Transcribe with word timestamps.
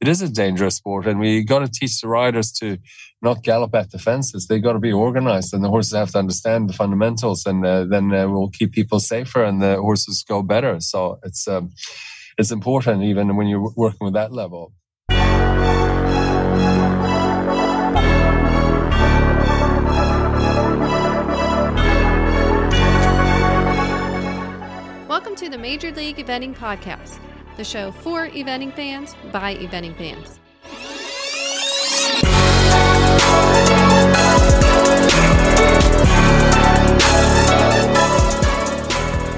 it 0.00 0.08
is 0.08 0.22
a 0.22 0.28
dangerous 0.30 0.76
sport, 0.76 1.06
and 1.06 1.20
we 1.20 1.44
got 1.44 1.58
to 1.58 1.68
teach 1.68 2.00
the 2.00 2.08
riders 2.08 2.50
to 2.52 2.78
not 3.20 3.42
gallop 3.42 3.74
at 3.74 3.90
the 3.90 3.98
fences. 3.98 4.46
They 4.46 4.58
got 4.58 4.72
to 4.72 4.78
be 4.78 4.92
organized, 4.92 5.52
and 5.52 5.62
the 5.62 5.68
horses 5.68 5.92
have 5.92 6.12
to 6.12 6.18
understand 6.18 6.70
the 6.70 6.72
fundamentals, 6.72 7.44
and 7.44 7.64
uh, 7.66 7.84
then 7.84 8.10
uh, 8.14 8.26
we'll 8.26 8.48
keep 8.48 8.72
people 8.72 8.98
safer, 8.98 9.44
and 9.44 9.60
the 9.60 9.76
horses 9.76 10.24
go 10.26 10.42
better. 10.42 10.80
So 10.80 11.18
it's 11.22 11.46
um, 11.46 11.72
it's 12.38 12.50
important, 12.50 13.02
even 13.02 13.36
when 13.36 13.46
you're 13.46 13.72
working 13.76 14.06
with 14.06 14.14
that 14.14 14.32
level. 14.32 14.72
Welcome 25.08 25.36
to 25.36 25.50
the 25.50 25.58
Major 25.58 25.92
League 25.92 26.16
Eventing 26.16 26.56
Podcast, 26.56 27.18
the 27.56 27.64
show 27.64 27.92
for 27.92 28.28
eventing 28.28 28.72
fans 28.74 29.14
by 29.32 29.56
eventing 29.56 29.96
fans. 29.96 30.38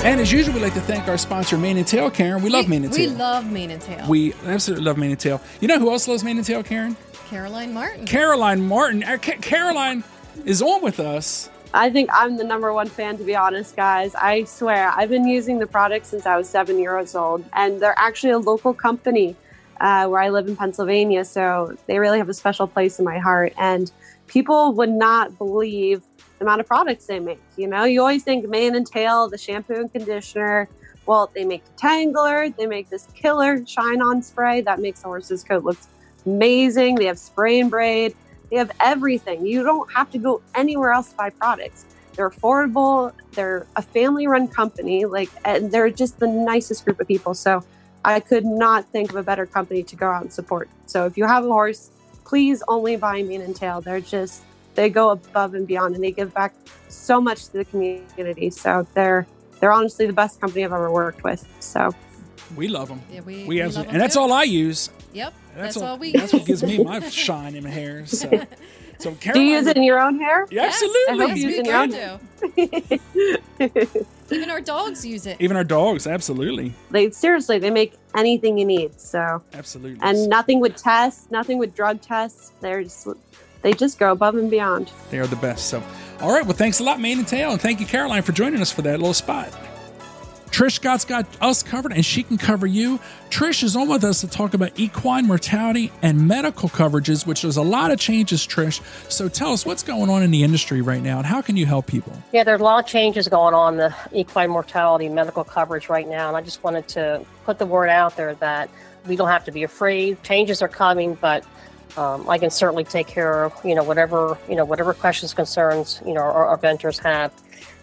And 0.05 0.20
as 0.20 0.33
usual, 0.33 0.55
we'd 0.55 0.62
like 0.62 0.75
to 0.75 0.80
thank 0.80 1.06
our 1.06 1.17
sponsor, 1.17 1.56
Mane 1.56 1.77
and 1.77 1.87
Tail, 1.87 2.11
Karen. 2.11 2.43
We 2.43 2.51
love 2.51 2.69
Mane 2.69 2.84
and 2.84 2.93
Tail. 2.93 3.09
We 3.11 3.15
love 3.17 3.53
Mane 3.53 3.70
and 3.70 3.80
Tail. 3.80 4.05
We 4.09 4.34
absolutely 4.45 4.84
love 4.84 4.98
Mane 4.98 5.12
and 5.12 5.20
Tail. 5.20 5.41
You 5.61 5.69
know 5.69 5.79
who 5.79 5.92
else 5.92 6.09
loves 6.09 6.25
Mane 6.25 6.39
and 6.39 6.45
Tail, 6.47 6.65
Karen? 6.65 6.97
Caroline 7.29 7.73
Martin. 7.73 8.05
Caroline 8.05 8.67
Martin. 8.67 9.05
Uh, 9.05 9.17
Ca- 9.23 9.37
Caroline 9.41 10.03
is 10.45 10.61
on 10.61 10.83
with 10.83 10.98
us. 10.98 11.48
I 11.75 11.89
think 11.89 12.11
I'm 12.12 12.37
the 12.37 12.45
number 12.45 12.73
one 12.73 12.89
fan, 12.89 13.17
to 13.17 13.25
be 13.25 13.35
honest, 13.35 13.77
guys. 13.77 14.15
I 14.15 14.45
swear, 14.45 14.93
I've 14.95 15.09
been 15.09 15.27
using 15.27 15.59
the 15.59 15.67
product 15.67 16.05
since 16.05 16.27
I 16.27 16.37
was 16.37 16.48
seven 16.48 16.79
years 16.79 17.15
old, 17.15 17.45
and 17.55 17.81
they're 17.81 17.98
actually 17.98 18.33
a 18.33 18.39
local 18.39 18.75
company 18.75 19.35
uh, 19.81 20.07
where 20.07 20.21
I 20.21 20.29
live 20.29 20.48
in 20.48 20.55
Pennsylvania, 20.55 21.25
so 21.25 21.75
they 21.87 21.98
really 21.98 22.19
have 22.19 22.29
a 22.29 22.35
special 22.35 22.67
place 22.67 22.98
in 22.98 23.07
my 23.07 23.19
heart. 23.19 23.55
And 23.56 23.91
people 24.27 24.75
would 24.75 24.91
not 24.91 25.39
believe 25.39 26.03
the 26.39 26.45
amount 26.45 26.61
of 26.61 26.67
products 26.67 27.06
they 27.06 27.20
make. 27.20 27.41
You 27.56 27.69
know, 27.69 27.84
you 27.84 28.01
always 28.01 28.23
think 28.23 28.47
mane 28.47 28.75
and 28.75 28.86
tail, 28.86 29.29
the 29.29 29.39
shampoo 29.39 29.75
and 29.75 29.91
conditioner. 29.91 30.69
Well, 31.07 31.31
they 31.34 31.45
make 31.45 31.64
the 31.64 31.73
Tangler, 31.73 32.55
they 32.55 32.67
make 32.67 32.91
this 32.91 33.07
killer 33.14 33.64
shine 33.67 34.03
on 34.03 34.23
spray 34.23 34.61
that 34.61 34.79
makes 34.79 35.01
the 35.01 35.07
horse's 35.07 35.42
coat 35.42 35.64
look 35.64 35.79
amazing. 36.27 36.97
They 36.97 37.07
have 37.07 37.19
spray 37.19 37.61
and 37.61 37.70
braid. 37.70 38.14
They 38.53 38.58
have 38.58 38.70
everything. 38.81 39.47
You 39.47 39.62
don't 39.62 39.91
have 39.95 40.11
to 40.11 40.19
go 40.19 40.42
anywhere 40.55 40.92
else 40.92 41.08
to 41.08 41.17
buy 41.17 41.31
products. 41.31 41.86
They're 42.14 42.28
affordable. 42.28 43.14
They're 43.33 43.67
a 43.77 43.81
family-run 43.81 44.48
company. 44.48 45.06
Like, 45.06 45.31
and 45.47 45.72
they're 45.72 45.89
just 45.89 46.19
the 46.19 46.27
nicest 46.27 46.84
group 46.84 47.00
of 47.00 47.08
people. 47.08 47.33
So, 47.33 47.64
I 48.05 48.20
could 48.20 48.45
not 48.45 48.84
think 48.92 49.08
of 49.08 49.17
a 49.17 49.23
better 49.23 49.47
company 49.47 49.83
to 49.84 49.97
go 49.97 50.11
out 50.11 50.20
and 50.20 50.30
support. 50.30 50.69
So, 50.84 51.06
if 51.06 51.17
you 51.17 51.25
have 51.25 51.47
a 51.47 51.48
horse, 51.48 51.91
please 52.27 52.62
only 52.69 52.97
buy 52.97 53.23
Mane 53.23 53.41
and 53.41 53.56
Tail. 53.56 53.80
They're 53.80 54.00
just 54.03 54.42
they 54.75 54.91
go 54.91 55.08
above 55.08 55.55
and 55.55 55.67
beyond, 55.67 55.95
and 55.95 56.05
they 56.05 56.12
give 56.12 56.34
back 56.34 56.55
so 56.89 57.23
much 57.23 57.47
to 57.47 57.53
the 57.55 57.64
community. 57.64 58.50
So, 58.50 58.86
they're 58.92 59.27
they're 59.61 59.73
honestly 59.73 60.06
the 60.06 60.12
best 60.12 60.42
company 60.42 60.62
I've 60.62 60.73
ever 60.73 60.91
worked 60.91 61.25
with. 61.25 61.48
So, 61.61 61.95
We 62.55 62.69
love 62.69 62.89
them. 62.89 63.00
Yeah, 63.11 63.20
we, 63.20 63.45
We 63.45 63.45
we 63.45 63.61
absolutely, 63.62 63.86
love 63.86 63.95
and 63.95 64.03
that's 64.03 64.17
all 64.19 64.30
I 64.30 64.42
use. 64.42 64.91
Yep, 65.14 65.33
that's, 65.56 65.77
all, 65.77 65.84
all 65.84 65.98
we 65.98 66.12
That's 66.12 66.33
what 66.33 66.45
gives 66.47 66.62
me 66.62 66.83
my 66.83 67.00
shine 67.08 67.55
in 67.55 67.64
my 67.64 67.70
hair. 67.70 68.06
So, 68.06 68.31
so 68.98 69.11
do 69.33 69.41
you 69.41 69.55
use 69.56 69.67
it 69.67 69.77
in 69.77 69.83
your 69.83 70.00
own 70.00 70.19
hair? 70.19 70.47
Yeah, 70.50 70.62
Yes, 70.62 70.75
absolutely. 70.83 71.03
I 71.12 71.17
hope 71.17 71.28
Yes, 71.28 71.39
you 71.39 71.47
we 71.47 71.50
use 71.50 71.58
it 71.58 71.61
in 71.61 71.64
your 71.67 71.75
can 71.86 73.08
own- 73.61 73.69
do. 73.69 74.11
Even 74.36 74.50
our 74.50 74.61
dogs 74.61 75.05
use 75.05 75.27
it. 75.27 75.36
Even 75.41 75.56
our 75.56 75.64
dogs, 75.64 76.06
absolutely, 76.06 76.73
they 76.91 77.11
seriously 77.11 77.58
they 77.58 77.70
make 77.70 77.95
anything 78.14 78.56
you 78.56 78.64
need. 78.64 78.98
So, 78.98 79.42
absolutely. 79.53 79.98
and 80.03 80.28
nothing 80.28 80.58
would 80.61 80.77
test, 80.77 81.30
nothing 81.30 81.58
with 81.58 81.75
drug 81.75 82.00
tests. 82.00 82.53
They're 82.61 82.83
just 82.83 83.06
they 83.61 83.73
just 83.75 83.98
go 83.98 84.11
above 84.12 84.34
and 84.36 84.50
beyond. 84.50 84.91
They 85.11 85.19
are 85.19 85.27
the 85.27 85.36
best. 85.36 85.67
So, 85.69 85.83
all 86.20 86.33
right. 86.33 86.45
Well, 86.45 86.56
thanks 86.56 86.80
a 86.80 86.83
lot, 86.84 86.98
Mane 87.00 87.19
and 87.19 87.28
Tail, 87.28 87.52
and 87.52 87.61
thank 87.61 87.79
you, 87.79 87.86
Caroline, 87.86 88.23
for 88.23 88.33
joining 88.33 88.61
us 88.63 88.73
for 88.73 88.80
that 88.83 88.98
little 88.98 89.14
spot. 89.14 89.52
Trish 90.52 90.73
Scott's 90.73 91.07
got 91.07 91.27
us 91.40 91.63
covered, 91.63 91.92
and 91.92 92.05
she 92.05 92.23
can 92.23 92.36
cover 92.36 92.67
you. 92.67 93.01
Trish 93.30 93.63
is 93.63 93.74
on 93.74 93.89
with 93.89 94.05
us 94.05 94.20
to 94.20 94.29
talk 94.29 94.52
about 94.52 94.79
equine 94.79 95.27
mortality 95.27 95.90
and 96.02 96.29
medical 96.29 96.68
coverages, 96.68 97.27
which 97.27 97.40
there's 97.40 97.57
a 97.57 97.63
lot 97.63 97.90
of 97.90 97.98
changes, 97.98 98.46
Trish. 98.46 98.83
So 99.11 99.30
tell 99.30 99.55
us 99.55 99.64
what's 99.64 99.83
going 99.83 100.11
on 100.11 100.23
in 100.23 100.30
the 100.30 100.42
industry 100.42 100.83
right 100.83 101.02
now, 101.02 101.17
and 101.17 101.27
how 101.27 101.40
can 101.40 101.57
you 101.57 101.64
help 101.64 101.86
people? 101.86 102.13
Yeah, 102.33 102.45
there's 102.45 102.61
a 102.61 102.64
lot 102.64 102.85
of 102.85 102.86
changes 102.89 103.29
going 103.29 103.55
on 103.55 103.79
the 103.79 103.95
equine 104.13 104.51
mortality 104.51 105.08
medical 105.08 105.42
coverage 105.42 105.89
right 105.89 106.07
now, 106.07 106.29
and 106.29 106.36
I 106.36 106.42
just 106.42 106.63
wanted 106.63 106.86
to 106.89 107.24
put 107.46 107.58
the 107.58 107.67
word 107.67 107.89
out 107.89 108.17
there 108.17 108.34
that 108.34 108.69
we 109.07 109.17
don't 109.17 109.29
have 109.29 109.46
to 109.46 109.52
be 109.52 109.63
afraid. 109.63 110.23
Changes 110.23 110.61
are 110.61 110.69
coming, 110.69 111.14
but 111.14 111.46
um, 111.97 112.29
I 112.29 112.39
can 112.39 112.51
certainly 112.51 112.85
take 112.85 113.07
care 113.07 113.45
of 113.45 113.53
you 113.64 113.75
know 113.75 113.85
whatever 113.85 114.39
you 114.48 114.57
know 114.57 114.64
whatever 114.64 114.95
questions, 114.95 115.35
concerns 115.35 116.01
you 116.07 116.14
know 116.14 116.20
our, 116.20 116.47
our 116.47 116.57
vendors 116.57 116.98
have. 117.01 117.33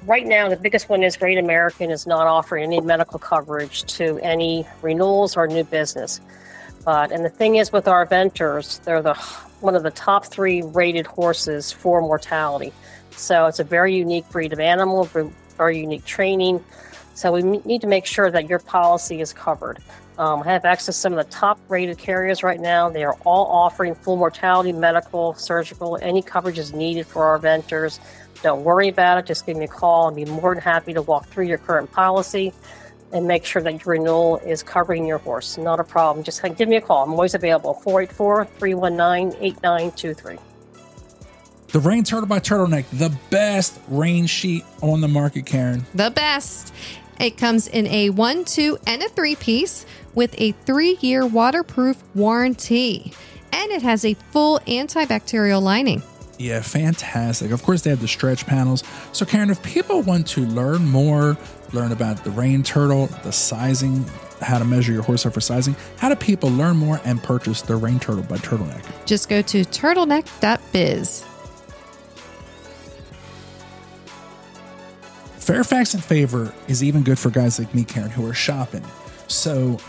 Right 0.05 0.25
now, 0.25 0.47
the 0.47 0.55
biggest 0.55 0.87
one 0.87 1.03
is 1.03 1.17
Great 1.17 1.37
American 1.37 1.91
is 1.91 2.07
not 2.07 2.25
offering 2.25 2.63
any 2.63 2.79
medical 2.81 3.19
coverage 3.19 3.83
to 3.97 4.17
any 4.19 4.65
renewals 4.81 5.35
or 5.35 5.45
new 5.47 5.63
business. 5.63 6.21
But 6.85 7.11
and 7.11 7.23
the 7.23 7.29
thing 7.29 7.55
is 7.55 7.71
with 7.71 7.87
our 7.87 8.05
vendors, 8.05 8.79
they're 8.79 9.01
the 9.01 9.13
one 9.61 9.75
of 9.75 9.83
the 9.83 9.91
top 9.91 10.25
three 10.25 10.61
rated 10.61 11.05
horses 11.05 11.71
for 11.71 12.01
mortality. 12.01 12.71
So 13.11 13.45
it's 13.45 13.59
a 13.59 13.63
very 13.63 13.95
unique 13.95 14.27
breed 14.29 14.53
of 14.53 14.59
animal, 14.59 15.09
very 15.57 15.79
unique 15.79 16.05
training. 16.05 16.63
So 17.13 17.33
we 17.33 17.41
need 17.41 17.81
to 17.81 17.87
make 17.87 18.05
sure 18.05 18.31
that 18.31 18.47
your 18.47 18.59
policy 18.59 19.19
is 19.19 19.33
covered. 19.33 19.79
Um, 20.19 20.43
I 20.43 20.51
have 20.51 20.65
access 20.65 20.95
to 20.95 20.99
some 20.99 21.13
of 21.13 21.25
the 21.25 21.31
top 21.31 21.57
rated 21.69 21.97
carriers 21.97 22.43
right 22.43 22.59
now. 22.59 22.89
They 22.89 23.05
are 23.05 23.13
all 23.23 23.45
offering 23.45 23.95
full 23.95 24.17
mortality, 24.17 24.73
medical, 24.73 25.33
surgical, 25.35 25.97
any 26.01 26.21
coverage 26.21 26.59
is 26.59 26.73
needed 26.73 27.07
for 27.07 27.23
our 27.23 27.37
vendors. 27.37 28.01
Don't 28.43 28.65
worry 28.65 28.89
about 28.89 29.17
it. 29.17 29.25
Just 29.25 29.45
give 29.45 29.55
me 29.55 29.63
a 29.63 29.69
call. 29.69 30.07
I'll 30.07 30.11
be 30.11 30.25
more 30.25 30.53
than 30.53 30.61
happy 30.61 30.93
to 30.93 31.01
walk 31.01 31.27
through 31.27 31.45
your 31.45 31.57
current 31.57 31.89
policy 31.93 32.51
and 33.13 33.29
make 33.29 33.45
sure 33.45 33.61
that 33.61 33.85
your 33.85 33.93
renewal 33.93 34.39
is 34.39 34.61
covering 34.61 35.05
your 35.05 35.19
horse. 35.19 35.57
Not 35.57 35.79
a 35.79 35.85
problem. 35.85 36.25
Just 36.25 36.43
give 36.57 36.67
me 36.67 36.75
a 36.75 36.81
call. 36.81 37.05
I'm 37.05 37.11
always 37.13 37.33
available 37.33 37.75
484 37.75 38.45
319 38.45 39.41
8923. 39.41 40.37
The 41.69 41.79
Rain 41.79 42.03
Turtle 42.03 42.27
by 42.27 42.39
Turtleneck, 42.39 42.85
the 42.91 43.15
best 43.29 43.79
rain 43.87 44.25
sheet 44.25 44.65
on 44.81 44.99
the 44.99 45.07
market, 45.07 45.45
Karen. 45.45 45.85
The 45.93 46.11
best. 46.11 46.73
It 47.19 47.37
comes 47.37 47.67
in 47.67 47.85
a 47.87 48.11
one, 48.11 48.45
two, 48.45 48.77
and 48.87 49.03
a 49.03 49.09
three 49.09 49.35
piece 49.35 49.85
with 50.15 50.33
a 50.39 50.51
three 50.51 50.97
year 51.01 51.25
waterproof 51.25 52.03
warranty. 52.15 53.13
And 53.51 53.71
it 53.71 53.81
has 53.81 54.05
a 54.05 54.13
full 54.13 54.59
antibacterial 54.67 55.61
lining. 55.61 56.03
Yeah, 56.37 56.61
fantastic. 56.61 57.51
Of 57.51 57.63
course, 57.63 57.81
they 57.81 57.89
have 57.89 57.99
the 57.99 58.07
stretch 58.07 58.45
panels. 58.47 58.83
So, 59.11 59.25
Karen, 59.25 59.49
if 59.49 59.61
people 59.61 60.01
want 60.01 60.25
to 60.27 60.45
learn 60.45 60.87
more, 60.87 61.37
learn 61.73 61.91
about 61.91 62.23
the 62.23 62.31
rain 62.31 62.63
turtle, 62.63 63.07
the 63.23 63.31
sizing, 63.33 64.05
how 64.41 64.57
to 64.57 64.63
measure 64.63 64.93
your 64.93 65.03
horse 65.03 65.23
for 65.23 65.41
sizing, 65.41 65.75
how 65.97 66.07
do 66.07 66.15
people 66.15 66.49
learn 66.49 66.77
more 66.77 67.01
and 67.03 67.21
purchase 67.21 67.61
the 67.61 67.75
rain 67.75 67.99
turtle 67.99 68.23
by 68.23 68.37
Turtleneck? 68.37 68.85
Just 69.05 69.27
go 69.27 69.41
to 69.41 69.65
turtleneck.biz. 69.65 71.25
Fairfax 75.37 75.93
and 75.93 76.03
Favor 76.03 76.53
is 76.67 76.83
even 76.83 77.03
good 77.03 77.19
for 77.19 77.31
guys 77.31 77.59
like 77.59 77.73
me, 77.73 77.83
Karen, 77.83 78.11
who 78.11 78.25
are 78.25 78.33
shopping. 78.33 78.85
So, 79.27 79.79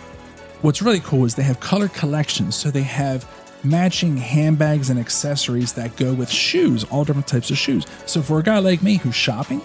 what's 0.62 0.82
really 0.82 1.00
cool 1.00 1.24
is 1.24 1.34
they 1.34 1.42
have 1.42 1.60
color 1.60 1.88
collections. 1.88 2.56
So, 2.56 2.70
they 2.70 2.82
have 2.82 3.28
matching 3.62 4.16
handbags 4.16 4.90
and 4.90 4.98
accessories 4.98 5.74
that 5.74 5.96
go 5.96 6.14
with 6.14 6.30
shoes, 6.30 6.84
all 6.84 7.04
different 7.04 7.28
types 7.28 7.50
of 7.50 7.58
shoes. 7.58 7.86
So, 8.06 8.22
for 8.22 8.38
a 8.38 8.42
guy 8.42 8.58
like 8.58 8.82
me 8.82 8.96
who's 8.96 9.14
shopping, 9.14 9.60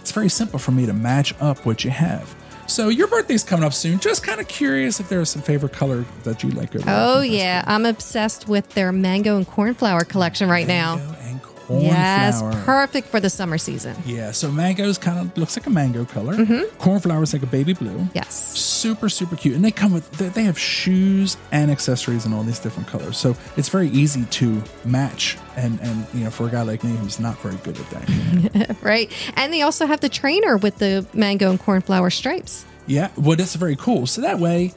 it's 0.00 0.12
very 0.12 0.28
simple 0.28 0.58
for 0.58 0.72
me 0.72 0.86
to 0.86 0.92
match 0.92 1.34
up 1.40 1.64
what 1.66 1.84
you 1.84 1.90
have. 1.90 2.34
So, 2.66 2.88
your 2.88 3.06
birthday's 3.06 3.44
coming 3.44 3.64
up 3.64 3.72
soon. 3.72 4.00
Just 4.00 4.24
kind 4.24 4.40
of 4.40 4.48
curious 4.48 4.98
if 4.98 5.08
there's 5.08 5.30
some 5.30 5.42
favorite 5.42 5.72
color 5.72 6.04
that 6.24 6.42
you 6.42 6.50
like. 6.50 6.70
Oh, 6.86 7.20
yeah. 7.20 7.62
I'm 7.66 7.86
obsessed 7.86 8.48
with 8.48 8.68
their 8.70 8.90
mango 8.90 9.36
and 9.36 9.46
cornflower 9.46 10.04
collection 10.04 10.48
right 10.48 10.66
now. 10.66 10.96
Mango 10.96 11.08
and 11.10 11.15
Yes, 11.70 12.40
cornflower. 12.40 12.64
perfect 12.64 13.08
for 13.08 13.20
the 13.20 13.30
summer 13.30 13.58
season. 13.58 13.96
Yeah, 14.06 14.30
so 14.32 14.50
mangoes 14.50 14.98
kind 14.98 15.18
of 15.18 15.36
looks 15.36 15.56
like 15.56 15.66
a 15.66 15.70
mango 15.70 16.04
color. 16.04 16.34
Mm-hmm. 16.34 16.76
Cornflower's 16.78 17.32
like 17.32 17.42
a 17.42 17.46
baby 17.46 17.72
blue. 17.72 18.06
Yes. 18.14 18.34
super 18.56 19.08
super 19.08 19.36
cute 19.36 19.54
and 19.56 19.64
they 19.64 19.70
come 19.70 19.92
with 19.92 20.08
they, 20.12 20.28
they 20.28 20.42
have 20.44 20.58
shoes 20.58 21.36
and 21.50 21.70
accessories 21.70 22.24
in 22.26 22.32
all 22.32 22.42
these 22.42 22.58
different 22.60 22.88
colors 22.88 23.16
so 23.16 23.34
it's 23.56 23.68
very 23.68 23.88
easy 23.88 24.24
to 24.26 24.62
match 24.84 25.36
and 25.56 25.80
and 25.80 26.06
you 26.14 26.22
know 26.24 26.30
for 26.30 26.46
a 26.46 26.50
guy 26.50 26.62
like 26.62 26.84
me 26.84 26.94
who's 26.96 27.18
not 27.18 27.36
very 27.40 27.56
good 27.64 27.76
at 27.78 27.90
that 27.90 28.76
Right. 28.82 29.10
And 29.34 29.52
they 29.52 29.62
also 29.62 29.86
have 29.86 30.00
the 30.00 30.08
trainer 30.08 30.56
with 30.56 30.76
the 30.78 31.06
mango 31.14 31.50
and 31.50 31.58
cornflower 31.58 32.10
stripes. 32.10 32.64
yeah 32.86 33.10
well 33.16 33.36
that's 33.36 33.54
very 33.56 33.76
cool 33.76 34.06
so 34.06 34.20
that 34.20 34.38
way 34.38 34.72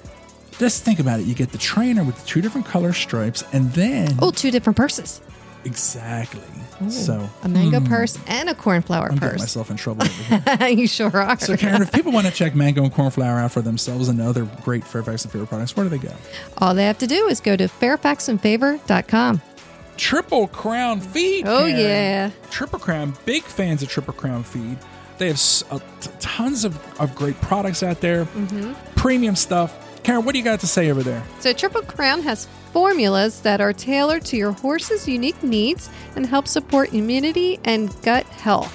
just 0.58 0.84
think 0.84 1.00
about 1.00 1.20
it 1.20 1.26
you 1.26 1.36
get 1.36 1.52
the 1.52 1.58
trainer 1.58 2.04
with 2.04 2.18
the 2.20 2.26
two 2.28 2.42
different 2.42 2.66
color 2.68 2.94
stripes 2.94 3.44
and 3.54 3.72
then 3.74 4.16
Oh, 4.22 4.32
two 4.32 4.50
different 4.52 4.78
purses. 4.78 5.22
Exactly. 5.66 6.42
so 6.90 7.30
A 7.44 7.50
mango 7.50 7.80
hmm, 7.80 7.86
purse 7.88 8.18
and 8.28 8.48
a 8.50 8.56
cornflower 8.56 9.08
I'm 9.10 9.16
getting 9.16 9.30
purse. 9.32 9.40
myself 9.42 9.70
in 9.70 9.76
trouble 9.78 10.06
you 10.70 10.88
sure 10.88 11.16
are. 11.16 11.38
so 11.40 11.58
Karen, 11.58 11.82
if 11.82 11.92
people 11.92 12.12
want 12.14 12.28
to 12.28 12.32
check 12.34 12.56
mango 12.56 12.84
and 12.84 12.94
cornflower 12.94 13.40
out 13.40 13.52
for 13.52 13.62
themselves 13.62 14.08
and 14.08 14.22
other 14.22 14.46
great 14.64 14.84
Fairfax 14.86 15.26
and 15.26 15.32
Favor 15.32 15.46
products, 15.46 15.76
where 15.76 15.84
do 15.84 15.90
they 15.90 15.98
go? 15.98 16.14
All 16.60 16.74
they 16.74 16.86
have 16.86 16.98
to 17.00 17.08
do 17.08 17.28
is 17.28 17.42
go 17.42 17.56
to 17.58 17.66
fairfaxandfavor.com. 17.68 19.42
Triple 19.98 20.48
Crown 20.48 21.02
Feed. 21.02 21.46
Oh, 21.46 21.66
Karen. 21.66 21.78
yeah. 21.78 22.32
Triple 22.50 22.80
Crown. 22.80 23.14
Big 23.26 23.44
fans 23.44 23.84
of 23.84 23.90
Triple 23.90 24.14
Crown 24.14 24.44
Feed. 24.44 24.78
They 25.18 25.28
have 25.28 26.20
tons 26.22 26.64
of, 26.64 26.80
of 27.02 27.14
great 27.16 27.40
products 27.42 27.84
out 27.84 28.00
there, 28.00 28.24
Mm-hmm. 28.26 28.74
premium 28.96 29.36
stuff. 29.36 29.89
Karen, 30.04 30.26
what 30.26 30.34
do 30.34 30.40
you 30.40 30.46
got 30.46 30.60
to 30.62 30.68
say 30.68 30.90
over 30.92 31.04
there? 31.04 31.24
So, 31.40 31.54
Triple 31.54 31.82
Crown 31.84 32.22
has 32.24 32.48
formulas 32.72 33.42
that 33.42 33.62
are 33.62 33.74
tailored 33.74 34.26
to 34.26 34.38
your 34.38 34.52
horse's 34.52 35.08
unique 35.08 35.42
needs 35.44 35.90
and 36.16 36.26
help 36.26 36.48
support 36.48 36.94
immunity 36.94 37.60
and 37.64 37.90
gut 38.02 38.26
health. 38.28 38.74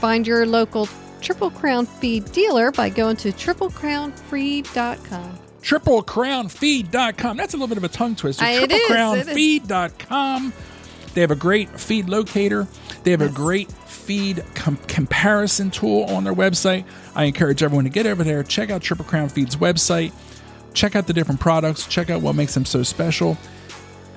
Find 0.00 0.26
your 0.26 0.46
local 0.46 0.88
Triple 1.20 1.50
Crown 1.50 1.84
feed 1.86 2.30
dealer 2.32 2.72
by 2.72 2.88
going 2.88 3.16
to 3.18 3.30
triplecrownfeed.com. 3.32 5.38
TripleCrownFeed.com. 5.62 7.36
That's 7.36 7.52
a 7.52 7.56
little 7.56 7.68
bit 7.68 7.76
of 7.76 7.84
a 7.84 7.88
tongue 7.88 8.16
twister. 8.16 8.42
I- 8.44 8.52
it 8.52 8.72
is, 8.72 8.90
it 8.90 9.28
is. 9.28 9.28
TripleCrownFeed.com. 9.28 10.52
They 11.14 11.20
have 11.20 11.30
a 11.30 11.36
great 11.36 11.68
feed 11.80 12.08
locator. 12.08 12.66
They 13.02 13.10
have 13.10 13.20
a 13.20 13.28
great 13.28 13.70
feed 13.72 14.44
com- 14.54 14.76
comparison 14.88 15.70
tool 15.70 16.04
on 16.04 16.24
their 16.24 16.34
website. 16.34 16.84
I 17.14 17.24
encourage 17.24 17.62
everyone 17.62 17.84
to 17.84 17.90
get 17.90 18.06
over 18.06 18.24
there, 18.24 18.42
check 18.42 18.70
out 18.70 18.82
Triple 18.82 19.04
Crown 19.04 19.28
Feed's 19.28 19.56
website, 19.56 20.12
check 20.74 20.96
out 20.96 21.06
the 21.06 21.12
different 21.12 21.40
products, 21.40 21.86
check 21.86 22.10
out 22.10 22.22
what 22.22 22.34
makes 22.34 22.54
them 22.54 22.64
so 22.64 22.82
special, 22.82 23.36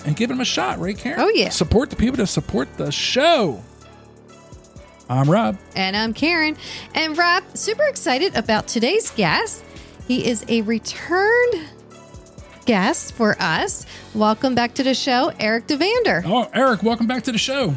and 0.06 0.16
give 0.16 0.30
them 0.30 0.42
a 0.42 0.46
shot, 0.46 0.80
right, 0.80 0.98
Karen? 0.98 1.20
Oh, 1.20 1.30
yeah. 1.30 1.50
Support 1.50 1.90
the 1.90 1.96
people 1.96 2.18
to 2.18 2.28
support 2.28 2.78
the 2.78 2.92
show. 2.92 3.62
I'm 5.10 5.30
Rob. 5.30 5.58
And 5.76 5.96
I'm 5.96 6.14
Karen. 6.14 6.58
And 6.96 7.18
Rob, 7.18 7.44
super 7.56 7.84
excited 7.84 8.36
about 8.36 8.68
today's 8.68 9.12
guest. 9.12 9.64
He 10.08 10.26
is 10.28 10.46
a 10.48 10.62
returned 10.62 11.70
guest 12.66 13.14
for 13.14 13.36
us. 13.40 13.86
Welcome 14.14 14.56
back 14.56 14.74
to 14.76 14.84
the 14.84 14.94
show, 14.94 15.32
Eric 15.40 15.68
Duvander. 15.68 16.24
Oh, 16.26 16.50
Eric, 16.54 16.84
welcome 16.84 17.08
back 17.08 17.24
to 17.24 17.32
the 17.32 17.38
show. 17.38 17.76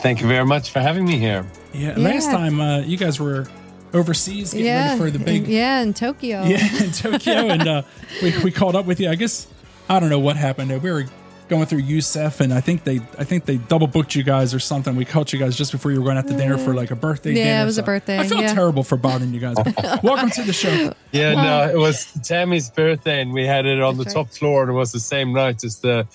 Thank 0.00 0.20
you 0.20 0.26
very 0.26 0.44
much 0.44 0.70
for 0.70 0.80
having 0.80 1.04
me 1.04 1.18
here. 1.18 1.46
Yeah, 1.72 1.96
Yeah. 1.96 2.08
last 2.08 2.30
time 2.30 2.60
uh, 2.60 2.80
you 2.80 2.96
guys 2.96 3.20
were 3.20 3.46
overseas 3.94 4.52
getting 4.52 4.66
ready 4.66 4.98
for 4.98 5.10
the 5.10 5.18
big 5.18 5.46
yeah, 5.46 5.80
in 5.82 5.94
Tokyo. 5.94 6.42
yeah, 6.46 6.82
in 6.82 6.90
Tokyo, 6.92 7.48
and 7.48 7.68
uh, 7.68 7.82
we 8.22 8.36
we 8.42 8.50
called 8.50 8.74
up 8.74 8.86
with 8.86 9.00
you. 9.00 9.08
I 9.08 9.14
guess 9.14 9.46
I 9.88 10.00
don't 10.00 10.08
know 10.10 10.18
what 10.18 10.36
happened. 10.36 10.70
We 10.82 10.90
were 10.90 11.04
going 11.52 11.66
through 11.66 11.82
USEF, 11.82 12.40
and 12.40 12.52
I 12.52 12.60
think 12.60 12.84
they 12.84 12.96
I 13.18 13.24
think 13.24 13.44
they 13.44 13.58
double 13.58 13.86
booked 13.86 14.14
you 14.14 14.22
guys 14.22 14.54
or 14.54 14.58
something. 14.58 14.96
We 14.96 15.04
caught 15.04 15.32
you 15.32 15.38
guys 15.38 15.54
just 15.54 15.70
before 15.70 15.92
you 15.92 15.98
were 15.98 16.04
going 16.04 16.16
out 16.16 16.26
to 16.28 16.36
dinner 16.36 16.56
for 16.56 16.72
like 16.74 16.90
a 16.90 16.96
birthday. 16.96 17.32
Yeah, 17.32 17.44
dinner, 17.44 17.62
it 17.62 17.64
was 17.66 17.78
a 17.78 17.82
birthday, 17.82 18.18
I 18.18 18.26
felt 18.26 18.40
yeah. 18.40 18.54
terrible 18.54 18.82
for 18.82 18.96
bothering 18.96 19.34
you 19.34 19.40
guys. 19.40 19.56
Welcome 20.02 20.30
to 20.30 20.42
the 20.42 20.52
show. 20.54 20.94
Yeah, 21.12 21.34
no, 21.34 21.70
it 21.70 21.76
was 21.76 22.10
Tamie's 22.22 22.70
birthday, 22.70 23.20
and 23.20 23.34
we 23.34 23.46
had 23.46 23.66
it 23.66 23.82
on 23.82 23.98
the 23.98 24.04
That's 24.04 24.14
top 24.14 24.30
floor, 24.30 24.62
and 24.62 24.70
it 24.70 24.74
was 24.74 24.92
the 24.92 25.00
same 25.00 25.34
night 25.34 25.62
as 25.62 25.80
the 25.80 26.06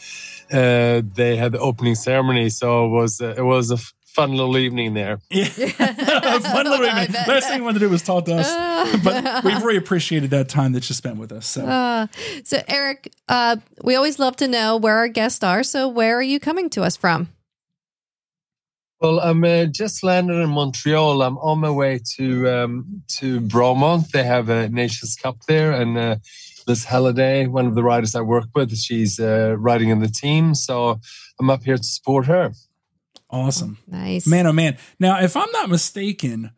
uh, 0.51 1.01
they 1.13 1.36
had 1.36 1.51
the 1.51 1.60
opening 1.60 1.94
ceremony. 1.94 2.50
So 2.50 2.86
it 2.86 2.89
was 2.89 3.22
uh, 3.22 3.36
it 3.38 3.44
was 3.44 3.69
a 3.69 3.75
f- 3.75 3.94
fun 4.18 4.31
little 4.31 4.58
evening 4.58 4.96
there. 4.96 5.19
Yeah, 5.30 5.46
fun 6.40 6.66
little 6.66 6.86
evening. 6.86 7.22
Last 7.28 7.48
thing 7.48 7.60
you 7.60 7.64
wanted 7.64 7.80
to 7.80 7.86
do 7.86 7.90
was 7.90 8.02
talk 8.02 8.25
to 8.25 8.36
us, 8.36 8.50
but 9.04 9.44
we've 9.44 9.64
really 9.64 9.78
appreciated 9.78 10.31
that 10.31 10.50
time 10.50 10.74
that 10.74 10.90
you 10.90 10.96
spent 10.96 11.18
with 11.18 11.31
us. 11.31 11.46
So. 11.46 11.66
Uh, 11.66 12.08
so, 12.44 12.62
Eric, 12.68 13.14
uh, 13.30 13.58
we 13.84 13.96
always 13.96 14.18
love 14.18 14.36
to 14.38 14.48
know 14.48 14.75
where 14.75 14.98
our 14.98 15.08
guests 15.08 15.44
are. 15.44 15.62
So, 15.62 15.88
where 15.88 16.18
are 16.18 16.24
you 16.24 16.40
coming 16.40 16.68
to 16.72 16.81
us 16.81 16.98
from? 16.98 17.30
Well, 19.00 19.19
I'm 19.19 19.44
uh, 19.44 19.66
just 19.66 20.04
landed 20.04 20.42
in 20.42 20.50
Montreal. 20.50 21.22
I'm 21.22 21.38
on 21.38 21.60
my 21.60 21.70
way 21.70 22.00
to 22.16 22.50
um, 22.50 23.04
to 23.20 23.40
Bromont. 23.42 24.10
They 24.10 24.24
have 24.24 24.50
a 24.50 24.68
Nations 24.70 25.16
Cup 25.16 25.38
there, 25.48 25.72
and 25.72 25.96
uh, 25.96 26.16
Liz 26.66 26.86
Halliday, 26.86 27.46
one 27.46 27.68
of 27.68 27.75
the 27.75 27.84
riders 27.84 28.16
I 28.16 28.22
work 28.22 28.48
with, 28.56 28.75
she's 28.75 29.20
uh, 29.20 29.56
riding 29.60 29.90
in 29.90 30.00
the 30.00 30.10
team. 30.10 30.56
So 30.56 31.00
I'm 31.40 31.52
up 31.52 31.63
here 31.63 31.78
to 31.78 31.84
support 31.84 32.25
her. 32.25 32.52
Awesome. 33.29 33.77
Nice. 33.88 34.25
Man, 34.25 34.47
oh 34.47 34.53
man. 34.53 34.77
Now, 35.00 35.21
if 35.21 35.35
I'm 35.35 35.51
not 35.51 35.69
mistaken, 35.69 36.51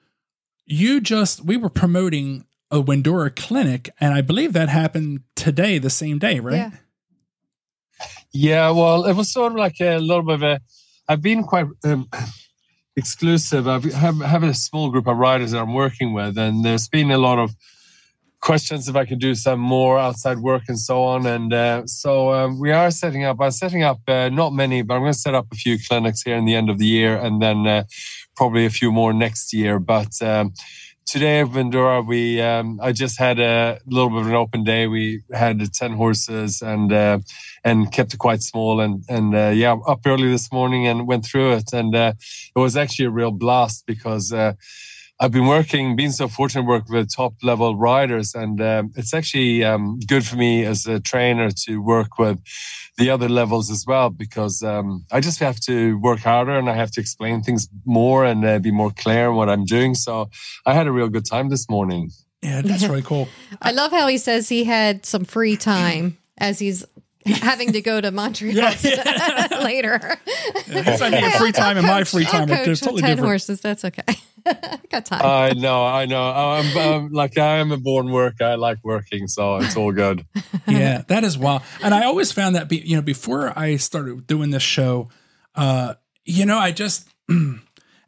you 0.66 1.02
just, 1.02 1.44
we 1.44 1.58
were 1.58 1.70
promoting 1.70 2.46
a 2.72 2.82
Windurra 2.82 3.36
clinic, 3.36 3.90
and 4.00 4.14
I 4.14 4.22
believe 4.22 4.54
that 4.54 4.70
happened 4.70 5.22
today, 5.36 5.80
the 5.80 5.90
same 5.90 6.20
day, 6.20 6.40
right? 6.40 6.56
Yeah. 6.56 6.72
Yeah, 8.32 8.70
well, 8.72 9.06
it 9.06 9.14
was 9.14 9.32
sort 9.32 9.54
of 9.54 9.58
like 9.58 9.82
a 9.82 9.98
little 9.98 10.24
bit 10.24 10.36
of 10.36 10.44
a. 10.44 10.62
I've 11.08 11.22
been 11.22 11.44
quite 11.44 11.66
um, 11.84 12.08
exclusive. 12.96 13.68
I've, 13.68 13.86
have 13.86 14.20
have 14.22 14.44
a 14.44 14.54
small 14.54 14.92
group 14.92 15.08
of 15.08 15.18
riders 15.18 15.52
that 15.52 15.62
I'm 15.62 15.74
working 15.74 16.14
with, 16.14 16.38
and 16.38 16.64
there's 16.64 16.88
been 16.88 17.10
a 17.10 17.18
lot 17.18 17.40
of 17.40 17.56
questions 18.42 18.88
if 18.88 18.96
I 18.96 19.06
could 19.06 19.20
do 19.20 19.36
some 19.36 19.60
more 19.60 20.00
outside 20.00 20.40
work 20.40 20.64
and 20.68 20.80
so 20.80 21.04
on. 21.04 21.26
And 21.26 21.54
uh, 21.54 21.86
so 21.88 22.32
um, 22.34 22.60
we 22.60 22.72
are 22.72 22.92
setting 22.92 23.24
up. 23.24 23.38
I'm 23.42 23.52
setting 23.52 23.84
up 23.84 24.00
uh, 24.08 24.30
not 24.30 24.54
many, 24.54 24.82
but 24.82 24.96
I'm 24.96 25.02
going 25.02 25.14
to 25.14 25.20
set 25.20 25.36
up 25.36 25.48
a 25.52 25.56
few 25.56 25.78
clinics 25.88 26.22
here 26.22 26.38
in 26.38 26.46
the 26.46 26.56
end 26.56 26.70
of 26.70 26.78
the 26.78 26.86
year, 26.86 27.18
and 27.18 27.42
then 27.42 27.68
uh, 27.68 27.84
probably 28.36 28.66
a 28.66 28.70
few 28.70 28.92
more 28.92 29.14
next 29.14 29.54
year. 29.54 29.80
But 29.80 30.22
um, 30.22 30.54
today 31.06 31.40
at 31.40 31.48
Windurra, 31.48 32.06
we 32.06 32.40
um, 32.42 32.80
I 32.82 32.92
just 32.92 33.20
had 33.20 33.40
a 33.40 33.80
little 33.86 34.10
bit 34.10 34.22
of 34.22 34.28
an 34.28 34.36
open 34.36 34.64
day. 34.64 34.88
We 34.88 35.24
had 35.34 35.74
ten 35.74 35.94
horses 35.94 36.62
and 36.62 36.94
uh, 36.94 37.20
and 37.64 37.92
kept 37.92 38.14
it 38.14 38.18
quite 38.18 38.42
small. 38.42 38.80
And 38.80 39.04
and 39.10 39.36
uh, 39.36 39.52
yeah, 39.54 39.74
up 39.88 40.02
early 40.06 40.30
this 40.30 40.52
morning 40.52 40.88
and 40.88 41.08
went 41.08 41.26
through 41.26 41.54
it, 41.54 41.74
and 41.74 41.96
uh, 41.96 42.14
it 42.56 42.60
was 42.60 42.78
actually 42.78 43.06
a 43.06 43.12
real 43.12 43.32
blast 43.32 43.86
because. 43.86 44.34
I've 45.22 45.32
been 45.32 45.48
working, 45.48 45.98
been 45.98 46.14
so 46.14 46.30
fortunate 46.30 46.62
to 46.62 46.68
work 46.68 46.90
with 46.90 47.14
top 47.14 47.34
level 47.44 47.76
riders, 47.76 48.34
and 48.34 48.62
um, 48.62 48.92
it's 48.96 49.14
actually 49.14 49.66
um, 49.66 50.00
good 50.08 50.26
for 50.26 50.38
me 50.38 50.64
as 50.64 50.86
a 50.86 51.02
trainer 51.02 51.50
to 51.66 51.82
work 51.82 52.18
with 52.18 52.40
the 52.98 53.10
other 53.10 53.28
levels 53.28 53.70
as 53.70 53.86
well 53.86 54.10
because 54.10 54.64
um, 54.64 55.06
I 55.12 55.20
just 55.20 55.40
have 55.40 55.60
to 55.62 55.98
work 56.00 56.20
harder 56.20 56.58
and 56.58 56.70
I 56.70 56.74
have 56.74 56.92
to 56.92 57.02
explain 57.02 57.42
things 57.42 57.68
more 57.86 58.26
and 58.26 58.46
uh, 58.46 58.60
be 58.60 58.72
more 58.72 58.92
clear 58.92 59.30
in 59.30 59.36
what 59.36 59.50
I'm 59.50 59.66
doing. 59.66 59.96
So 59.96 60.30
I 60.66 60.74
had 60.74 60.88
a 60.88 60.92
real 60.92 61.10
good 61.10 61.26
time 61.26 61.50
this 61.50 61.70
morning. 61.70 62.12
Yeah, 62.42 62.62
that's 62.62 62.88
really 62.88 63.02
cool. 63.02 63.28
I 63.62 63.72
love 63.72 63.92
how 63.92 64.08
he 64.08 64.18
says 64.18 64.48
he 64.48 64.64
had 64.64 65.06
some 65.06 65.26
free 65.26 65.58
time 65.58 66.18
as 66.38 66.60
he's 66.60 66.86
having 67.26 67.74
to 67.74 67.82
go 67.82 68.00
to 68.00 68.12
Montreal 68.12 68.56
Yeah, 68.56 68.70
later. 69.64 70.18
It's 70.68 71.02
like 71.02 71.20
your 71.22 71.32
free 71.32 71.52
time 71.52 71.78
and 71.78 71.86
my 71.86 72.04
free 72.04 72.26
I'll 72.26 72.32
time. 72.32 72.48
They're 72.48 72.66
coach 72.66 72.80
totally 72.82 73.02
10 73.02 73.10
different. 73.12 73.28
horses. 73.28 73.62
That's 73.62 73.86
okay. 73.86 74.04
I 74.46 74.80
got 74.90 75.06
time. 75.06 75.22
I 75.24 75.52
know, 75.52 75.86
I 75.86 76.06
know. 76.06 76.24
I'm, 76.24 76.78
I'm 76.78 77.12
like 77.12 77.38
I 77.38 77.58
am 77.58 77.72
a 77.72 77.78
born 77.78 78.12
worker. 78.12 78.46
I 78.46 78.56
like 78.56 78.78
working, 78.84 79.28
so 79.28 79.58
it's 79.58 79.76
all 79.76 79.92
good. 79.92 80.26
yeah, 80.68 81.04
that 81.08 81.24
is 81.24 81.38
wild. 81.38 81.62
And 81.84 81.94
I 81.94 82.06
always 82.06 82.32
found 82.32 82.56
that, 82.56 82.70
be, 82.70 82.78
you 82.78 82.96
know, 82.96 83.02
before 83.02 83.58
I 83.58 83.76
started 83.78 84.26
doing 84.26 84.50
this 84.52 84.64
show, 84.64 85.10
uh, 85.56 85.96
you 86.26 86.46
know, 86.46 86.58
I 86.58 86.72
just, 86.72 87.10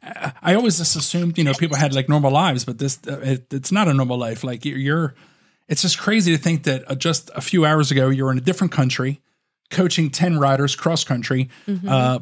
I 0.02 0.54
always 0.54 0.78
just 0.78 0.96
assumed, 0.96 1.38
you 1.38 1.44
know, 1.44 1.52
people 1.52 1.76
had 1.76 1.94
like 1.94 2.08
normal 2.08 2.32
lives, 2.32 2.64
but 2.64 2.78
this, 2.78 2.98
uh, 3.06 3.20
it, 3.20 3.52
it's 3.52 3.70
not 3.70 3.88
a 3.88 3.94
normal 3.94 4.18
life. 4.18 4.42
Like 4.42 4.64
you're, 4.64 4.78
you're, 4.78 5.14
it's 5.68 5.82
just 5.82 5.98
crazy 5.98 6.36
to 6.36 6.42
think 6.42 6.64
that 6.64 6.90
uh, 6.90 6.94
just 6.94 7.30
a 7.34 7.40
few 7.40 7.64
hours 7.64 7.90
ago 7.90 8.08
you 8.08 8.24
were 8.24 8.32
in 8.32 8.38
a 8.38 8.42
different 8.42 8.72
country, 8.72 9.20
coaching 9.70 10.10
ten 10.10 10.38
riders 10.38 10.74
cross 10.76 11.04
country, 11.04 11.48
uh, 11.88 12.18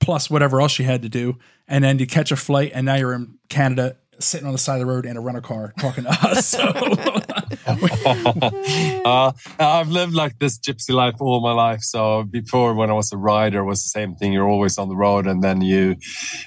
plus 0.00 0.28
whatever 0.30 0.60
else 0.60 0.78
you 0.78 0.84
had 0.84 1.02
to 1.02 1.08
do, 1.08 1.38
and 1.68 1.82
then 1.82 1.98
you 1.98 2.06
catch 2.06 2.30
a 2.32 2.36
flight, 2.36 2.72
and 2.74 2.84
now 2.86 2.94
you're 2.96 3.14
in 3.14 3.38
Canada, 3.48 3.96
sitting 4.18 4.46
on 4.46 4.52
the 4.52 4.58
side 4.58 4.74
of 4.74 4.80
the 4.80 4.86
road 4.86 5.06
in 5.06 5.16
a 5.16 5.20
rental 5.20 5.42
car 5.42 5.72
talking 5.78 6.04
to 6.04 6.10
us. 6.10 6.54
So. 6.62 6.72
uh, 9.04 9.32
I've 9.58 9.88
lived 9.88 10.14
like 10.14 10.38
this 10.38 10.58
gypsy 10.58 10.94
life 10.94 11.14
all 11.20 11.40
my 11.40 11.52
life. 11.52 11.82
So 11.82 12.24
before, 12.24 12.74
when 12.74 12.90
I 12.90 12.94
was 12.94 13.12
a 13.12 13.16
rider, 13.16 13.60
it 13.60 13.64
was 13.64 13.82
the 13.82 13.88
same 13.88 14.14
thing. 14.14 14.32
You're 14.32 14.48
always 14.48 14.78
on 14.78 14.88
the 14.88 14.96
road, 14.96 15.26
and 15.26 15.42
then 15.42 15.60
you. 15.60 15.96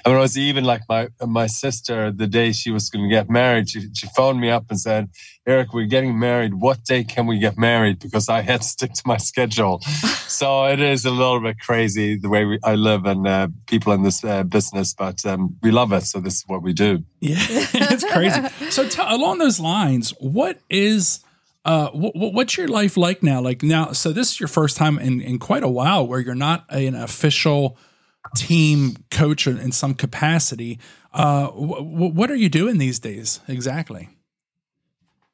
I 0.04 0.08
mean, 0.08 0.18
it 0.18 0.20
was 0.20 0.36
even 0.38 0.64
like 0.64 0.82
my 0.88 1.08
my 1.26 1.46
sister. 1.46 2.10
The 2.10 2.26
day 2.26 2.52
she 2.52 2.70
was 2.70 2.90
going 2.90 3.08
to 3.08 3.14
get 3.14 3.30
married, 3.30 3.70
she, 3.70 3.88
she 3.94 4.06
phoned 4.16 4.40
me 4.40 4.50
up 4.50 4.64
and 4.68 4.78
said, 4.78 5.08
"Eric, 5.46 5.72
we're 5.72 5.86
getting 5.86 6.18
married. 6.18 6.54
What 6.54 6.84
day 6.84 7.04
can 7.04 7.26
we 7.26 7.38
get 7.38 7.56
married?" 7.56 7.98
Because 7.98 8.28
I 8.28 8.42
had 8.42 8.60
to 8.62 8.68
stick 8.68 8.92
to 8.92 9.02
my 9.06 9.16
schedule. 9.16 9.80
so 10.28 10.66
it 10.66 10.80
is 10.80 11.04
a 11.04 11.10
little 11.10 11.40
bit 11.40 11.58
crazy 11.60 12.16
the 12.16 12.28
way 12.28 12.44
we, 12.44 12.58
I 12.62 12.74
live 12.74 13.06
and 13.06 13.26
uh, 13.26 13.48
people 13.66 13.92
in 13.92 14.02
this 14.02 14.22
uh, 14.24 14.42
business, 14.42 14.92
but 14.92 15.24
um, 15.24 15.56
we 15.62 15.70
love 15.70 15.92
it. 15.92 16.02
So 16.02 16.20
this 16.20 16.34
is 16.34 16.44
what 16.46 16.62
we 16.62 16.72
do. 16.72 17.04
Yeah, 17.20 17.36
it's 17.38 18.04
crazy. 18.04 18.40
So, 18.70 18.88
t- 18.88 19.02
along 19.04 19.38
those 19.38 19.58
lines, 19.58 20.10
what 20.20 20.58
is 20.68 21.05
uh, 21.66 21.90
wh- 21.90 22.14
what's 22.14 22.56
your 22.56 22.68
life 22.68 22.96
like 22.96 23.22
now? 23.22 23.40
Like 23.40 23.62
now, 23.62 23.90
so 23.92 24.12
this 24.12 24.30
is 24.30 24.40
your 24.40 24.48
first 24.48 24.76
time 24.76 24.98
in, 25.00 25.20
in 25.20 25.38
quite 25.40 25.64
a 25.64 25.68
while 25.68 26.06
where 26.06 26.20
you're 26.20 26.36
not 26.36 26.64
an 26.70 26.94
official 26.94 27.76
team 28.36 28.96
coach 29.10 29.46
in 29.46 29.58
in 29.58 29.72
some 29.72 29.94
capacity. 29.94 30.78
Uh, 31.12 31.48
wh- 31.48 32.14
what 32.14 32.30
are 32.30 32.36
you 32.36 32.48
doing 32.48 32.78
these 32.78 33.00
days 33.00 33.40
exactly? 33.48 34.08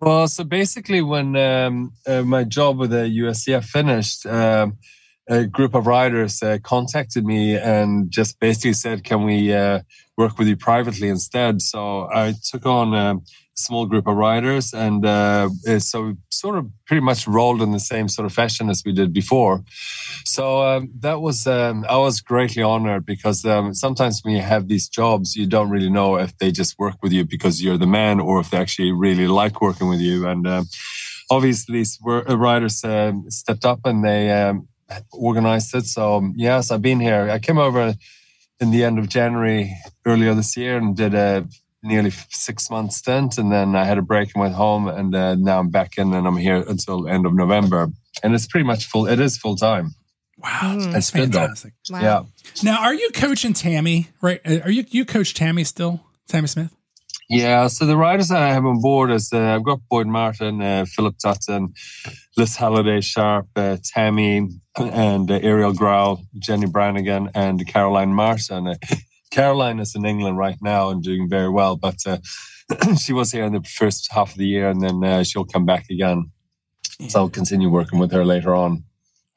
Well, 0.00 0.26
so 0.26 0.42
basically, 0.42 1.02
when 1.02 1.36
um, 1.36 1.92
uh, 2.06 2.22
my 2.22 2.44
job 2.44 2.78
with 2.78 2.90
the 2.90 3.04
USEF 3.22 3.64
finished, 3.64 4.24
um, 4.26 4.78
a 5.28 5.46
group 5.46 5.74
of 5.74 5.86
riders 5.86 6.42
uh, 6.42 6.58
contacted 6.62 7.24
me 7.24 7.56
and 7.56 8.10
just 8.10 8.40
basically 8.40 8.72
said, 8.72 9.04
"Can 9.04 9.24
we 9.24 9.52
uh, 9.52 9.80
work 10.16 10.38
with 10.38 10.48
you 10.48 10.56
privately 10.56 11.08
instead?" 11.08 11.62
So 11.62 12.08
I 12.12 12.34
took 12.50 12.66
on 12.66 12.94
a 12.94 13.20
small 13.54 13.86
group 13.86 14.06
of 14.06 14.16
riders, 14.16 14.72
and 14.72 15.04
uh, 15.04 15.48
so 15.78 16.14
sort 16.30 16.58
of 16.58 16.66
pretty 16.86 17.02
much 17.02 17.26
rolled 17.26 17.62
in 17.62 17.72
the 17.72 17.80
same 17.80 18.08
sort 18.08 18.26
of 18.26 18.32
fashion 18.32 18.68
as 18.68 18.82
we 18.84 18.92
did 18.92 19.12
before. 19.12 19.62
So 20.24 20.62
um, 20.62 20.90
that 21.00 21.20
was 21.20 21.46
um, 21.46 21.84
I 21.88 21.98
was 21.98 22.20
greatly 22.20 22.62
honored 22.62 23.06
because 23.06 23.44
um, 23.44 23.74
sometimes 23.74 24.20
when 24.22 24.34
you 24.34 24.42
have 24.42 24.68
these 24.68 24.88
jobs, 24.88 25.36
you 25.36 25.46
don't 25.46 25.70
really 25.70 25.90
know 25.90 26.16
if 26.16 26.36
they 26.38 26.50
just 26.50 26.78
work 26.78 26.96
with 27.02 27.12
you 27.12 27.24
because 27.24 27.62
you're 27.62 27.78
the 27.78 27.86
man, 27.86 28.20
or 28.20 28.40
if 28.40 28.50
they 28.50 28.58
actually 28.58 28.92
really 28.92 29.28
like 29.28 29.60
working 29.60 29.88
with 29.88 30.00
you. 30.00 30.26
And 30.26 30.46
uh, 30.46 30.64
obviously, 31.30 31.78
these 31.78 31.98
riders 32.02 32.82
um, 32.84 33.30
stepped 33.30 33.64
up 33.64 33.80
and 33.84 34.04
they 34.04 34.30
um, 34.30 34.68
organized 35.12 35.74
it. 35.74 35.86
So 35.86 36.16
um, 36.16 36.34
yes, 36.36 36.70
I've 36.70 36.82
been 36.82 37.00
here. 37.00 37.28
I 37.30 37.38
came 37.38 37.58
over 37.58 37.94
in 38.60 38.70
the 38.70 38.84
end 38.84 38.98
of 38.98 39.08
January 39.08 39.76
earlier 40.06 40.34
this 40.34 40.56
year 40.56 40.76
and 40.76 40.96
did 40.96 41.14
a 41.14 41.46
nearly 41.82 42.10
six 42.30 42.70
month 42.70 42.92
stint, 42.92 43.38
and 43.38 43.50
then 43.50 43.74
I 43.74 43.84
had 43.84 43.98
a 43.98 44.02
break 44.02 44.30
and 44.34 44.42
went 44.42 44.54
home, 44.54 44.88
and 44.88 45.14
uh, 45.14 45.34
now 45.34 45.58
I'm 45.58 45.70
back 45.70 45.98
in, 45.98 46.12
and 46.14 46.26
I'm 46.26 46.36
here 46.36 46.64
until 46.68 47.08
end 47.08 47.26
of 47.26 47.34
November, 47.34 47.88
and 48.22 48.34
it's 48.34 48.46
pretty 48.46 48.66
much 48.66 48.86
full. 48.86 49.06
It 49.06 49.20
is 49.20 49.36
full 49.36 49.56
time. 49.56 49.94
Wow, 50.38 50.76
mm. 50.76 50.92
that's 50.92 51.10
fantastic. 51.10 51.74
Wow. 51.90 52.00
Yeah. 52.00 52.22
Now, 52.62 52.82
are 52.82 52.94
you 52.94 53.10
coaching 53.10 53.52
Tamie? 53.52 54.08
Right? 54.20 54.40
Are 54.46 54.70
you 54.70 54.84
you 54.88 55.04
coach 55.04 55.34
Tamie 55.34 55.64
still? 55.64 56.00
Tamie 56.28 56.48
Smith? 56.48 56.74
Yeah, 57.34 57.68
so 57.68 57.86
the 57.86 57.96
riders 57.96 58.30
I 58.30 58.48
have 58.48 58.66
on 58.66 58.82
board 58.82 59.10
is 59.10 59.32
uh, 59.32 59.40
I've 59.40 59.64
got 59.64 59.80
Boyd 59.88 60.06
Martin, 60.06 60.60
uh, 60.60 60.84
Philip 60.84 61.16
Dutton, 61.16 61.72
Liz 62.36 62.56
Halliday 62.56 63.00
Sharp, 63.00 63.46
uh, 63.56 63.78
Tamie, 63.82 64.50
and 64.78 65.30
uh, 65.30 65.38
Ariel 65.42 65.72
Grald, 65.72 66.20
Jennie 66.38 66.66
Brannigan, 66.66 67.30
and 67.34 67.66
Caroline 67.66 68.12
Martin. 68.12 68.66
Uh, 68.66 68.74
Caroline 69.30 69.80
is 69.80 69.94
in 69.94 70.04
England 70.04 70.36
right 70.36 70.58
now 70.60 70.90
and 70.90 71.02
doing 71.02 71.26
very 71.26 71.48
well, 71.48 71.74
but 71.74 71.96
uh, 72.06 72.18
she 73.00 73.14
was 73.14 73.32
here 73.32 73.44
in 73.44 73.54
the 73.54 73.62
first 73.62 74.12
half 74.12 74.32
of 74.32 74.36
the 74.36 74.46
year, 74.46 74.68
and 74.68 74.82
then 74.82 75.24
she'll 75.24 75.46
come 75.46 75.64
back 75.64 75.86
again. 75.88 76.30
So 77.08 77.20
I'll 77.20 77.30
continue 77.30 77.70
working 77.70 77.98
with 77.98 78.12
her 78.12 78.26
later 78.26 78.54
on. 78.54 78.84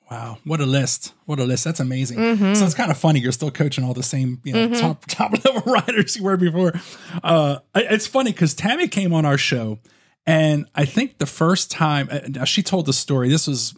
Wow, 0.09 0.37
what 0.43 0.59
a 0.61 0.65
list! 0.65 1.13
What 1.25 1.39
a 1.39 1.45
list! 1.45 1.63
That's 1.63 1.79
amazing. 1.79 2.19
Mm-hmm. 2.19 2.53
So 2.53 2.65
it's 2.65 2.75
kind 2.75 2.91
of 2.91 2.97
funny. 2.97 3.19
You're 3.19 3.31
still 3.31 3.49
coaching 3.49 3.83
all 3.83 3.95
the 3.95 4.03
same, 4.03 4.39
you 4.43 4.53
know, 4.53 4.67
mm-hmm. 4.67 4.79
top 4.79 5.05
top 5.07 5.45
level 5.45 5.71
riders 5.71 6.15
you 6.15 6.23
were 6.23 6.37
before. 6.37 6.73
Uh, 7.23 7.59
it's 7.73 8.05
funny 8.05 8.31
because 8.31 8.53
Tamie 8.53 8.87
came 8.87 9.13
on 9.13 9.25
our 9.25 9.37
show, 9.37 9.79
and 10.27 10.67
I 10.75 10.85
think 10.85 11.17
the 11.17 11.25
first 11.25 11.71
time 11.71 12.09
uh, 12.11 12.45
she 12.45 12.61
told 12.61 12.85
the 12.85 12.93
story. 12.93 13.29
This 13.29 13.47
was 13.47 13.75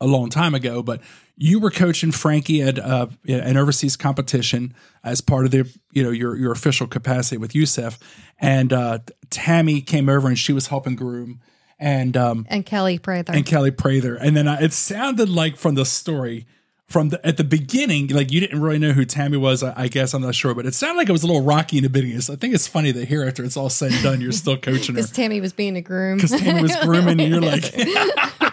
a 0.00 0.06
long 0.06 0.30
time 0.30 0.54
ago, 0.54 0.82
but 0.82 1.00
you 1.36 1.58
were 1.58 1.70
coaching 1.70 2.12
Frankie 2.12 2.62
at 2.62 2.78
uh, 2.78 3.08
an 3.26 3.56
overseas 3.56 3.96
competition 3.96 4.74
as 5.02 5.20
part 5.20 5.44
of 5.44 5.50
the 5.50 5.68
you 5.92 6.04
know 6.04 6.10
your 6.10 6.36
your 6.36 6.52
official 6.52 6.86
capacity 6.86 7.36
with 7.36 7.52
USEF, 7.52 7.98
and 8.38 8.72
uh, 8.72 9.00
Tamie 9.30 9.80
came 9.80 10.08
over 10.08 10.28
and 10.28 10.38
she 10.38 10.52
was 10.52 10.68
helping 10.68 10.94
groom 10.94 11.40
and 11.78 12.16
um, 12.16 12.46
and 12.48 12.64
Kelly 12.64 12.98
Prather 12.98 13.32
and 13.32 13.44
Kelly 13.44 13.70
Prather, 13.70 14.14
and 14.14 14.36
then 14.36 14.48
uh, 14.48 14.58
it 14.60 14.72
sounded 14.72 15.28
like 15.28 15.56
from 15.56 15.74
the 15.74 15.84
story 15.84 16.46
from 16.86 17.08
the 17.08 17.26
at 17.26 17.36
the 17.36 17.44
beginning, 17.44 18.08
like 18.08 18.30
you 18.30 18.40
didn't 18.40 18.60
really 18.60 18.78
know 18.78 18.92
who 18.92 19.04
Tamie 19.04 19.36
was. 19.36 19.62
I, 19.62 19.72
I, 19.76 19.88
guess 19.88 20.14
I'm 20.14 20.22
not 20.22 20.34
sure, 20.34 20.54
but 20.54 20.66
it 20.66 20.74
sounded 20.74 20.98
like 20.98 21.08
it 21.08 21.12
was 21.12 21.22
a 21.22 21.26
little 21.26 21.42
rocky 21.42 21.78
in 21.78 21.82
the 21.82 21.88
beginning. 21.88 22.20
So 22.20 22.34
I 22.34 22.36
think 22.36 22.54
it's 22.54 22.66
funny 22.66 22.92
that 22.92 23.08
here 23.08 23.26
after 23.26 23.44
it's 23.44 23.56
all 23.56 23.70
said 23.70 23.92
and 23.92 24.02
done, 24.02 24.20
you're 24.20 24.32
still 24.32 24.56
coaching 24.56 24.94
her 24.96 25.00
because 25.00 25.10
Tamie 25.10 25.40
was 25.40 25.52
being 25.52 25.76
a 25.76 25.80
groom. 25.80 26.18
Because 26.18 26.30
Tamie 26.32 26.62
was 26.62 26.76
grooming, 26.76 27.20
and 27.20 27.30
you're 27.32 27.40
like. 27.40 27.74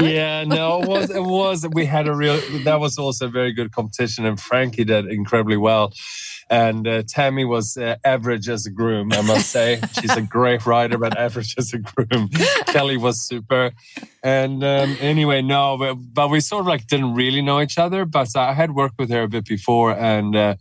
yeah, 0.08 0.44
no, 0.44 0.82
it 0.82 0.88
was 0.88 1.10
it 1.10 1.22
was 1.22 1.66
we 1.72 1.84
had 1.84 2.08
a 2.08 2.14
real 2.14 2.40
that 2.64 2.80
was 2.80 2.98
also 2.98 3.26
a 3.26 3.30
very 3.30 3.52
good 3.52 3.72
competition, 3.72 4.24
and 4.24 4.40
Frankie 4.40 4.84
did 4.84 5.06
incredibly 5.06 5.56
well. 5.56 5.92
And 6.50 6.88
uh, 6.88 7.04
Tamie 7.06 7.44
was 7.44 7.76
uh, 7.76 7.94
average 8.04 8.48
as 8.48 8.66
a 8.66 8.70
groom, 8.70 9.12
I 9.12 9.20
must 9.20 9.50
say. 9.50 9.80
She's 10.00 10.16
a 10.16 10.20
great 10.20 10.66
rider, 10.66 10.98
but 10.98 11.16
average 11.16 11.54
as 11.56 11.72
a 11.72 11.78
groom. 11.78 12.28
Kelly 12.66 12.96
was 12.96 13.20
super. 13.20 13.70
And 14.24 14.64
um, 14.64 14.96
anyway, 15.00 15.42
no, 15.42 15.78
but, 15.78 15.94
but, 16.12 16.28
we 16.28 16.40
sort 16.40 16.62
of 16.62 16.66
like 16.66 16.88
didn't 16.88 17.14
really 17.14 17.40
know 17.40 17.60
each 17.60 17.78
other. 17.78 18.04
But 18.04 18.36
I 18.36 18.52
had 18.52 18.72
worked 18.74 18.98
with 18.98 19.10
her 19.10 19.22
a 19.22 19.28
bit 19.28 19.44
before, 19.46 19.92
and 19.92 20.34
uh, 20.34 20.56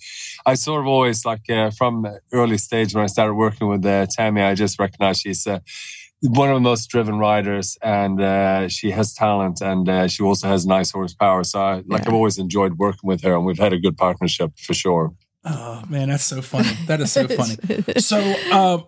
I 0.46 0.54
sort 0.54 0.82
of 0.82 0.88
always 0.88 1.26
like 1.26 1.50
uh, 1.50 1.72
from 1.72 2.06
early 2.32 2.60
stage 2.60 2.94
when 2.94 3.04
I 3.04 3.08
started 3.08 3.34
working 3.34 3.68
with 3.68 3.84
uh, 3.84 4.06
Tamie, 4.06 4.44
I 4.44 4.54
just 4.54 4.80
recognized 4.80 5.22
she's 5.24 5.48
uh, 5.48 5.60
one 6.22 6.50
of 6.50 6.56
the 6.56 6.62
most 6.62 6.88
driven 6.90 7.18
riders 7.18 7.78
and 7.82 8.22
uh, 8.22 8.68
she 8.68 8.92
has 8.92 9.14
talent 9.14 9.62
and 9.62 9.88
uh, 9.88 10.08
she 10.08 10.22
also 10.22 10.48
has 10.48 10.66
nice 10.66 10.92
horsepower 10.92 11.44
so 11.44 11.62
I, 11.62 11.76
like 11.88 12.02
yeah. 12.02 12.08
i've 12.08 12.14
always 12.14 12.38
enjoyed 12.38 12.78
working 12.78 13.08
with 13.08 13.22
her 13.24 13.36
and 13.36 13.46
we've 13.46 13.60
had 13.60 13.74
a 13.74 13.80
good 13.80 13.98
partnership 13.98 14.52
for 14.58 14.74
sure 14.74 15.14
Oh 15.46 15.84
man, 15.88 16.10
that's 16.10 16.24
so 16.24 16.42
funny. 16.42 16.70
That 16.88 17.00
is 17.02 17.12
so 17.12 17.28
funny. 17.28 17.56
so 18.00 18.20
uh, 18.52 18.80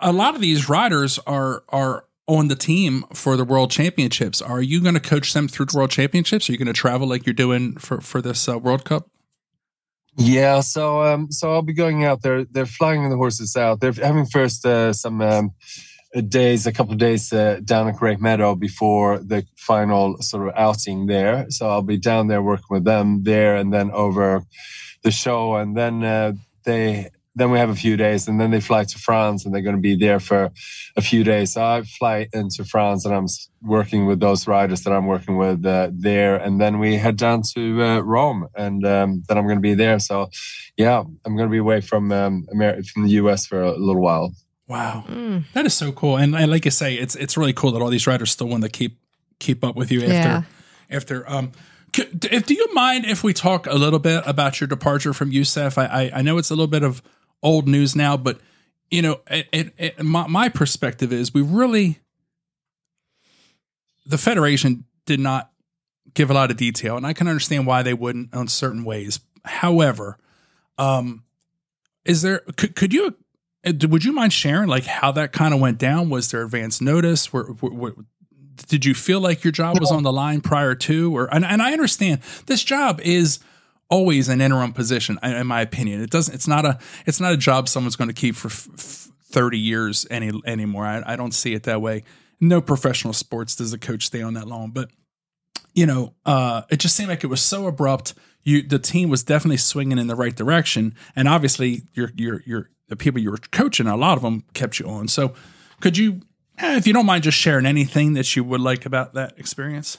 a 0.00 0.12
lot 0.12 0.34
of 0.34 0.40
these 0.40 0.68
riders 0.68 1.18
are 1.26 1.64
are 1.68 2.04
on 2.28 2.48
the 2.48 2.56
team 2.56 3.04
for 3.12 3.36
the 3.36 3.44
world 3.44 3.70
championships. 3.70 4.40
Are 4.42 4.62
you 4.62 4.80
going 4.80 4.94
to 4.94 5.00
coach 5.00 5.32
them 5.32 5.48
through 5.48 5.66
the 5.66 5.76
world 5.76 5.90
championships? 5.90 6.48
Are 6.48 6.52
you 6.52 6.58
going 6.58 6.66
to 6.66 6.72
travel 6.72 7.08
like 7.08 7.26
you're 7.26 7.34
doing 7.34 7.76
for 7.76 8.00
for 8.00 8.22
this 8.22 8.48
uh, 8.48 8.58
World 8.58 8.84
Cup? 8.84 9.10
Yeah, 10.18 10.60
so 10.60 11.02
um, 11.02 11.30
so 11.30 11.52
I'll 11.52 11.62
be 11.62 11.74
going 11.74 12.04
out 12.04 12.22
there. 12.22 12.44
They're 12.44 12.64
flying 12.64 13.08
the 13.10 13.16
horses 13.16 13.56
out. 13.56 13.80
They're 13.80 13.92
having 13.92 14.26
first 14.26 14.64
uh, 14.64 14.92
some 14.92 15.20
um, 15.20 15.50
days, 16.22 16.66
a 16.66 16.72
couple 16.72 16.92
of 16.92 16.98
days 16.98 17.32
uh, 17.32 17.60
down 17.64 17.88
at 17.88 17.96
Great 17.96 18.20
Meadow 18.20 18.54
before 18.54 19.18
the 19.18 19.44
final 19.56 20.20
sort 20.20 20.48
of 20.48 20.54
outing 20.56 21.06
there. 21.06 21.46
So 21.50 21.68
I'll 21.68 21.82
be 21.82 21.98
down 21.98 22.28
there 22.28 22.42
working 22.42 22.66
with 22.70 22.84
them 22.84 23.22
there, 23.22 23.56
and 23.56 23.72
then 23.72 23.90
over 23.90 24.44
the 25.02 25.10
show, 25.10 25.56
and 25.56 25.76
then 25.76 26.02
uh, 26.04 26.32
they 26.64 27.10
then 27.36 27.50
we 27.50 27.58
have 27.58 27.68
a 27.68 27.74
few 27.74 27.98
days, 27.98 28.26
and 28.28 28.40
then 28.40 28.50
they 28.50 28.60
fly 28.60 28.84
to 28.84 28.98
France, 28.98 29.44
and 29.44 29.54
they're 29.54 29.62
going 29.62 29.76
to 29.76 29.82
be 29.82 29.94
there 29.94 30.18
for 30.18 30.50
a 30.96 31.02
few 31.02 31.22
days. 31.22 31.52
So 31.52 31.62
I 31.62 31.82
fly 31.82 32.28
into 32.32 32.64
France, 32.64 33.04
and 33.04 33.14
I'm 33.14 33.26
working 33.62 34.06
with 34.06 34.20
those 34.20 34.48
riders 34.48 34.82
that 34.82 34.92
I'm 34.92 35.06
working 35.06 35.36
with 35.36 35.64
uh, 35.66 35.90
there, 35.92 36.36
and 36.36 36.58
then 36.58 36.78
we 36.78 36.96
head 36.96 37.16
down 37.16 37.42
to 37.54 37.82
uh, 37.82 38.00
Rome, 38.00 38.48
and 38.56 38.86
um, 38.86 39.22
then 39.28 39.36
I'm 39.36 39.44
going 39.44 39.58
to 39.58 39.62
be 39.62 39.74
there. 39.74 39.98
So, 39.98 40.30
yeah, 40.78 41.00
I'm 41.00 41.36
going 41.36 41.48
to 41.48 41.52
be 41.52 41.58
away 41.58 41.82
from 41.82 42.10
um, 42.10 42.46
from 42.92 43.04
the 43.04 43.10
US 43.20 43.46
for 43.46 43.62
a 43.62 43.76
little 43.76 44.02
while. 44.02 44.32
Wow, 44.68 45.04
mm. 45.06 45.44
that 45.52 45.64
is 45.64 45.74
so 45.74 45.92
cool, 45.92 46.16
and, 46.16 46.34
and 46.34 46.50
like 46.50 46.66
I 46.66 46.70
say, 46.70 46.94
it's 46.94 47.14
it's 47.14 47.36
really 47.36 47.52
cool 47.52 47.72
that 47.72 47.82
all 47.82 47.90
these 47.90 48.06
riders 48.06 48.32
still 48.32 48.48
want 48.48 48.64
to 48.64 48.68
keep 48.68 48.98
keep 49.38 49.62
up 49.62 49.76
with 49.76 49.92
you 49.92 50.00
after 50.00 50.12
yeah. 50.12 50.42
after 50.90 51.28
um 51.30 51.52
if 51.98 52.46
do 52.46 52.54
you 52.54 52.74
mind 52.74 53.04
if 53.06 53.22
we 53.22 53.32
talk 53.32 53.66
a 53.66 53.74
little 53.74 53.98
bit 53.98 54.22
about 54.26 54.60
your 54.60 54.68
departure 54.68 55.12
from 55.12 55.30
USEF? 55.30 55.78
I, 55.78 55.86
I, 55.86 56.10
I 56.18 56.22
know 56.22 56.38
it's 56.38 56.50
a 56.50 56.54
little 56.54 56.66
bit 56.66 56.82
of 56.82 57.02
old 57.42 57.68
news 57.68 57.96
now, 57.96 58.16
but 58.16 58.40
you 58.90 59.02
know, 59.02 59.20
it, 59.28 59.48
it, 59.52 59.74
it, 59.78 60.02
my, 60.04 60.26
my 60.26 60.48
perspective 60.48 61.12
is 61.12 61.34
we 61.34 61.42
really 61.42 62.00
the 64.06 64.18
federation 64.18 64.84
did 65.04 65.20
not 65.20 65.50
give 66.14 66.30
a 66.30 66.34
lot 66.34 66.50
of 66.50 66.56
detail, 66.56 66.96
and 66.96 67.06
I 67.06 67.12
can 67.12 67.28
understand 67.28 67.66
why 67.66 67.82
they 67.82 67.94
wouldn't 67.94 68.34
on 68.34 68.48
certain 68.48 68.84
ways. 68.84 69.20
However, 69.44 70.18
um, 70.78 71.24
is 72.04 72.22
there 72.22 72.40
could, 72.56 72.76
could 72.76 72.94
you 72.94 73.16
would 73.66 74.04
you 74.04 74.12
mind 74.12 74.32
sharing 74.32 74.68
like 74.68 74.84
how 74.84 75.12
that 75.12 75.32
kind 75.32 75.52
of 75.52 75.60
went 75.60 75.78
down? 75.78 76.10
Was 76.10 76.30
there 76.30 76.42
advance 76.42 76.80
notice? 76.80 77.32
Were, 77.32 77.52
were, 77.60 77.70
were, 77.70 77.94
did 78.68 78.84
you 78.84 78.94
feel 78.94 79.20
like 79.20 79.44
your 79.44 79.52
job 79.52 79.78
was 79.78 79.90
on 79.90 80.02
the 80.02 80.12
line 80.12 80.40
prior 80.40 80.74
to 80.74 81.16
or 81.16 81.32
and, 81.32 81.44
and 81.44 81.62
i 81.62 81.72
understand 81.72 82.20
this 82.46 82.62
job 82.62 83.00
is 83.02 83.38
always 83.88 84.28
an 84.28 84.40
interim 84.40 84.72
position 84.72 85.18
in 85.22 85.46
my 85.46 85.60
opinion 85.60 86.02
it 86.02 86.10
doesn't 86.10 86.34
it's 86.34 86.48
not 86.48 86.64
a 86.64 86.78
it's 87.06 87.20
not 87.20 87.32
a 87.32 87.36
job 87.36 87.68
someone's 87.68 87.96
going 87.96 88.08
to 88.08 88.14
keep 88.14 88.34
for 88.34 88.48
f- 88.48 89.08
30 89.24 89.58
years 89.58 90.06
any 90.10 90.32
anymore 90.44 90.86
I, 90.86 91.02
I 91.06 91.16
don't 91.16 91.32
see 91.32 91.54
it 91.54 91.64
that 91.64 91.80
way 91.80 92.04
no 92.40 92.60
professional 92.60 93.12
sports 93.12 93.54
does 93.56 93.72
a 93.72 93.78
coach 93.78 94.06
stay 94.06 94.22
on 94.22 94.34
that 94.34 94.48
long 94.48 94.70
but 94.70 94.90
you 95.74 95.86
know 95.86 96.14
uh 96.24 96.62
it 96.70 96.78
just 96.78 96.96
seemed 96.96 97.08
like 97.08 97.22
it 97.22 97.28
was 97.28 97.42
so 97.42 97.66
abrupt 97.66 98.14
you 98.42 98.62
the 98.62 98.78
team 98.78 99.08
was 99.08 99.22
definitely 99.22 99.58
swinging 99.58 99.98
in 99.98 100.06
the 100.06 100.16
right 100.16 100.34
direction 100.34 100.94
and 101.14 101.28
obviously 101.28 101.82
your 101.92 102.10
your 102.16 102.42
your 102.46 102.70
the 102.88 102.96
people 102.96 103.20
you 103.20 103.30
were 103.30 103.38
coaching 103.50 103.86
a 103.86 103.96
lot 103.96 104.16
of 104.16 104.22
them 104.22 104.44
kept 104.54 104.78
you 104.78 104.86
on 104.86 105.08
so 105.08 105.34
could 105.80 105.96
you 105.96 106.20
Eh, 106.58 106.76
if 106.76 106.86
you 106.86 106.92
don't 106.92 107.06
mind 107.06 107.22
just 107.22 107.36
sharing 107.36 107.66
anything 107.66 108.14
that 108.14 108.34
you 108.34 108.42
would 108.42 108.60
like 108.60 108.86
about 108.86 109.14
that 109.14 109.38
experience. 109.38 109.98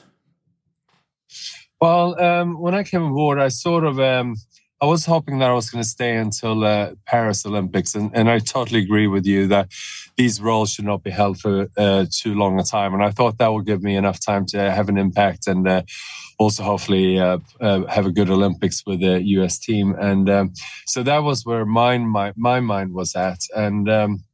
Well, 1.80 2.20
um, 2.20 2.60
when 2.60 2.74
I 2.74 2.82
came 2.82 3.02
aboard, 3.02 3.38
I 3.38 3.48
sort 3.48 3.84
of 3.84 4.00
um, 4.00 4.34
I 4.80 4.86
was 4.86 5.04
hoping 5.04 5.40
that 5.40 5.50
I 5.50 5.54
was 5.54 5.70
going 5.70 5.82
to 5.82 5.88
stay 5.88 6.16
until 6.16 6.64
uh, 6.64 6.92
Paris 7.04 7.44
Olympics, 7.44 7.96
and, 7.96 8.12
and 8.14 8.30
I 8.30 8.38
totally 8.38 8.80
agree 8.80 9.08
with 9.08 9.26
you 9.26 9.48
that 9.48 9.72
these 10.16 10.40
roles 10.40 10.70
should 10.70 10.84
not 10.84 11.02
be 11.02 11.10
held 11.10 11.40
for 11.40 11.66
uh, 11.76 12.06
too 12.10 12.34
long 12.34 12.60
a 12.60 12.62
time. 12.62 12.94
And 12.94 13.02
I 13.02 13.10
thought 13.10 13.38
that 13.38 13.52
would 13.52 13.66
give 13.66 13.82
me 13.82 13.96
enough 13.96 14.20
time 14.24 14.46
to 14.46 14.70
have 14.70 14.88
an 14.88 14.96
impact 14.96 15.48
and 15.48 15.66
uh, 15.66 15.82
also 16.38 16.62
hopefully 16.62 17.18
uh, 17.18 17.38
uh, 17.60 17.86
have 17.86 18.06
a 18.06 18.12
good 18.12 18.30
Olympics 18.30 18.84
with 18.86 19.00
the 19.00 19.20
U.S. 19.38 19.58
team. 19.58 19.96
And 19.98 20.30
um, 20.30 20.52
so 20.86 21.02
that 21.02 21.24
was 21.24 21.44
where 21.44 21.66
my 21.66 21.98
my 22.36 22.60
mind 22.60 22.92
was 22.92 23.16
at, 23.16 23.40
and. 23.56 23.88
Um, 23.90 24.24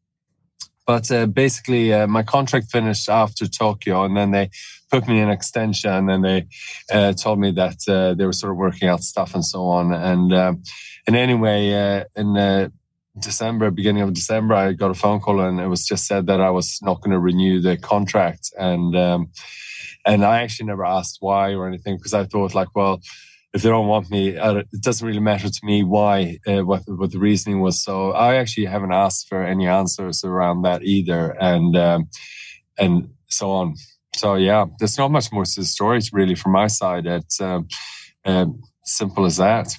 But 0.86 1.10
uh, 1.10 1.26
basically, 1.26 1.92
uh, 1.92 2.06
my 2.06 2.22
contract 2.22 2.70
finished 2.70 3.08
after 3.08 3.46
Tokyo, 3.46 4.04
and 4.04 4.16
then 4.16 4.32
they 4.32 4.50
put 4.90 5.08
me 5.08 5.20
in 5.20 5.30
extension, 5.30 5.90
and 5.90 6.08
then 6.08 6.22
they 6.22 6.46
uh, 6.92 7.12
told 7.14 7.38
me 7.40 7.50
that 7.52 7.88
uh, 7.88 8.14
they 8.14 8.26
were 8.26 8.32
sort 8.32 8.52
of 8.52 8.58
working 8.58 8.88
out 8.88 9.02
stuff 9.02 9.34
and 9.34 9.44
so 9.44 9.64
on. 9.64 9.92
And 9.92 10.34
um, 10.34 10.62
and 11.06 11.16
anyway, 11.16 11.72
uh, 11.72 12.04
in 12.16 12.36
uh, 12.36 12.68
December, 13.18 13.70
beginning 13.70 14.02
of 14.02 14.12
December, 14.12 14.54
I 14.54 14.72
got 14.72 14.90
a 14.90 14.94
phone 14.94 15.20
call, 15.20 15.40
and 15.40 15.58
it 15.58 15.68
was 15.68 15.86
just 15.86 16.06
said 16.06 16.26
that 16.26 16.40
I 16.40 16.50
was 16.50 16.78
not 16.82 17.00
going 17.00 17.12
to 17.12 17.18
renew 17.18 17.60
the 17.60 17.76
contract, 17.78 18.52
and 18.58 18.94
um, 18.94 19.30
and 20.04 20.24
I 20.24 20.42
actually 20.42 20.66
never 20.66 20.84
asked 20.84 21.18
why 21.20 21.54
or 21.54 21.66
anything 21.66 21.96
because 21.96 22.12
I 22.14 22.24
thought 22.24 22.54
like, 22.54 22.74
well 22.74 23.00
if 23.54 23.62
they 23.62 23.68
don't 23.68 23.86
want 23.86 24.10
me, 24.10 24.30
it 24.30 24.66
doesn't 24.80 25.06
really 25.06 25.20
matter 25.20 25.48
to 25.48 25.60
me 25.62 25.84
why, 25.84 26.38
uh, 26.44 26.62
what, 26.62 26.82
what 26.86 27.12
the 27.12 27.20
reasoning 27.20 27.60
was. 27.60 27.80
So 27.80 28.10
I 28.10 28.34
actually 28.34 28.66
haven't 28.66 28.92
asked 28.92 29.28
for 29.28 29.44
any 29.44 29.68
answers 29.68 30.24
around 30.24 30.62
that 30.62 30.82
either, 30.82 31.30
and 31.40 31.76
um, 31.76 32.08
and 32.76 33.10
so 33.28 33.52
on. 33.52 33.76
So 34.16 34.34
yeah, 34.34 34.66
there's 34.80 34.98
not 34.98 35.12
much 35.12 35.30
more 35.30 35.44
to 35.44 35.60
the 35.60 35.66
story 35.66 36.00
really 36.12 36.34
from 36.34 36.50
my 36.50 36.66
side. 36.66 37.06
It's 37.06 37.40
um, 37.40 37.68
um, 38.24 38.60
simple 38.82 39.24
as 39.24 39.36
that. 39.36 39.76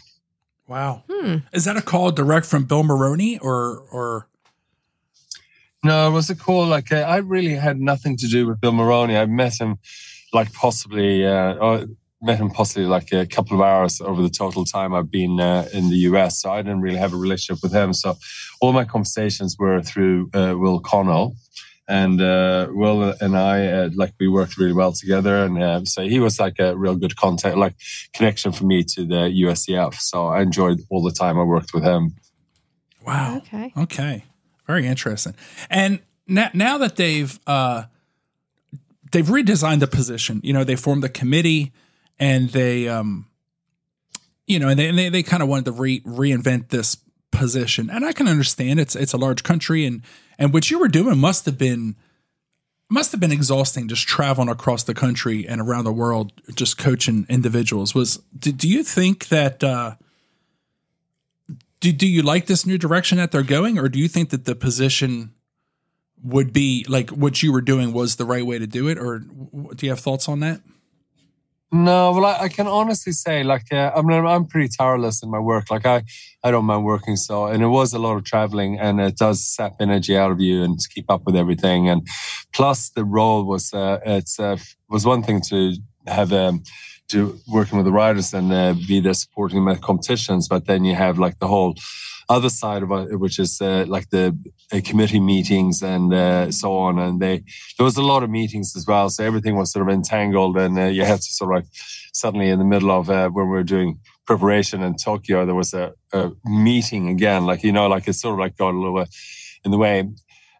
Wow, 0.67 1.03
hmm. 1.10 1.38
is 1.51 1.65
that 1.65 1.75
a 1.75 1.82
call 1.82 2.12
direct 2.12 2.46
from 2.46 2.63
Bill 2.63 2.84
Moroney 2.84 3.39
or 3.39 3.79
or? 3.91 4.29
No, 5.84 6.08
it 6.08 6.12
was 6.12 6.29
a 6.29 6.36
call 6.36 6.65
like 6.65 6.94
uh, 6.94 7.01
I 7.01 7.17
really 7.17 7.55
had 7.55 7.77
nothing 7.77 8.15
to 8.17 8.27
do 8.27 8.48
with 8.48 8.62
Bill 8.62 8.72
Moroney. 8.72 9.17
I 9.17 9.25
met 9.25 9.60
him 9.60 9.79
like 10.32 10.53
possibly. 10.53 11.25
Uh, 11.27 11.88
met 12.25 12.39
him 12.39 12.50
possibly 12.50 12.86
like 12.86 13.12
a 13.12 13.25
couple 13.25 13.55
of 13.55 13.62
hours 13.62 14.01
over 14.01 14.22
the 14.22 14.29
total 14.29 14.65
time 14.65 14.94
I've 14.94 15.12
been 15.12 15.39
uh, 15.39 15.67
in 15.72 15.89
the 15.89 15.98
US. 16.10 16.41
So 16.41 16.51
I 16.51 16.62
didn't 16.62 16.82
really 16.82 16.98
have 16.98 17.13
a 17.13 17.17
relationship 17.17 17.62
with 17.63 17.74
him. 17.74 17.94
So 17.94 18.17
all 18.60 18.74
my 18.74 18.84
conversations 18.84 19.55
were 19.58 19.82
through 19.82 20.29
uh, 20.34 20.55
Will 20.58 20.79
Connell. 20.79 21.36
And 21.88 22.20
uh, 22.20 22.67
Will 22.72 23.13
and 23.22 23.38
I, 23.38 23.67
uh, 23.67 23.89
like, 23.94 24.13
we 24.20 24.27
worked 24.27 24.58
really 24.58 24.74
well 24.74 24.91
together. 24.91 25.44
And 25.44 25.62
uh, 25.62 25.86
so 25.86 26.01
he 26.01 26.20
was 26.20 26.39
like 26.39 26.58
a 26.58 26.75
real 26.75 26.96
good 26.96 27.15
contact, 27.15 27.58
like, 27.58 27.75
connection 28.12 28.51
for 28.51 28.63
me 28.65 28.84
to 28.84 29.05
the 29.05 29.29
USEF. 29.44 29.94
So 29.96 30.25
I 30.27 30.41
enjoyed 30.41 30.82
all 30.89 31.03
the 31.03 31.12
time 31.12 31.38
I 31.38 31.44
worked 31.44 31.75
with 31.75 31.84
him. 31.84 32.15
Wow. 33.05 33.38
Okay. 33.38 33.72
Okay. 33.77 34.25
Very 34.65 34.88
interesting. 34.88 35.36
And 35.70 36.00
now, 36.27 36.50
now 36.55 36.79
that 36.79 36.96
they've, 36.96 37.39
uh, 37.46 37.84
they've 39.12 39.27
redesigned 39.27 39.79
the 39.79 39.88
position, 39.88 40.41
you 40.44 40.53
know, 40.53 40.63
they 40.63 40.75
formed 40.75 41.03
the 41.03 41.10
committee 41.10 41.72
and 42.19 42.50
they 42.50 42.88
um 42.88 43.27
you 44.48 44.60
know 44.60 44.67
and 44.67 44.79
they 44.79 44.91
they, 44.91 45.10
they 45.10 45.24
kind 45.24 45.43
of 45.43 45.50
wanted 45.50 45.65
to 45.65 45.72
re- 45.72 46.01
reinvent 46.01 46.69
this 46.69 46.98
position. 47.31 47.89
And 47.89 48.05
i 48.05 48.13
can 48.13 48.27
understand 48.27 48.79
it's 48.79 48.95
it's 48.95 49.13
a 49.13 49.17
large 49.17 49.43
country 49.43 49.86
and 49.86 50.01
and 50.38 50.53
what 50.53 50.72
you 50.72 50.79
were 50.79 50.88
doing 50.88 51.17
must 51.17 51.45
have 51.45 51.57
been 51.57 51.95
must 52.89 53.12
have 53.12 53.19
been 53.19 53.31
exhausting 53.31 53.88
just 53.88 54.07
traveling 54.07 54.50
across 54.50 54.84
the 54.84 54.93
country 54.93 55.48
and 55.48 55.60
around 55.60 55.86
the 55.86 55.91
world 55.91 56.31
just 56.53 56.77
coaching 56.77 57.25
individuals. 57.29 57.95
Was 57.95 58.17
do, 58.38 58.51
do 58.51 58.69
you 58.69 58.84
think 58.84 59.27
that 59.27 59.63
uh 59.63 59.95
do, 61.81 61.91
do 61.91 62.07
you 62.07 62.22
like 62.22 62.45
this 62.48 62.65
new 62.65 62.77
direction 62.77 63.17
that 63.17 63.31
they're 63.31 63.43
going? 63.43 63.77
Or 63.77 63.89
do 63.89 64.00
you 64.00 64.07
think 64.07 64.29
that 64.29 64.45
the 64.45 64.55
position 64.55 65.34
would 66.24 66.53
be 66.53 66.86
like 66.89 67.10
what 67.10 67.43
you 67.43 67.51
were 67.51 67.62
doing 67.62 67.93
was 67.93 68.15
the 68.15 68.25
right 68.25 68.45
way 68.45 68.57
to 68.57 68.65
do 68.65 68.88
it? 68.88 68.98
Or 68.98 69.19
do 69.19 69.86
you 69.86 69.89
have 69.89 70.00
thoughts 70.00 70.29
on 70.29 70.39
that 70.39 70.62
no, 71.84 72.12
well, 72.13 72.25
I, 72.25 72.46
I, 72.46 72.50
can 72.50 72.67
honestly 72.67 73.12
say, 73.12 73.44
like, 73.44 73.72
uh, 73.72 73.91
I 73.96 74.01
mean, 74.01 74.25
I'm 74.25 74.46
pretty 74.46 74.70
tireless 74.70 75.22
in 75.22 75.29
my 75.29 75.39
work. 75.39 75.70
Like, 75.70 75.86
I, 75.86 76.03
I 76.44 76.51
don't 76.51 76.65
mind 76.65 76.86
working 76.86 77.15
so, 77.15 77.46
and 77.48 77.62
it 77.62 77.67
was 77.67 77.94
a 77.94 78.00
lot 78.00 78.15
of 78.15 78.24
traveling, 78.24 78.79
and 78.79 79.01
it 79.01 79.17
does 79.17 79.46
sap 79.46 79.74
energy 79.79 80.15
out 80.15 80.32
of 80.32 80.39
you 80.39 80.63
and 80.63 80.79
to 80.79 80.89
keep 80.89 81.10
up 81.10 81.25
with 81.25 81.36
everything. 81.36 81.89
And 81.89 82.08
plus, 82.53 82.89
the 82.89 83.03
role 83.03 83.44
was, 83.44 83.74
uh, 83.74 84.00
it's 84.05 84.39
uh, 84.39 84.58
was 84.89 85.05
one 85.05 85.22
thing 85.22 85.41
to 85.50 85.75
have 86.08 86.32
um, 86.32 86.63
to 87.10 87.38
working 87.48 87.77
with 87.77 87.86
the 87.86 87.91
riders 87.91 88.34
and 88.34 88.51
uh, 88.51 88.74
be 88.88 89.00
there 89.00 89.13
supporting 89.13 89.58
them 89.58 89.75
at 89.75 89.82
competitions, 89.82 90.48
but 90.48 90.65
then 90.65 90.86
you 90.86 90.96
have 90.96 91.20
like 91.20 91.39
the 91.39 91.48
whole 91.48 91.75
other 92.29 92.50
side 92.50 92.84
of 92.84 92.91
it, 92.91 93.20
which 93.20 93.39
is 93.39 93.62
uh, 93.62 93.86
like 93.88 94.10
the 94.10 94.38
uh, 94.72 94.82
committee 94.84 95.20
meetings 95.20 95.82
and 95.82 96.13
uh, 96.13 96.51
so 96.51 96.77
on. 96.77 97.00
And 97.00 97.20
they 97.20 97.44
there 97.77 97.84
was 97.84 97.98
a 97.98 98.03
lot 98.03 98.24
of 98.24 98.29
meetings 98.29 98.75
as 98.75 98.86
well, 98.88 99.10
so 99.10 99.24
everything 99.24 99.55
was 99.55 99.72
sort 99.72 99.88
of 99.88 99.94
entangled, 99.94 100.58
and 100.58 100.77
uh, 100.77 100.86
you 100.86 101.05
had 101.05 101.22
to 101.22 101.34
sort 101.34 101.51
of 101.51 101.63
like 101.63 101.72
suddenly 102.13 102.50
in 102.50 102.60
the 102.60 102.65
middle 102.65 102.91
of 102.91 103.10
uh, 103.10 103.29
when 103.29 103.46
we 103.46 103.51
were 103.51 103.63
doing 103.63 104.00
preparation 104.25 104.82
in 104.82 104.96
Tokyo, 104.96 105.46
there 105.46 105.55
was 105.55 105.74
a, 105.74 105.94
a, 106.14 106.31
meeting 106.46 107.09
again, 107.09 107.46
like 107.46 107.64
you 107.64 107.72
know, 107.72 107.88
like 107.88 108.07
it 108.07 108.14
sort 108.14 108.33
of 108.33 108.40
like 108.40 108.57
got 108.57 108.74
a 108.74 108.77
little 108.77 109.00
bit 109.00 109.09
in 109.64 109.72
the 109.72 109.77
way. 109.77 110.09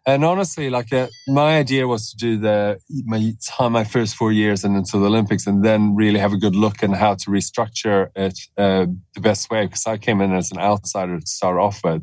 And 0.08 0.24
honestly, 0.24 0.70
like 0.70 0.92
uh, 0.92 1.08
my 1.26 1.58
idea 1.58 1.88
was 1.88 2.10
to 2.10 2.16
do 2.16 2.36
the 2.36 2.78
my 3.04 3.32
time, 3.44 3.72
my 3.72 3.82
first 3.82 4.14
four 4.14 4.30
years, 4.30 4.62
and 4.62 4.76
into 4.76 4.98
the 4.98 5.06
Olympics, 5.06 5.48
and 5.48 5.64
then 5.64 5.96
really 5.96 6.20
have 6.20 6.32
a 6.32 6.36
good 6.36 6.54
look 6.54 6.84
and 6.84 6.94
how 6.94 7.16
to 7.16 7.30
restructure 7.30 8.10
it 8.14 8.38
uh, 8.56 8.86
the 9.14 9.20
best 9.20 9.50
way. 9.50 9.66
Because 9.66 9.84
I 9.84 9.98
came 9.98 10.20
in 10.20 10.32
as 10.32 10.52
an 10.52 10.58
outsider 10.58 11.18
to 11.18 11.26
start 11.26 11.58
off 11.58 11.80
with, 11.82 12.02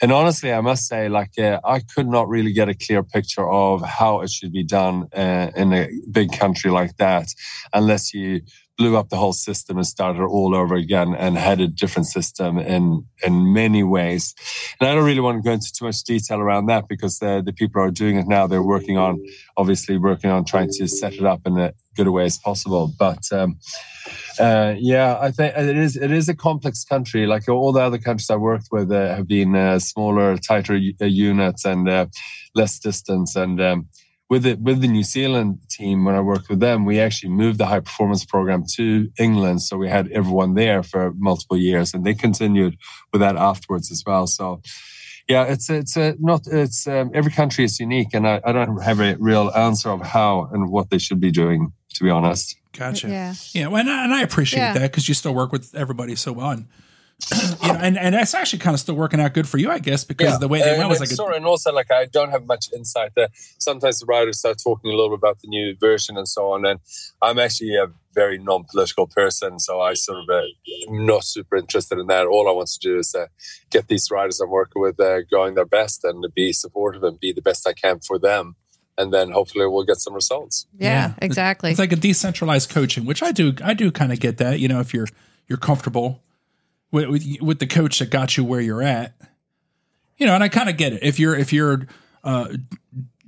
and 0.00 0.12
honestly, 0.12 0.52
I 0.52 0.60
must 0.60 0.86
say, 0.86 1.08
like 1.08 1.36
uh, 1.36 1.58
I 1.64 1.80
could 1.80 2.06
not 2.06 2.28
really 2.28 2.52
get 2.52 2.68
a 2.68 2.74
clear 2.74 3.02
picture 3.02 3.50
of 3.50 3.82
how 3.82 4.20
it 4.20 4.30
should 4.30 4.52
be 4.52 4.62
done 4.62 5.08
uh, 5.12 5.50
in 5.56 5.72
a 5.72 5.88
big 6.12 6.30
country 6.38 6.70
like 6.70 6.98
that, 6.98 7.26
unless 7.72 8.14
you 8.14 8.42
blew 8.76 8.96
up 8.96 9.08
the 9.08 9.16
whole 9.16 9.32
system 9.32 9.76
and 9.76 9.86
started 9.86 10.22
all 10.22 10.54
over 10.54 10.74
again 10.74 11.14
and 11.14 11.38
had 11.38 11.60
a 11.60 11.68
different 11.68 12.06
system 12.06 12.58
in 12.58 13.04
in 13.24 13.52
many 13.52 13.82
ways. 13.82 14.34
And 14.80 14.88
I 14.88 14.94
don't 14.94 15.04
really 15.04 15.20
want 15.20 15.42
to 15.42 15.48
go 15.48 15.52
into 15.52 15.72
too 15.72 15.84
much 15.84 16.02
detail 16.02 16.38
around 16.40 16.66
that 16.66 16.88
because 16.88 17.18
the, 17.18 17.42
the 17.44 17.52
people 17.52 17.80
are 17.80 17.90
doing 17.90 18.16
it 18.16 18.26
now, 18.26 18.46
they're 18.46 18.62
working 18.62 18.98
on 18.98 19.24
obviously 19.56 19.96
working 19.96 20.30
on 20.30 20.44
trying 20.44 20.70
to 20.72 20.88
set 20.88 21.14
it 21.14 21.24
up 21.24 21.42
in 21.46 21.58
a 21.58 21.72
good 21.96 22.06
a 22.06 22.12
way 22.12 22.24
as 22.24 22.38
possible. 22.38 22.92
But 22.98 23.22
um, 23.32 23.58
uh, 24.38 24.74
yeah, 24.76 25.18
I 25.20 25.30
think 25.30 25.56
it 25.56 25.76
is 25.76 25.96
it 25.96 26.10
is 26.10 26.28
a 26.28 26.34
complex 26.34 26.84
country. 26.84 27.26
Like 27.26 27.48
all 27.48 27.72
the 27.72 27.80
other 27.80 27.98
countries 27.98 28.30
I 28.30 28.36
worked 28.36 28.68
with 28.72 28.90
uh, 28.90 29.14
have 29.14 29.28
been 29.28 29.54
uh, 29.54 29.78
smaller, 29.78 30.36
tighter 30.36 30.78
uh, 31.00 31.04
units 31.04 31.64
and 31.64 31.88
uh, 31.88 32.06
less 32.54 32.78
distance 32.78 33.36
and 33.36 33.60
um, 33.60 33.88
with 34.30 34.42
the 34.44 34.54
with 34.54 34.80
the 34.80 34.88
New 34.88 35.02
Zealand 35.02 35.58
team 35.68 36.04
when 36.04 36.14
I 36.14 36.20
worked 36.20 36.48
with 36.48 36.60
them, 36.60 36.84
we 36.84 36.98
actually 36.98 37.30
moved 37.30 37.58
the 37.58 37.66
high 37.66 37.80
performance 37.80 38.24
program 38.24 38.64
to 38.74 39.10
England, 39.18 39.62
so 39.62 39.76
we 39.76 39.88
had 39.88 40.10
everyone 40.12 40.54
there 40.54 40.82
for 40.82 41.12
multiple 41.16 41.56
years, 41.56 41.92
and 41.94 42.04
they 42.04 42.14
continued 42.14 42.76
with 43.12 43.20
that 43.20 43.36
afterwards 43.36 43.90
as 43.90 44.02
well. 44.06 44.26
So, 44.26 44.62
yeah, 45.28 45.44
it's 45.44 45.68
it's 45.68 45.96
a, 45.96 46.14
not 46.18 46.46
it's 46.46 46.86
um, 46.86 47.10
every 47.12 47.32
country 47.32 47.64
is 47.64 47.78
unique, 47.78 48.14
and 48.14 48.26
I, 48.26 48.40
I 48.44 48.52
don't 48.52 48.82
have 48.82 49.00
a 49.00 49.16
real 49.18 49.50
answer 49.54 49.90
of 49.90 50.00
how 50.00 50.48
and 50.52 50.70
what 50.70 50.90
they 50.90 50.98
should 50.98 51.20
be 51.20 51.30
doing, 51.30 51.72
to 51.94 52.04
be 52.04 52.10
honest. 52.10 52.56
Gotcha. 52.72 53.08
Yeah, 53.08 53.34
yeah, 53.52 53.66
well, 53.68 53.80
and, 53.80 53.90
I, 53.90 54.04
and 54.04 54.14
I 54.14 54.22
appreciate 54.22 54.60
yeah. 54.60 54.72
that 54.72 54.90
because 54.90 55.06
you 55.06 55.14
still 55.14 55.34
work 55.34 55.52
with 55.52 55.74
everybody 55.74 56.16
so 56.16 56.32
well. 56.32 56.50
And 56.50 56.66
you 57.62 57.72
know, 57.72 57.78
and, 57.80 57.98
and 57.98 58.14
that's 58.14 58.34
actually 58.34 58.58
kind 58.58 58.74
of 58.74 58.80
still 58.80 58.94
working 58.94 59.20
out 59.20 59.32
good 59.34 59.48
for 59.48 59.58
you, 59.58 59.70
I 59.70 59.78
guess, 59.78 60.04
because 60.04 60.32
yeah. 60.32 60.38
the 60.38 60.48
way 60.48 60.60
they 60.60 60.76
went 60.76 60.88
was 60.88 61.00
like 61.00 61.10
a, 61.10 61.14
sorry, 61.14 61.36
and 61.36 61.46
also 61.46 61.72
like 61.72 61.90
I 61.90 62.06
don't 62.06 62.30
have 62.30 62.46
much 62.46 62.66
insight 62.72 63.12
there. 63.14 63.28
Sometimes 63.58 64.00
the 64.00 64.06
writers 64.06 64.38
start 64.38 64.58
talking 64.62 64.90
a 64.90 64.94
little 64.94 65.10
bit 65.10 65.18
about 65.18 65.40
the 65.40 65.48
new 65.48 65.76
version 65.78 66.16
and 66.16 66.28
so 66.28 66.52
on, 66.52 66.66
and 66.66 66.80
I'm 67.22 67.38
actually 67.38 67.76
a 67.76 67.86
very 68.14 68.38
non-political 68.38 69.08
person, 69.08 69.58
so 69.58 69.80
I 69.80 69.94
sort 69.94 70.18
of 70.18 70.28
uh, 70.28 70.42
not 70.88 71.24
super 71.24 71.56
interested 71.56 71.98
in 71.98 72.06
that. 72.08 72.26
All 72.26 72.48
I 72.48 72.52
want 72.52 72.68
to 72.68 72.78
do 72.80 72.98
is 72.98 73.14
uh, 73.14 73.26
get 73.70 73.88
these 73.88 74.10
writers 74.10 74.40
I'm 74.40 74.50
working 74.50 74.82
with 74.82 75.00
uh, 75.00 75.22
going 75.30 75.54
their 75.54 75.64
best 75.64 76.04
and 76.04 76.24
be 76.34 76.52
supportive 76.52 77.02
and 77.02 77.18
be 77.18 77.32
the 77.32 77.42
best 77.42 77.66
I 77.66 77.72
can 77.72 78.00
for 78.00 78.18
them 78.18 78.56
and 78.96 79.12
then 79.12 79.32
hopefully 79.32 79.66
we'll 79.66 79.84
get 79.84 79.96
some 79.96 80.14
results. 80.14 80.66
Yeah, 80.78 80.88
yeah, 80.88 81.14
exactly. 81.20 81.70
It's 81.70 81.80
like 81.80 81.92
a 81.92 81.96
decentralized 81.96 82.70
coaching, 82.70 83.04
which 83.04 83.24
I 83.24 83.32
do 83.32 83.52
I 83.64 83.74
do 83.74 83.90
kind 83.90 84.12
of 84.12 84.20
get 84.20 84.36
that, 84.38 84.60
you 84.60 84.68
know, 84.68 84.78
if 84.78 84.94
you're 84.94 85.08
you're 85.48 85.58
comfortable 85.58 86.22
with, 86.94 87.40
with, 87.40 87.58
the 87.58 87.66
coach 87.66 87.98
that 87.98 88.10
got 88.10 88.36
you 88.36 88.44
where 88.44 88.60
you're 88.60 88.82
at. 88.82 89.14
You 90.16 90.26
know, 90.26 90.34
and 90.34 90.44
I 90.44 90.48
kind 90.48 90.68
of 90.68 90.76
get 90.76 90.92
it. 90.92 91.02
If 91.02 91.18
you're 91.18 91.34
if 91.34 91.52
you're 91.52 91.86
uh, 92.22 92.48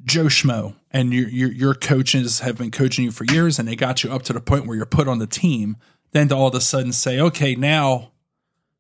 Joe 0.05 0.27
Schmo 0.27 0.77
and 0.93 1.13
your, 1.13 1.29
your 1.29 1.53
your 1.53 1.75
coaches 1.75 2.41
have 2.41 2.59
been 2.59 2.71
coaching 2.71 3.05
you 3.05 3.11
for 3.11 3.25
years 3.25 3.59
and 3.59 3.67
they 3.67 3.75
got 3.75 4.05
you 4.05 4.13
up 4.13 4.23
to 4.23 4.33
the 4.33 4.41
point 4.41 4.67
where 4.67 4.77
you're 4.77 4.87
put 4.87 5.09
on 5.09 5.19
the 5.19 5.27
team, 5.27 5.77
then 6.13 6.29
to 6.29 6.37
all 6.37 6.47
of 6.47 6.55
a 6.55 6.61
sudden 6.61 6.93
say, 6.93 7.19
okay, 7.21 7.57
now 7.57 8.13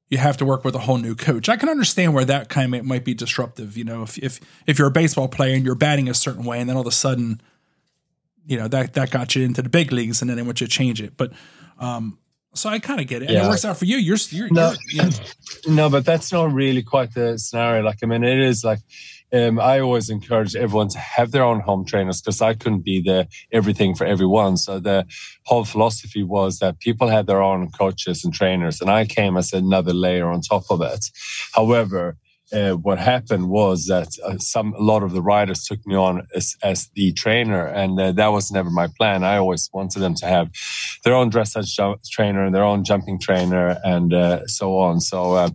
you 0.08 0.18
have 0.18 0.36
to 0.36 0.44
work 0.44 0.64
with 0.64 0.76
a 0.76 0.80
whole 0.80 0.98
new 0.98 1.16
coach. 1.16 1.48
I 1.48 1.56
can 1.56 1.68
understand 1.68 2.14
where 2.14 2.24
that 2.24 2.48
kind 2.48 2.72
of 2.72 2.84
might 2.84 3.04
be 3.04 3.12
disruptive. 3.12 3.76
You 3.76 3.84
know, 3.84 4.04
if 4.04 4.16
if 4.18 4.40
if 4.68 4.78
you're 4.78 4.88
a 4.88 4.92
baseball 4.92 5.26
player 5.26 5.56
and 5.56 5.64
you're 5.64 5.74
batting 5.74 6.08
a 6.08 6.14
certain 6.14 6.44
way, 6.44 6.60
and 6.60 6.68
then 6.70 6.76
all 6.76 6.82
of 6.82 6.86
a 6.86 6.92
sudden, 6.92 7.40
you 8.46 8.56
know 8.56 8.68
that 8.68 8.94
that 8.94 9.10
got 9.10 9.34
you 9.34 9.44
into 9.44 9.62
the 9.62 9.68
big 9.68 9.90
leagues, 9.90 10.20
and 10.20 10.30
then 10.30 10.36
they 10.36 10.44
want 10.44 10.60
you 10.60 10.68
to 10.68 10.72
change 10.72 11.02
it. 11.02 11.16
But 11.16 11.32
um, 11.80 12.18
so 12.56 12.68
I 12.70 12.78
kind 12.78 13.00
of 13.00 13.06
get 13.06 13.22
it. 13.22 13.30
Yeah. 13.30 13.38
And 13.38 13.46
it 13.46 13.50
works 13.50 13.64
out 13.64 13.76
for 13.76 13.84
you. 13.84 13.96
You're, 13.96 14.16
you're 14.30 14.48
no, 14.50 14.74
you're, 14.88 15.10
no, 15.68 15.88
but 15.90 16.04
that's 16.04 16.32
not 16.32 16.52
really 16.52 16.82
quite 16.82 17.14
the 17.14 17.38
scenario. 17.38 17.82
Like, 17.82 17.98
I 18.02 18.06
mean, 18.06 18.24
it 18.24 18.38
is 18.38 18.64
like, 18.64 18.80
um, 19.32 19.58
I 19.58 19.80
always 19.80 20.08
encourage 20.08 20.54
everyone 20.54 20.88
to 20.88 20.98
have 20.98 21.32
their 21.32 21.42
own 21.42 21.60
home 21.60 21.84
trainers 21.84 22.20
because 22.20 22.40
I 22.40 22.54
couldn't 22.54 22.84
be 22.84 23.02
the 23.02 23.28
everything 23.52 23.94
for 23.94 24.06
everyone. 24.06 24.56
So 24.56 24.78
the 24.78 25.04
whole 25.44 25.64
philosophy 25.64 26.22
was 26.22 26.60
that 26.60 26.78
people 26.78 27.08
had 27.08 27.26
their 27.26 27.42
own 27.42 27.70
coaches 27.70 28.24
and 28.24 28.32
trainers, 28.32 28.80
and 28.80 28.90
I 28.90 29.04
came 29.04 29.36
as 29.36 29.52
another 29.52 29.92
layer 29.92 30.30
on 30.30 30.42
top 30.42 30.64
of 30.70 30.80
it. 30.80 31.10
However, 31.52 32.16
uh, 32.52 32.72
what 32.72 32.98
happened 32.98 33.48
was 33.48 33.86
that 33.86 34.08
uh, 34.24 34.38
some 34.38 34.74
a 34.74 34.82
lot 34.82 35.02
of 35.02 35.12
the 35.12 35.22
riders 35.22 35.64
took 35.64 35.84
me 35.86 35.94
on 35.94 36.26
as, 36.34 36.56
as 36.62 36.88
the 36.94 37.12
trainer, 37.12 37.66
and 37.66 37.98
uh, 37.98 38.12
that 38.12 38.28
was 38.28 38.50
never 38.50 38.70
my 38.70 38.88
plan. 38.98 39.24
I 39.24 39.36
always 39.36 39.68
wanted 39.72 40.00
them 40.00 40.14
to 40.16 40.26
have 40.26 40.50
their 41.04 41.14
own 41.14 41.30
dressage 41.30 41.74
jump 41.74 42.00
trainer, 42.10 42.44
and 42.44 42.54
their 42.54 42.64
own 42.64 42.84
jumping 42.84 43.18
trainer, 43.18 43.78
and 43.84 44.14
uh, 44.14 44.46
so 44.46 44.78
on. 44.78 45.00
So 45.00 45.34
uh, 45.34 45.50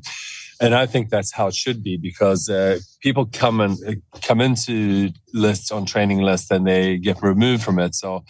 and 0.62 0.76
I 0.76 0.86
think 0.86 1.10
that's 1.10 1.34
how 1.34 1.48
it 1.48 1.56
should 1.56 1.84
be 1.84 1.98
because 1.98 2.48
uh, 2.48 2.78
people 3.02 3.26
come 3.26 3.60
and 3.60 3.78
uh, 3.88 3.94
come 4.22 4.40
into 4.40 5.10
lists 5.34 5.72
on 5.72 5.86
training 5.86 6.20
lists 6.20 6.52
and 6.52 6.68
they 6.68 6.98
get 6.98 7.22
removed 7.24 7.64
from 7.64 7.80
it. 7.80 7.96
So 7.96 8.24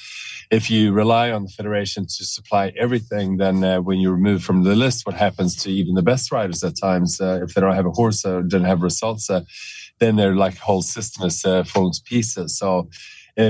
if 0.50 0.72
you 0.72 0.94
rely 0.94 1.30
on 1.32 1.44
the 1.44 1.50
federation 1.50 2.06
to 2.06 2.26
supply 2.26 2.72
everything, 2.80 3.36
then 3.38 3.64
uh, 3.66 3.82
when 3.82 4.00
you 4.00 4.12
remove 4.12 4.44
from 4.44 4.64
the 4.64 4.76
list, 4.76 5.06
what 5.06 5.16
happens 5.16 5.58
to 5.64 5.72
even 5.72 5.96
the 5.96 6.02
best 6.02 6.32
riders 6.32 6.64
at 6.64 6.80
times 6.80 7.20
uh, 7.20 7.42
if 7.44 7.54
they 7.54 7.60
don't 7.60 7.76
have 7.76 7.86
a 7.86 7.92
horse 7.92 8.24
or 8.24 8.44
don't 8.44 8.64
have 8.64 8.82
results, 8.82 9.30
uh, 9.30 9.42
then 10.00 10.16
their 10.16 10.34
like 10.34 10.58
whole 10.58 10.82
system 10.82 11.28
is 11.28 11.44
uh, 11.44 11.64
falling 11.66 11.94
to 11.94 12.02
pieces. 12.06 12.58
So. 12.58 12.90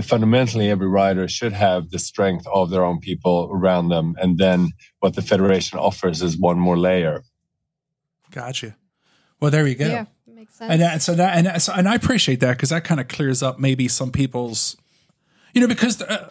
fundamentally, 0.03 0.69
every 0.69 0.87
rider 0.87 1.27
should 1.27 1.53
have 1.53 1.89
the 1.89 1.99
strength 1.99 2.45
of 2.59 2.69
their 2.69 2.85
own 2.89 2.99
people 2.99 3.49
around 3.51 3.89
them, 3.89 4.07
and 4.21 4.37
then 4.37 4.59
what 5.01 5.13
the 5.15 5.21
federation 5.31 5.79
offers 5.79 6.21
is 6.21 6.37
one 6.37 6.59
more 6.59 6.77
layer. 6.77 7.23
Gotcha. 8.31 8.75
Well, 9.39 9.51
there 9.51 9.67
you 9.67 9.75
go. 9.75 9.87
Yeah, 9.87 10.05
makes 10.27 10.55
sense. 10.55 10.71
And 10.71 10.81
that, 10.81 11.01
so 11.01 11.15
that 11.15 11.37
and 11.37 11.61
so, 11.61 11.73
and 11.73 11.87
I 11.87 11.95
appreciate 11.95 12.39
that 12.41 12.57
because 12.57 12.69
that 12.69 12.83
kind 12.83 12.99
of 12.99 13.07
clears 13.07 13.41
up 13.41 13.59
maybe 13.59 13.87
some 13.87 14.11
people's, 14.11 14.77
you 15.53 15.61
know, 15.61 15.67
because 15.67 16.01
uh, 16.01 16.29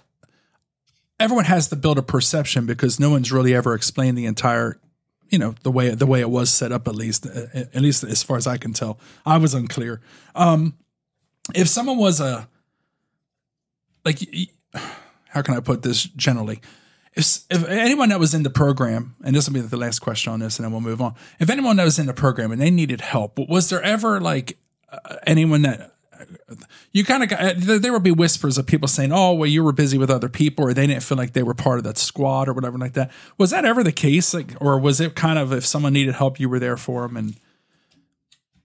everyone 1.19 1.45
has 1.45 1.69
to 1.69 1.77
build 1.77 1.99
a 1.99 2.03
perception 2.03 2.67
because 2.67 3.01
no 3.01 3.11
one's 3.11 3.33
really 3.33 3.55
ever 3.55 3.75
explained 3.75 4.17
the 4.17 4.27
entire, 4.27 4.81
you 5.29 5.39
know, 5.39 5.55
the 5.63 5.71
way 5.71 5.91
the 5.91 6.07
way 6.07 6.21
it 6.21 6.31
was 6.31 6.51
set 6.51 6.73
up 6.73 6.87
at 6.87 6.95
least 6.95 7.27
uh, 7.27 7.47
at 7.55 7.83
least 7.83 8.05
as 8.05 8.23
far 8.23 8.37
as 8.37 8.47
I 8.47 8.57
can 8.57 8.73
tell. 8.73 8.99
I 9.27 9.39
was 9.39 9.55
unclear. 9.55 10.01
Um, 10.35 10.75
if 11.55 11.69
someone 11.69 11.99
was 11.99 12.21
a 12.21 12.49
like, 14.05 14.21
how 15.29 15.43
can 15.43 15.55
I 15.55 15.61
put 15.61 15.83
this 15.83 16.05
generally? 16.05 16.61
If, 17.21 17.63
if 17.63 17.69
anyone 17.69 18.09
that 18.09 18.19
was 18.19 18.35
in 18.35 18.43
the 18.43 18.51
program, 18.51 19.15
and 19.25 19.37
this 19.37 19.47
will 19.47 19.55
be 19.55 19.61
the 19.61 19.77
last 19.77 20.01
question 20.01 20.33
on 20.33 20.41
this, 20.41 20.59
and 20.59 20.65
then 20.65 20.73
we'll 20.73 20.81
move 20.81 21.01
on. 21.01 21.15
If 21.39 21.51
anyone 21.51 21.77
that 21.77 21.85
was 21.85 21.99
in 21.99 22.07
the 22.07 22.15
program 22.15 22.53
and 22.53 22.61
they 22.61 22.71
needed 22.71 23.01
help, 23.01 23.39
was 23.39 23.69
there 23.69 23.83
ever 23.83 24.21
like 24.21 24.59
uh, 24.91 25.17
anyone 25.27 25.63
that 25.63 25.95
you 26.93 27.05
kind 27.05 27.23
of 27.23 27.29
got? 27.29 27.41
Uh, 27.41 27.79
there 27.79 27.93
would 27.93 28.03
be 28.03 28.11
whispers 28.11 28.59
of 28.59 28.67
people 28.67 28.89
saying, 28.89 29.13
"Oh, 29.13 29.33
well, 29.35 29.49
you 29.49 29.63
were 29.63 29.73
busy 29.73 29.99
with 29.99 30.11
other 30.11 30.29
people, 30.29 30.67
or 30.67 30.75
they 30.75 30.87
didn't 30.87 31.03
feel 31.03 31.19
like 31.19 31.33
they 31.33 31.43
were 31.43 31.55
part 31.55 31.79
of 31.79 31.85
that 31.85 31.99
squad, 31.99 32.49
or 32.49 32.53
whatever 32.53 32.79
like 32.79 32.95
that." 32.95 33.11
Was 33.39 33.51
that 33.51 33.65
ever 33.65 33.83
the 33.83 33.93
case? 33.93 34.35
Like, 34.35 34.55
or 34.61 34.79
was 34.79 35.01
it 35.01 35.15
kind 35.15 35.39
of 35.39 35.53
if 35.53 35.65
someone 35.67 35.93
needed 35.93 36.15
help, 36.15 36.41
you 36.41 36.49
were 36.49 36.59
there 36.59 36.77
for 36.77 37.03
them 37.03 37.17
and 37.17 37.37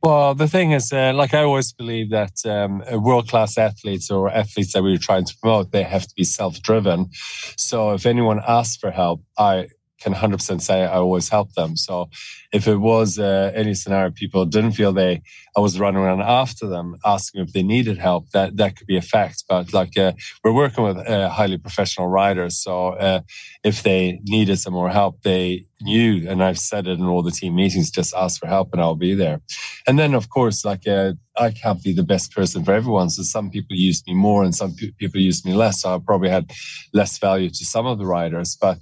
well, 0.06 0.36
the 0.36 0.48
thing 0.48 0.72
is, 0.72 0.94
uh, 0.94 1.14
like 1.16 1.34
I 1.34 1.42
always 1.42 1.74
believe 1.74 2.12
that 2.12 2.46
um, 2.46 2.84
world 3.02 3.28
class 3.28 3.58
athletes 3.58 4.12
or 4.12 4.30
athletes 4.30 4.74
that 4.74 4.84
we're 4.84 4.98
trying 4.98 5.26
to 5.26 5.36
promote, 5.42 5.72
they 5.72 5.82
have 5.82 6.04
to 6.04 6.14
be 6.16 6.24
self 6.24 6.62
driven. 6.62 7.10
So 7.58 7.94
if 7.94 8.06
anyone 8.06 8.40
asks 8.48 8.78
for 8.78 8.92
help, 8.92 9.24
I 9.36 9.70
can 10.00 10.14
100% 10.14 10.62
say 10.62 10.84
I 10.84 10.98
always 10.98 11.30
help 11.30 11.54
them. 11.54 11.76
So 11.76 12.10
if 12.52 12.68
it 12.68 12.78
was 12.78 13.18
uh, 13.18 13.52
any 13.56 13.74
scenario 13.74 14.12
people 14.12 14.46
didn't 14.46 14.74
feel 14.74 14.94
they, 14.94 15.22
I 15.56 15.60
was 15.60 15.80
running 15.80 16.02
around 16.02 16.22
after 16.22 16.68
them 16.68 16.96
asking 17.06 17.42
if 17.42 17.54
they 17.54 17.64
needed 17.64 17.98
help, 17.98 18.30
that, 18.32 18.58
that 18.58 18.76
could 18.76 18.88
be 18.88 18.98
a 18.98 19.02
fact. 19.02 19.44
But 19.48 19.74
like 19.74 19.98
uh, 19.98 20.14
we're 20.44 20.54
working 20.54 20.84
with 20.84 20.98
uh, 20.98 21.30
highly 21.30 21.58
professional 21.58 22.08
riders. 22.08 22.58
So 22.62 22.90
uh, 22.90 23.22
if 23.64 23.84
they 23.84 24.20
needed 24.24 24.58
some 24.60 24.74
more 24.74 24.90
help, 24.90 25.22
they 25.22 25.66
knew, 25.82 26.30
and 26.30 26.44
I've 26.44 26.60
said 26.60 26.88
it 26.88 27.00
in 27.00 27.06
all 27.06 27.22
the 27.22 27.32
team 27.32 27.56
meetings, 27.56 27.92
just 27.92 28.14
ask 28.16 28.40
for 28.40 28.48
help 28.48 28.74
and 28.74 28.82
I'll 28.82 28.96
be 28.96 29.14
there. 29.14 29.42
And 29.88 29.98
then 30.00 30.14
of 30.14 30.30
course, 30.30 30.66
like 30.66 30.88
uh, 30.88 31.14
I 31.38 31.52
can't 31.52 31.84
be 31.84 31.94
the 31.94 32.04
best 32.04 32.34
person 32.34 32.64
for 32.64 32.74
everyone. 32.74 33.10
So 33.10 33.24
some 33.24 33.50
people 33.50 33.76
use 33.76 34.04
me 34.08 34.14
more 34.14 34.44
and 34.44 34.56
some 34.56 34.76
people 34.98 35.20
use 35.20 35.46
me 35.46 35.54
less. 35.54 35.82
So 35.82 35.96
I 35.96 36.00
probably 36.00 36.30
had 36.30 36.52
less 36.94 37.18
value 37.18 37.50
to 37.50 37.66
some 37.66 37.86
of 37.86 37.98
the 37.98 38.06
riders, 38.06 38.58
but 38.60 38.80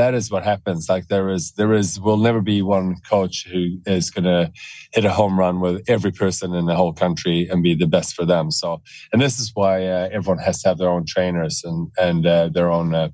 that 0.00 0.14
is 0.14 0.30
what 0.30 0.44
happens. 0.44 0.88
Like 0.88 1.08
there 1.08 1.28
is, 1.28 1.52
there 1.52 1.74
is, 1.74 2.00
will 2.00 2.16
never 2.16 2.40
be 2.40 2.62
one 2.62 2.96
coach 3.06 3.46
who 3.46 3.76
is 3.84 4.10
going 4.10 4.24
to 4.24 4.50
hit 4.94 5.04
a 5.04 5.10
home 5.10 5.38
run 5.38 5.60
with 5.60 5.82
every 5.88 6.10
person 6.10 6.54
in 6.54 6.64
the 6.64 6.74
whole 6.74 6.94
country 6.94 7.46
and 7.50 7.62
be 7.62 7.74
the 7.74 7.86
best 7.86 8.14
for 8.14 8.24
them. 8.24 8.50
So, 8.50 8.80
and 9.12 9.20
this 9.20 9.38
is 9.38 9.50
why 9.52 9.86
uh, 9.86 10.08
everyone 10.10 10.42
has 10.42 10.62
to 10.62 10.68
have 10.68 10.78
their 10.78 10.88
own 10.88 11.04
trainers 11.04 11.62
and 11.64 11.90
and 11.98 12.26
uh, 12.26 12.48
their 12.48 12.70
own 12.70 12.94
uh, 12.94 13.10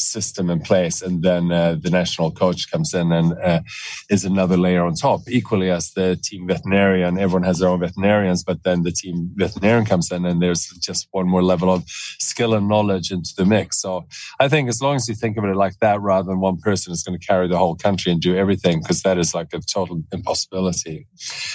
system 0.00 0.48
in 0.50 0.60
place, 0.60 1.02
and 1.02 1.22
then 1.22 1.50
uh, 1.50 1.76
the 1.80 1.90
national 1.90 2.30
coach 2.30 2.70
comes 2.70 2.94
in 2.94 3.12
and 3.12 3.32
uh, 3.42 3.60
is 4.08 4.24
another 4.24 4.56
layer 4.56 4.84
on 4.84 4.94
top. 4.94 5.20
Equally 5.28 5.70
as 5.70 5.92
the 5.92 6.18
team 6.22 6.46
veterinarian, 6.46 7.18
everyone 7.18 7.42
has 7.42 7.58
their 7.58 7.68
own 7.68 7.80
veterinarians, 7.80 8.44
but 8.44 8.62
then 8.62 8.82
the 8.82 8.92
team 8.92 9.30
veterinarian 9.34 9.84
comes 9.84 10.10
in, 10.12 10.24
and 10.24 10.40
there's 10.40 10.68
just 10.80 11.08
one 11.10 11.28
more 11.28 11.42
level 11.42 11.70
of 11.70 11.84
skill 11.88 12.54
and 12.54 12.68
knowledge 12.68 13.10
into 13.10 13.32
the 13.36 13.44
mix. 13.44 13.80
So 13.80 14.06
I 14.40 14.48
think 14.48 14.68
as 14.68 14.80
long 14.80 14.96
as 14.96 15.08
you 15.08 15.14
think 15.14 15.36
of 15.36 15.44
it 15.44 15.56
like 15.56 15.78
that, 15.80 16.00
rather 16.00 16.28
than 16.28 16.40
one 16.40 16.58
person 16.58 16.92
is 16.92 17.02
going 17.02 17.18
to 17.18 17.26
carry 17.26 17.48
the 17.48 17.58
whole 17.58 17.74
country 17.74 18.12
and 18.12 18.20
do 18.20 18.36
everything, 18.36 18.80
because 18.80 19.02
that 19.02 19.18
is 19.18 19.34
like 19.34 19.48
a 19.52 19.60
total 19.60 20.02
impossibility. 20.12 21.06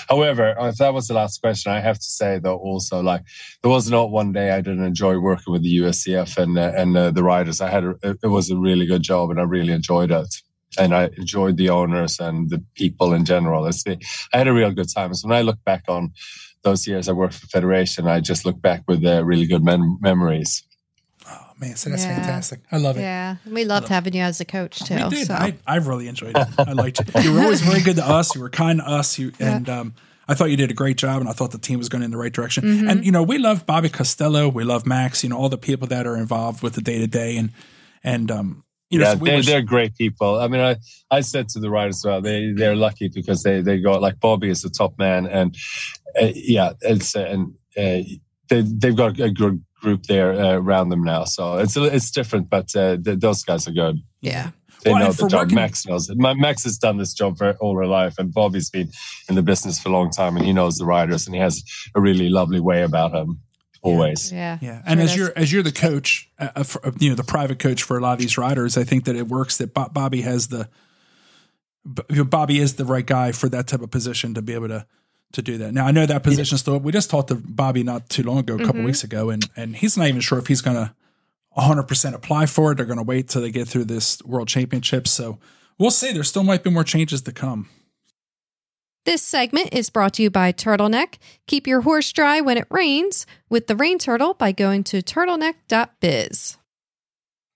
However, 0.10 0.56
if 0.60 0.77
that 0.77 0.93
was 0.93 1.08
the 1.08 1.13
last 1.13 1.41
question, 1.41 1.71
I 1.71 1.79
have 1.79 1.97
to 1.97 2.10
say 2.19 2.39
though 2.39 2.58
also 2.58 3.01
like 3.01 3.23
there 3.62 3.71
was 3.71 3.89
not 3.89 4.12
one 4.12 4.32
day 4.34 4.51
I 4.51 4.62
didn't 4.62 4.84
enjoy 4.84 5.17
working 5.17 5.53
with 5.53 5.63
the 5.63 5.77
USEF 5.77 6.38
and 6.38 6.58
uh, 6.58 6.73
and 6.75 6.97
uh, 6.97 7.12
the 7.12 7.23
riders. 7.23 7.62
I 7.62 7.69
had 7.69 7.84
a, 7.84 8.15
was 8.33 8.49
a 8.51 8.57
really 8.57 8.85
good 8.85 9.01
job 9.01 9.29
and 9.31 9.39
I 9.39 9.43
really 9.43 9.73
enjoyed 9.73 10.11
it. 10.11 10.35
And 10.77 10.93
I 10.95 11.09
enjoyed 11.17 11.57
the 11.57 11.69
owners 11.69 12.19
and 12.19 12.49
the 12.49 12.63
people 12.73 13.13
in 13.13 13.25
general. 13.25 13.67
It's, 13.67 13.83
I 13.87 14.37
had 14.37 14.47
a 14.47 14.53
real 14.53 14.71
good 14.71 14.89
time. 14.91 15.13
So 15.13 15.27
when 15.27 15.37
I 15.37 15.41
look 15.41 15.63
back 15.63 15.83
on 15.87 16.11
those 16.63 16.87
years 16.87 17.07
I 17.07 17.11
worked 17.11 17.35
for 17.35 17.47
Federation, 17.47 18.07
I 18.07 18.19
just 18.19 18.45
look 18.45 18.59
back 18.59 18.81
with 18.87 19.05
uh, 19.05 19.23
really 19.23 19.45
good 19.45 19.63
mem- 19.63 19.99
memories. 20.01 20.63
Oh 21.29 21.51
man, 21.59 21.75
so 21.75 21.89
that's 21.89 22.03
yeah. 22.03 22.15
fantastic. 22.15 22.59
I 22.71 22.77
love 22.77 22.97
it. 22.97 23.01
Yeah, 23.01 23.37
we 23.45 23.63
loved 23.63 23.87
having 23.87 24.13
you 24.13 24.23
as 24.23 24.41
a 24.41 24.45
coach 24.45 24.83
too. 24.83 24.95
We 24.95 25.09
did. 25.09 25.27
So. 25.27 25.33
I, 25.33 25.55
I 25.65 25.77
really 25.77 26.07
enjoyed 26.07 26.35
it. 26.35 26.47
I 26.57 26.73
liked 26.73 26.99
you. 26.99 27.21
You 27.21 27.33
were 27.33 27.41
always 27.41 27.61
very 27.61 27.81
good 27.81 27.95
to 27.95 28.05
us. 28.05 28.35
You 28.35 28.41
were 28.41 28.49
kind 28.49 28.79
to 28.79 28.87
us. 28.87 29.17
You 29.17 29.31
yeah. 29.39 29.55
and 29.55 29.69
um, 29.69 29.93
I 30.27 30.33
thought 30.33 30.51
you 30.51 30.57
did 30.57 30.71
a 30.71 30.73
great 30.73 30.97
job, 30.97 31.21
and 31.21 31.29
I 31.29 31.33
thought 31.33 31.51
the 31.51 31.57
team 31.57 31.79
was 31.79 31.89
going 31.89 32.03
in 32.03 32.11
the 32.11 32.17
right 32.17 32.31
direction. 32.31 32.63
Mm-hmm. 32.63 32.89
And 32.89 33.05
you 33.05 33.11
know, 33.11 33.23
we 33.23 33.37
love 33.37 33.65
Bobby 33.65 33.89
Costello. 33.89 34.49
We 34.49 34.63
love 34.63 34.85
Max. 34.85 35.23
You 35.23 35.29
know, 35.29 35.37
all 35.37 35.49
the 35.49 35.57
people 35.57 35.87
that 35.87 36.05
are 36.05 36.17
involved 36.17 36.61
with 36.61 36.73
the 36.73 36.81
day 36.81 36.99
to 36.99 37.07
day 37.07 37.37
and 37.37 37.51
and 38.03 38.29
um, 38.31 38.63
you 38.89 38.99
know, 38.99 39.05
yeah, 39.05 39.13
so 39.15 39.25
they're, 39.25 39.41
they're 39.41 39.61
great 39.61 39.95
people. 39.95 40.39
I 40.39 40.47
mean, 40.47 40.61
I, 40.61 40.75
I 41.09 41.21
said 41.21 41.49
to 41.49 41.59
the 41.59 41.69
riders, 41.69 42.03
well, 42.05 42.21
they 42.21 42.51
they're 42.51 42.75
lucky 42.75 43.07
because 43.07 43.41
they 43.43 43.61
they 43.61 43.79
got 43.79 44.01
like 44.01 44.19
Bobby 44.19 44.49
is 44.49 44.61
the 44.61 44.69
top 44.69 44.97
man, 44.99 45.25
and 45.25 45.55
uh, 46.21 46.31
yeah, 46.35 46.73
it's 46.81 47.15
uh, 47.15 47.21
and 47.21 47.53
uh, 47.75 48.07
they 48.49 48.61
they've 48.61 48.95
got 48.95 49.19
a 49.19 49.31
good 49.31 49.63
group 49.81 50.03
there 50.03 50.33
uh, 50.33 50.53
around 50.53 50.89
them 50.89 51.03
now. 51.03 51.23
So 51.23 51.57
it's 51.57 51.75
it's 51.75 52.11
different, 52.11 52.49
but 52.49 52.75
uh, 52.75 52.97
th- 52.97 53.19
those 53.19 53.43
guys 53.43 53.67
are 53.67 53.71
good. 53.71 53.99
Yeah. 54.21 54.51
They 54.83 54.91
well, 54.91 54.99
know 54.99 55.11
the 55.13 55.29
job. 55.29 55.41
Working- 55.43 55.55
Max 55.55 55.85
knows 55.87 56.09
it. 56.09 56.17
Max 56.17 56.65
has 56.65 56.77
done 56.77 56.97
this 56.97 57.13
job 57.13 57.37
for 57.37 57.53
all 57.61 57.77
her 57.77 57.87
life, 57.87 58.15
and 58.19 58.33
Bobby's 58.33 58.69
been 58.69 58.91
in 59.29 59.35
the 59.35 59.41
business 59.41 59.79
for 59.79 59.89
a 59.89 59.91
long 59.93 60.11
time, 60.11 60.35
and 60.35 60.45
he 60.45 60.51
knows 60.51 60.75
the 60.75 60.85
riders, 60.85 61.25
and 61.25 61.33
he 61.33 61.41
has 61.41 61.63
a 61.95 62.01
really 62.01 62.29
lovely 62.29 62.59
way 62.59 62.83
about 62.83 63.13
him 63.13 63.39
always. 63.83 64.31
Yeah, 64.31 64.57
yeah. 64.61 64.81
And 64.85 64.99
as 64.99 65.15
you're 65.15 65.31
as 65.35 65.51
you're 65.51 65.63
the 65.63 65.71
coach, 65.71 66.29
uh, 66.39 66.49
uh 66.55 66.63
for, 66.63 66.81
you 66.99 67.09
know 67.09 67.15
the 67.15 67.23
private 67.23 67.59
coach 67.59 67.83
for 67.83 67.97
a 67.97 68.01
lot 68.01 68.13
of 68.13 68.19
these 68.19 68.37
riders, 68.37 68.77
I 68.77 68.83
think 68.83 69.05
that 69.05 69.15
it 69.15 69.27
works 69.27 69.57
that 69.57 69.73
Bobby 69.73 70.21
has 70.21 70.47
the 70.47 70.69
Bobby 71.85 72.59
is 72.59 72.75
the 72.75 72.85
right 72.85 73.05
guy 73.05 73.31
for 73.31 73.49
that 73.49 73.67
type 73.67 73.81
of 73.81 73.91
position 73.91 74.33
to 74.33 74.41
be 74.41 74.53
able 74.53 74.69
to 74.69 74.85
to 75.33 75.41
do 75.41 75.57
that. 75.57 75.73
Now 75.73 75.85
I 75.85 75.91
know 75.91 76.05
that 76.05 76.23
position 76.23 76.57
still. 76.57 76.79
We 76.79 76.91
just 76.91 77.09
talked 77.09 77.27
to 77.27 77.35
Bobby 77.35 77.83
not 77.83 78.09
too 78.09 78.23
long 78.23 78.39
ago, 78.39 78.55
a 78.55 78.59
couple 78.59 78.75
mm-hmm. 78.75 78.85
weeks 78.85 79.03
ago, 79.03 79.29
and 79.29 79.47
and 79.55 79.75
he's 79.75 79.97
not 79.97 80.07
even 80.07 80.21
sure 80.21 80.39
if 80.39 80.47
he's 80.47 80.61
going 80.61 80.77
to 80.77 80.95
100 81.49 81.83
percent 81.83 82.15
apply 82.15 82.45
for 82.45 82.71
it. 82.71 82.75
They're 82.75 82.85
going 82.85 82.97
to 82.97 83.03
wait 83.03 83.29
till 83.29 83.41
they 83.41 83.51
get 83.51 83.67
through 83.67 83.85
this 83.85 84.21
World 84.23 84.47
Championship. 84.47 85.07
So 85.07 85.39
we'll 85.77 85.91
see. 85.91 86.13
There 86.13 86.23
still 86.23 86.43
might 86.43 86.63
be 86.63 86.69
more 86.69 86.83
changes 86.83 87.21
to 87.23 87.31
come. 87.31 87.69
This 89.05 89.21
segment 89.21 89.73
is 89.73 89.89
brought 89.89 90.13
to 90.13 90.23
you 90.23 90.29
by 90.29 90.53
Turtleneck. 90.53 91.17
Keep 91.45 91.67
your 91.67 91.81
horse 91.81 92.09
dry 92.13 92.39
when 92.39 92.57
it 92.57 92.67
rains 92.69 93.25
with 93.49 93.67
the 93.67 93.75
Rain 93.75 93.99
Turtle 93.99 94.33
by 94.33 94.53
going 94.53 94.85
to 94.85 95.01
turtleneck.biz. 95.01 96.57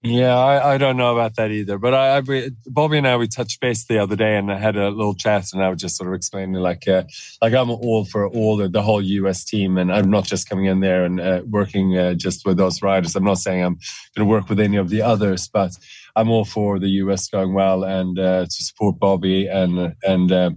Yeah, 0.04 0.38
I, 0.38 0.74
I, 0.74 0.78
don't 0.78 0.98
know 0.98 1.14
about 1.14 1.38
that 1.38 1.52
either. 1.52 1.78
But 1.78 1.94
I, 1.94 2.18
I, 2.18 2.50
Bobby 2.68 2.98
and 2.98 3.08
I, 3.08 3.16
we 3.16 3.28
touched 3.28 3.62
base 3.62 3.86
the 3.86 3.98
other 3.98 4.16
day 4.18 4.38
and 4.38 4.52
I 4.52 4.58
had 4.58 4.76
a 4.76 4.90
little 4.90 5.16
chat 5.16 5.54
and 5.54 5.64
I 5.64 5.70
was 5.70 5.80
just 5.80 5.96
sort 5.96 6.10
of 6.10 6.16
explaining 6.16 6.54
like, 6.56 6.88
uh, 6.88 7.04
like 7.42 7.54
I'm 7.54 7.70
all 7.70 8.04
for 8.04 8.28
all 8.28 8.58
the, 8.58 8.68
the, 8.68 8.82
whole 8.82 9.02
US 9.02 9.44
team 9.44 9.78
and 9.78 9.92
I'm 9.92 10.10
not 10.10 10.26
just 10.26 10.48
coming 10.50 10.66
in 10.66 10.82
there 10.82 11.04
and 11.06 11.20
uh, 11.20 11.42
working 11.50 11.98
uh, 11.98 12.14
just 12.14 12.46
with 12.46 12.58
those 12.58 12.82
riders. 12.82 13.16
I'm 13.16 13.24
not 13.24 13.40
saying 13.40 13.64
I'm 13.64 13.80
going 14.16 14.28
to 14.28 14.32
work 14.32 14.50
with 14.50 14.60
any 14.60 14.78
of 14.78 14.90
the 14.90 15.02
others, 15.02 15.48
but 15.48 15.72
I'm 16.16 16.30
all 16.30 16.46
for 16.46 16.78
the 16.78 16.90
US 16.90 17.30
going 17.30 17.54
well 17.54 17.84
and 17.84 18.20
uh, 18.20 18.46
to 18.46 18.64
support 18.64 19.00
Bobby 19.00 19.48
and, 19.48 19.96
and, 20.04 20.32
uh, 20.32 20.52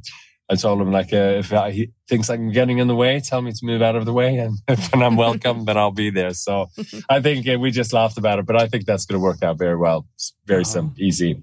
I 0.50 0.56
told 0.56 0.80
him 0.80 0.90
like 0.90 1.12
uh, 1.12 1.38
if 1.38 1.52
I, 1.52 1.70
he 1.70 1.92
thinks 2.08 2.28
I'm 2.28 2.50
getting 2.50 2.78
in 2.78 2.88
the 2.88 2.96
way, 2.96 3.20
tell 3.20 3.40
me 3.40 3.52
to 3.52 3.64
move 3.64 3.82
out 3.82 3.94
of 3.94 4.04
the 4.04 4.12
way, 4.12 4.36
and 4.38 4.58
when 4.90 5.02
I'm 5.02 5.14
welcome, 5.14 5.64
then 5.64 5.76
I'll 5.76 5.92
be 5.92 6.10
there. 6.10 6.34
So 6.34 6.66
I 7.08 7.20
think 7.20 7.48
uh, 7.48 7.56
we 7.58 7.70
just 7.70 7.92
laughed 7.92 8.18
about 8.18 8.40
it, 8.40 8.46
but 8.46 8.60
I 8.60 8.66
think 8.66 8.84
that's 8.84 9.06
going 9.06 9.20
to 9.20 9.22
work 9.22 9.44
out 9.44 9.58
very 9.58 9.76
well. 9.76 10.08
It's 10.16 10.34
very 10.46 10.64
simple, 10.64 11.00
easy. 11.00 11.40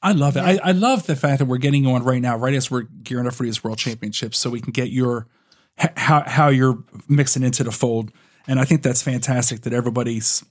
I 0.00 0.12
love 0.12 0.38
it. 0.38 0.40
I, 0.40 0.58
I 0.64 0.72
love 0.72 1.06
the 1.06 1.16
fact 1.16 1.40
that 1.40 1.44
we're 1.44 1.58
getting 1.58 1.86
on 1.86 2.02
right 2.02 2.20
now, 2.20 2.36
right 2.36 2.54
as 2.54 2.70
we're 2.70 2.82
gearing 3.02 3.26
up 3.26 3.34
for 3.34 3.42
these 3.42 3.62
world 3.62 3.76
championships, 3.76 4.38
so 4.38 4.48
we 4.48 4.60
can 4.62 4.72
get 4.72 4.90
your 4.90 5.26
how 5.76 6.22
how 6.26 6.48
you're 6.48 6.82
mixing 7.08 7.42
into 7.42 7.62
the 7.62 7.72
fold. 7.72 8.10
And 8.46 8.58
I 8.58 8.64
think 8.64 8.82
that's 8.82 9.02
fantastic 9.02 9.62
that 9.62 9.74
everybody's 9.74 10.42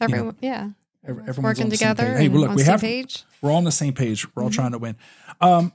Everyone, 0.00 0.28
know, 0.28 0.34
yeah, 0.40 0.70
everyone's 1.06 1.38
working 1.38 1.70
together. 1.70 2.16
Hey, 2.16 2.28
look, 2.28 2.54
we 2.54 2.62
have 2.64 2.80
page. 2.80 3.24
we're 3.42 3.50
all 3.50 3.58
on 3.58 3.64
the 3.64 3.72
same 3.72 3.92
page. 3.92 4.26
We're 4.34 4.42
all 4.42 4.48
mm-hmm. 4.48 4.54
trying 4.54 4.72
to 4.72 4.78
win. 4.78 4.96
Um, 5.42 5.72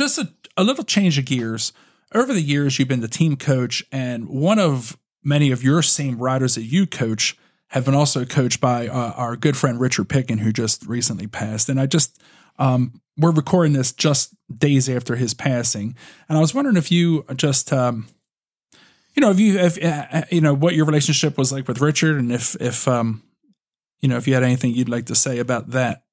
just 0.00 0.18
a, 0.18 0.32
a 0.56 0.64
little 0.64 0.82
change 0.82 1.18
of 1.18 1.26
gears. 1.26 1.74
Over 2.14 2.32
the 2.32 2.40
years, 2.40 2.78
you've 2.78 2.88
been 2.88 3.02
the 3.02 3.08
team 3.08 3.36
coach, 3.36 3.84
and 3.92 4.28
one 4.28 4.58
of 4.58 4.98
many 5.22 5.50
of 5.50 5.62
your 5.62 5.82
same 5.82 6.18
riders 6.18 6.54
that 6.54 6.62
you 6.62 6.86
coach 6.86 7.36
have 7.68 7.84
been 7.84 7.94
also 7.94 8.24
coached 8.24 8.62
by 8.62 8.88
uh, 8.88 9.12
our 9.12 9.36
good 9.36 9.58
friend 9.58 9.78
Richard 9.78 10.08
Picken, 10.08 10.40
who 10.40 10.52
just 10.52 10.86
recently 10.86 11.26
passed. 11.26 11.68
And 11.68 11.78
I 11.78 11.84
just 11.84 12.20
um, 12.58 13.02
we're 13.18 13.30
recording 13.30 13.74
this 13.74 13.92
just 13.92 14.34
days 14.56 14.88
after 14.88 15.16
his 15.16 15.34
passing, 15.34 15.94
and 16.28 16.38
I 16.38 16.40
was 16.40 16.54
wondering 16.54 16.78
if 16.78 16.90
you 16.90 17.26
just 17.36 17.70
um, 17.70 18.08
you 19.14 19.20
know 19.20 19.30
if 19.30 19.38
you 19.38 19.58
if 19.58 19.84
uh, 19.84 20.06
uh, 20.10 20.22
you 20.30 20.40
know 20.40 20.54
what 20.54 20.74
your 20.74 20.86
relationship 20.86 21.36
was 21.36 21.52
like 21.52 21.68
with 21.68 21.82
Richard, 21.82 22.18
and 22.18 22.32
if 22.32 22.56
if 22.58 22.88
um, 22.88 23.22
you 24.00 24.08
know 24.08 24.16
if 24.16 24.26
you 24.26 24.32
had 24.32 24.44
anything 24.44 24.72
you'd 24.74 24.88
like 24.88 25.06
to 25.06 25.14
say 25.14 25.38
about 25.38 25.70
that. 25.70 26.04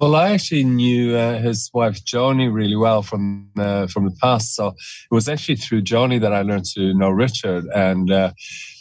Well, 0.00 0.14
I 0.14 0.30
actually 0.30 0.62
knew 0.62 1.16
uh, 1.16 1.40
his 1.40 1.70
wife 1.74 2.04
Joni 2.04 2.52
really 2.52 2.76
well 2.76 3.02
from 3.02 3.50
uh, 3.58 3.88
from 3.88 4.04
the 4.04 4.16
past. 4.22 4.54
So 4.54 4.68
it 4.68 5.10
was 5.10 5.28
actually 5.28 5.56
through 5.56 5.82
Joni 5.82 6.20
that 6.20 6.32
I 6.32 6.42
learned 6.42 6.66
to 6.76 6.94
know 6.94 7.10
Richard, 7.10 7.64
and 7.74 8.08
uh, 8.08 8.30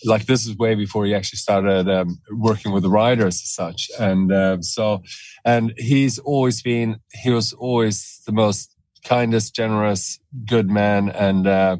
like 0.05 0.27
this 0.27 0.45
is 0.45 0.55
way 0.57 0.75
before 0.75 1.07
he 1.07 1.15
actually 1.15 1.37
started 1.37 1.89
um, 1.89 2.19
working 2.31 2.71
with 2.71 2.83
the 2.83 2.91
riders 2.91 3.41
as 3.41 3.51
such. 3.51 3.89
And 3.99 4.31
uh, 4.31 4.61
so, 4.61 5.01
and 5.43 5.73
he's 5.77 6.19
always 6.19 6.61
been 6.61 6.99
he 7.23 7.31
was 7.31 7.51
always 7.51 8.21
the 8.27 8.31
most 8.31 8.75
kindest, 9.03 9.55
generous, 9.55 10.19
good 10.45 10.69
man, 10.69 11.09
and 11.09 11.47
uh, 11.47 11.77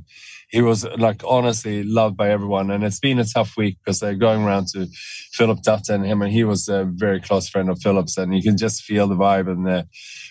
he 0.48 0.62
was 0.62 0.86
like 0.98 1.22
honestly 1.26 1.84
loved 1.84 2.16
by 2.16 2.30
everyone. 2.30 2.72
And 2.72 2.84
it's 2.84 3.00
been 3.00 3.20
a 3.20 3.26
tough 3.26 3.58
week 3.58 3.78
because 3.84 4.00
they're 4.00 4.16
going 4.16 4.44
around 4.44 4.68
to 4.74 4.88
Philip 5.34 5.62
Dutton, 5.62 6.04
him, 6.04 6.22
and 6.22 6.32
he 6.32 6.44
was 6.44 6.68
a 6.70 6.86
very 6.86 7.20
close 7.20 7.50
friend 7.50 7.70
of 7.70 7.82
Philip's, 7.82 8.18
and 8.18 8.34
you 8.34 8.42
can 8.42 8.58
just 8.58 8.84
feel 8.84 9.08
the 9.08 9.16
vibe 9.16 9.50
and 9.50 9.66
the 9.66 9.88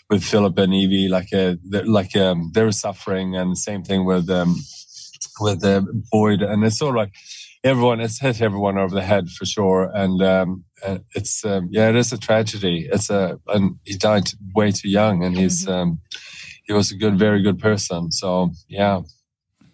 with 0.08 0.24
Philip 0.24 0.56
and 0.58 0.72
Evie, 0.72 1.08
like 1.08 1.32
a 1.32 1.58
like 1.84 2.16
um, 2.16 2.50
they 2.54 2.64
were 2.64 2.72
suffering, 2.72 3.36
and 3.36 3.58
same 3.58 3.82
thing 3.82 4.04
with 4.04 4.30
um, 4.30 4.56
with 5.40 5.64
uh, 5.64 5.82
Boyd, 6.10 6.42
and 6.42 6.64
it's 6.64 6.78
sort 6.78 6.90
of 6.90 6.96
like 6.96 7.12
everyone 7.66 8.00
it's 8.00 8.20
hit 8.20 8.40
everyone 8.40 8.78
over 8.78 8.94
the 8.94 9.02
head 9.02 9.28
for 9.28 9.44
sure 9.44 9.90
and 9.92 10.22
um, 10.22 10.64
it's 11.16 11.44
um, 11.44 11.68
yeah 11.72 11.88
it 11.88 11.96
is 11.96 12.12
a 12.12 12.18
tragedy 12.18 12.88
it's 12.92 13.10
a 13.10 13.40
and 13.48 13.76
he 13.84 13.96
died 13.96 14.28
way 14.54 14.70
too 14.70 14.88
young 14.88 15.24
and 15.24 15.36
he's 15.36 15.66
mm-hmm. 15.66 15.72
um, 15.72 15.98
he 16.64 16.72
was 16.72 16.92
a 16.92 16.96
good 16.96 17.18
very 17.18 17.42
good 17.42 17.58
person 17.58 18.12
so 18.12 18.50
yeah 18.68 19.00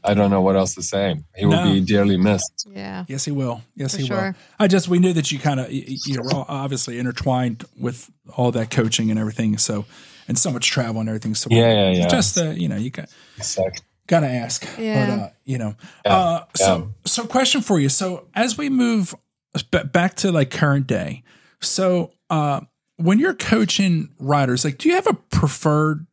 I 0.04 0.14
don't 0.14 0.30
know 0.30 0.40
what 0.40 0.56
else 0.56 0.74
to 0.74 0.82
say. 0.82 1.16
He 1.36 1.46
will 1.46 1.64
no. 1.64 1.72
be 1.72 1.80
dearly 1.80 2.16
missed. 2.16 2.66
Yeah. 2.70 3.04
Yes, 3.08 3.24
he 3.24 3.30
will. 3.30 3.62
Yes, 3.76 3.92
For 3.92 4.00
he 4.00 4.06
sure. 4.06 4.22
will. 4.22 4.34
I 4.58 4.66
just 4.66 4.88
we 4.88 4.98
knew 4.98 5.12
that 5.12 5.30
you 5.30 5.38
kind 5.38 5.60
of 5.60 5.70
you 5.70 5.98
know 6.16 6.44
obviously 6.48 6.98
intertwined 6.98 7.64
with 7.78 8.10
all 8.36 8.50
that 8.52 8.70
coaching 8.70 9.10
and 9.10 9.18
everything. 9.18 9.58
So 9.58 9.84
and 10.28 10.38
so 10.38 10.50
much 10.50 10.68
travel 10.68 11.00
and 11.00 11.08
everything. 11.08 11.34
So 11.34 11.48
yeah, 11.50 11.72
yeah, 11.72 11.90
yeah. 11.90 12.08
Just 12.08 12.38
uh, 12.38 12.50
you 12.50 12.68
know 12.68 12.76
you 12.76 12.90
got 12.90 13.08
exactly. 13.36 13.84
got 14.06 14.20
to 14.20 14.28
ask. 14.28 14.66
Yeah. 14.78 15.06
But, 15.06 15.22
uh, 15.22 15.28
you 15.44 15.58
know. 15.58 15.74
Yeah. 16.04 16.16
Uh, 16.16 16.44
so 16.54 16.76
yeah. 16.76 16.84
so 17.04 17.26
question 17.26 17.60
for 17.60 17.78
you. 17.78 17.88
So 17.88 18.28
as 18.34 18.58
we 18.58 18.68
move 18.68 19.14
back 19.70 20.14
to 20.16 20.32
like 20.32 20.50
current 20.50 20.86
day, 20.86 21.22
so 21.60 22.12
uh, 22.30 22.60
when 22.96 23.18
you're 23.18 23.34
coaching 23.34 24.10
riders, 24.18 24.64
like 24.64 24.78
do 24.78 24.88
you 24.88 24.94
have 24.94 25.06
a 25.06 25.14
preferred 25.14 26.06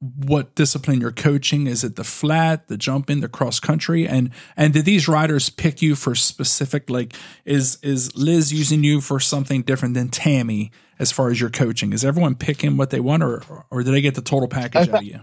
what 0.00 0.54
discipline 0.54 1.00
you're 1.00 1.12
coaching. 1.12 1.66
Is 1.66 1.84
it 1.84 1.96
the 1.96 2.04
flat 2.04 2.68
the 2.68 2.78
jumping 2.78 3.20
the 3.20 3.28
cross 3.28 3.60
country? 3.60 4.08
And 4.08 4.30
and 4.56 4.72
did 4.72 4.86
these 4.86 5.06
riders 5.08 5.50
pick 5.50 5.82
you 5.82 5.94
for 5.94 6.14
specific 6.14 6.88
like 6.88 7.14
is 7.44 7.78
is 7.82 8.16
liz 8.16 8.52
using 8.52 8.82
you 8.82 9.00
for 9.00 9.20
something 9.20 9.62
different 9.62 9.94
than 9.94 10.08
tamie 10.08 10.70
as 10.98 11.12
far 11.12 11.30
as 11.30 11.40
your 11.40 11.50
coaching? 11.50 11.92
Is 11.92 12.04
everyone 12.04 12.34
picking 12.34 12.76
what 12.76 12.90
they 12.90 13.00
want 13.00 13.22
or 13.22 13.42
or 13.70 13.82
do 13.82 13.90
they 13.90 14.00
get 14.00 14.14
the 14.14 14.22
total 14.22 14.48
package 14.48 14.88
out 14.88 14.94
of 15.00 15.02
you? 15.02 15.20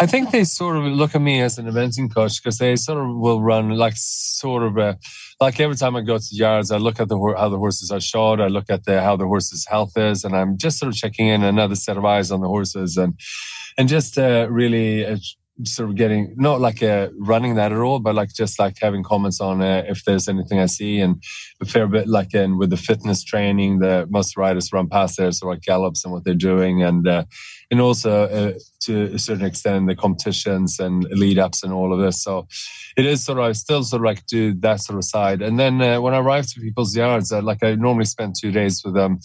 I 0.00 0.06
think 0.06 0.30
they 0.30 0.44
sort 0.44 0.76
of 0.76 0.84
look 0.84 1.16
at 1.16 1.20
me 1.20 1.40
as 1.40 1.58
an 1.58 1.66
eventing 1.66 2.14
coach 2.14 2.40
because 2.40 2.58
they 2.58 2.76
sort 2.76 3.04
of 3.04 3.16
will 3.16 3.40
run 3.40 3.70
like 3.70 3.94
sort 3.96 4.62
of 4.62 4.76
a, 4.76 4.96
like 5.40 5.58
every 5.58 5.74
time 5.74 5.96
I 5.96 6.02
go 6.02 6.18
to 6.18 6.28
yards, 6.30 6.70
I 6.70 6.76
look 6.76 7.00
at 7.00 7.08
the 7.08 7.18
how 7.36 7.48
the 7.48 7.58
horses 7.58 7.90
are 7.90 7.98
shod. 7.98 8.40
I 8.40 8.46
look 8.46 8.70
at 8.70 8.84
the 8.84 9.00
how 9.00 9.16
the 9.16 9.26
horse's 9.26 9.66
health 9.66 9.96
is, 9.96 10.22
and 10.22 10.36
I'm 10.36 10.56
just 10.56 10.78
sort 10.78 10.90
of 10.90 10.96
checking 10.96 11.26
in 11.26 11.42
another 11.42 11.74
set 11.74 11.96
of 11.96 12.04
eyes 12.04 12.30
on 12.30 12.40
the 12.40 12.46
horses. 12.46 12.96
And 12.96 13.18
and 13.78 13.88
just 13.88 14.18
uh, 14.18 14.48
really 14.50 15.06
uh, 15.06 15.16
sort 15.64 15.88
of 15.88 15.96
getting 15.96 16.34
not 16.36 16.60
like 16.60 16.82
uh, 16.82 17.08
running 17.18 17.54
that 17.54 17.72
at 17.72 17.78
all, 17.78 18.00
but 18.00 18.14
like 18.14 18.32
just 18.32 18.58
like 18.58 18.76
having 18.80 19.02
comments 19.02 19.40
on 19.40 19.62
uh, 19.62 19.84
if 19.88 20.04
there's 20.04 20.28
anything 20.28 20.58
I 20.58 20.66
see, 20.66 20.98
and 20.98 21.22
a 21.60 21.64
fair 21.64 21.86
bit 21.86 22.08
like 22.08 22.34
in 22.34 22.58
with 22.58 22.70
the 22.70 22.76
fitness 22.76 23.24
training, 23.24 23.78
the 23.78 24.06
most 24.10 24.36
riders 24.36 24.72
run 24.72 24.88
past 24.88 25.16
there, 25.16 25.30
so 25.32 25.48
like 25.48 25.62
gallops 25.62 26.04
and 26.04 26.12
what 26.12 26.24
they're 26.24 26.34
doing, 26.34 26.82
and 26.82 27.06
uh, 27.08 27.24
and 27.70 27.80
also 27.80 28.24
uh, 28.24 28.52
to 28.80 29.14
a 29.14 29.18
certain 29.18 29.46
extent 29.46 29.86
the 29.86 29.94
competitions 29.94 30.78
and 30.78 31.04
lead 31.10 31.38
ups 31.38 31.62
and 31.62 31.72
all 31.72 31.92
of 31.92 32.00
this. 32.00 32.22
So 32.22 32.46
it 32.96 33.06
is 33.06 33.24
sort 33.24 33.38
of 33.38 33.44
I 33.44 33.52
still 33.52 33.82
sort 33.84 34.02
of 34.02 34.06
like 34.06 34.26
do 34.26 34.54
that 34.54 34.80
sort 34.80 34.98
of 34.98 35.04
side, 35.04 35.40
and 35.40 35.58
then 35.58 35.80
uh, 35.80 36.00
when 36.00 36.14
I 36.14 36.18
arrive 36.18 36.46
to 36.48 36.60
people's 36.60 36.96
yards, 36.96 37.32
uh, 37.32 37.42
like 37.42 37.62
I 37.62 37.74
normally 37.74 38.06
spend 38.06 38.34
two 38.40 38.50
days 38.50 38.82
with 38.84 38.94
them 38.94 39.20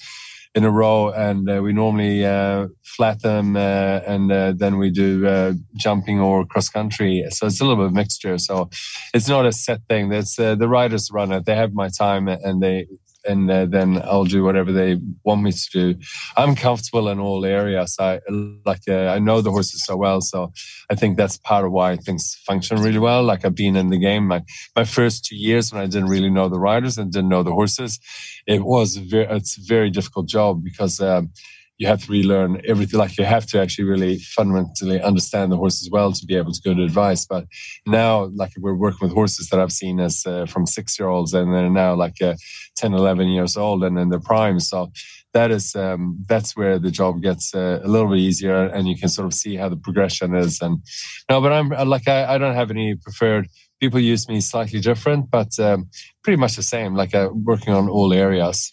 in 0.56 0.64
a 0.64 0.70
row, 0.70 1.10
and 1.10 1.50
uh, 1.50 1.62
we 1.64 1.74
normally 1.74 2.26
uh, 2.26 2.68
flat 2.84 3.22
them, 3.22 3.56
uh, 3.56 4.02
and 4.06 4.32
uh, 4.32 4.54
then 4.56 4.78
we 4.78 4.92
do 4.92 5.26
uh, 5.26 5.54
jumping 5.76 6.20
or 6.20 6.46
cross 6.46 6.70
country. 6.70 7.26
So 7.32 7.48
it's 7.48 7.60
a 7.60 7.64
little 7.64 7.78
bit 7.78 7.88
of 7.88 7.94
mixture. 7.94 8.38
So 8.38 8.70
it's 9.14 9.28
not 9.28 9.46
a 9.46 9.52
set 9.52 9.82
thing. 9.90 10.10
That's 10.10 10.38
uh, 10.38 10.56
the 10.56 10.68
riders 10.68 11.10
run 11.12 11.32
it. 11.32 11.46
They 11.46 11.56
have 11.56 11.74
my 11.74 11.90
time, 11.90 12.28
and 12.28 12.62
they 12.62 12.88
and 13.26 13.50
uh, 13.50 13.66
then 13.66 14.02
I'll 14.04 14.26
do 14.26 14.44
whatever 14.44 14.72
they 14.72 15.00
want 15.24 15.44
me 15.44 15.52
to 15.52 15.70
do. 15.72 16.00
I'm 16.36 16.56
comfortable 16.56 17.10
in 17.10 17.20
all 17.20 17.46
areas. 17.46 17.98
I 18.00 18.22
like 18.66 18.82
uh, 18.88 19.08
I 19.08 19.20
know 19.20 19.42
the 19.42 19.52
horses 19.52 19.86
so 19.86 19.96
well, 19.96 20.22
so 20.22 20.52
I 20.90 20.96
think 20.96 21.18
that's 21.18 21.38
part 21.38 21.66
of 21.66 21.72
why 21.72 21.96
things 21.98 22.36
function 22.46 22.82
really 22.82 23.00
well. 23.00 23.24
Like 23.24 23.46
I've 23.46 23.56
been 23.56 23.76
in 23.76 23.90
the 23.90 24.00
game. 24.00 24.28
My 24.28 24.44
my 24.76 24.84
first 24.84 25.26
two 25.26 25.36
years 25.36 25.72
when 25.72 25.82
I 25.82 25.86
didn't 25.86 26.10
really 26.10 26.30
know 26.30 26.50
the 26.50 26.60
riders 26.60 26.98
and 26.98 27.12
didn't 27.12 27.30
know 27.30 27.44
the 27.44 27.52
horses, 27.52 28.00
it 28.48 28.64
was 28.64 28.98
very 28.98 29.26
it's 29.26 29.58
a 29.58 29.62
very 29.62 29.90
difficult 29.90 30.28
job 30.28 30.64
because. 30.64 31.00
Um, 31.00 31.32
you 31.78 31.88
have 31.88 32.04
to 32.06 32.12
relearn 32.12 32.62
everything. 32.66 33.00
Like 33.00 33.18
you 33.18 33.26
have 33.26 33.46
to 33.48 33.60
actually 33.60 33.86
really 33.86 34.20
fundamentally 34.20 35.02
understand 35.02 35.52
the 35.52 35.58
horse 35.58 35.82
as 35.84 35.90
well 35.92 36.12
to 36.12 36.26
be 36.26 36.36
able 36.36 36.52
to 36.52 36.62
to 36.62 36.84
advice. 36.84 37.26
But 37.26 37.46
now, 37.86 38.30
like 38.36 38.52
we're 38.58 38.76
working 38.76 39.00
with 39.02 39.14
horses 39.14 39.50
that 39.50 39.60
I've 39.60 39.72
seen 39.72 40.00
as 40.00 40.24
uh, 40.26 40.46
from 40.46 40.66
six 40.66 40.98
year 41.00 41.10
olds 41.10 41.34
and 41.34 41.54
they're 41.54 41.70
now 41.70 41.96
like 41.96 42.22
uh, 42.22 42.36
10, 42.78 42.94
11 42.94 43.28
years 43.30 43.58
old 43.58 43.84
and 43.84 43.98
in 43.98 44.10
their 44.10 44.20
prime. 44.20 44.60
So 44.60 44.92
that 45.34 45.52
is 45.52 45.76
um, 45.76 46.24
that's 46.28 46.56
where 46.56 46.80
the 46.80 46.92
job 46.92 47.22
gets 47.22 47.54
uh, 47.56 47.80
a 47.84 47.88
little 47.88 48.10
bit 48.10 48.20
easier 48.20 48.66
and 48.68 48.88
you 48.88 48.96
can 48.96 49.10
sort 49.10 49.26
of 49.26 49.34
see 49.34 49.56
how 49.56 49.68
the 49.68 49.76
progression 49.76 50.36
is. 50.36 50.62
And 50.62 50.84
no, 51.30 51.42
but 51.42 51.52
I'm 51.52 51.72
uh, 51.72 51.86
like 51.86 52.08
I, 52.08 52.36
I 52.36 52.38
don't 52.38 52.56
have 52.56 52.72
any 52.72 52.96
preferred. 52.96 53.48
People 53.80 54.00
use 54.00 54.30
me 54.30 54.40
slightly 54.40 54.80
different, 54.80 55.30
but 55.30 55.60
um, 55.60 55.90
pretty 56.24 56.38
much 56.38 56.56
the 56.56 56.64
same. 56.64 56.96
Like 56.96 57.14
uh, 57.14 57.30
working 57.34 57.74
on 57.74 57.90
all 57.90 58.14
areas. 58.14 58.72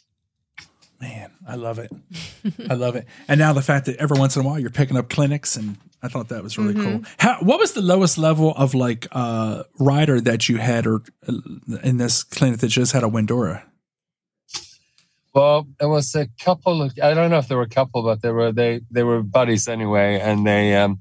Man, 1.01 1.31
I 1.49 1.55
love 1.55 1.79
it. 1.79 1.91
I 2.69 2.75
love 2.75 2.95
it. 2.95 3.07
And 3.27 3.39
now 3.39 3.55
the 3.55 3.63
fact 3.63 3.87
that 3.87 3.97
every 3.97 4.19
once 4.19 4.37
in 4.37 4.45
a 4.45 4.47
while 4.47 4.59
you're 4.59 4.69
picking 4.69 4.99
up 4.99 5.09
clinics 5.09 5.57
and 5.57 5.79
I 6.03 6.09
thought 6.09 6.29
that 6.29 6.43
was 6.43 6.59
really 6.59 6.75
mm-hmm. 6.75 6.99
cool. 6.99 7.05
How, 7.19 7.39
what 7.41 7.59
was 7.59 7.73
the 7.73 7.81
lowest 7.81 8.19
level 8.19 8.53
of 8.55 8.75
like 8.75 9.07
uh 9.13 9.65
rider 9.79 10.21
that 10.21 10.49
you 10.49 10.59
had 10.59 10.87
or 10.87 11.03
uh, 11.27 11.33
in 11.83 11.97
this 11.97 12.23
clinic 12.23 12.61
that 12.61 12.69
just 12.69 12.93
had 12.93 13.03
a 13.03 13.07
Windurra? 13.09 13.63
Well, 15.35 15.69
it 15.81 15.87
was 15.87 16.15
a 16.15 16.27
couple 16.43 16.83
of 16.83 16.93
I 17.03 17.15
don't 17.15 17.31
know 17.31 17.39
if 17.39 17.49
there 17.49 17.57
were 17.57 17.63
a 17.65 17.69
couple, 17.69 18.03
but 18.03 18.21
they 18.21 18.31
were 18.31 18.53
they 18.53 18.81
they 18.91 19.03
were 19.03 19.23
buddies 19.23 19.69
anyway, 19.69 20.19
and 20.21 20.47
they 20.47 20.75
um 20.75 20.99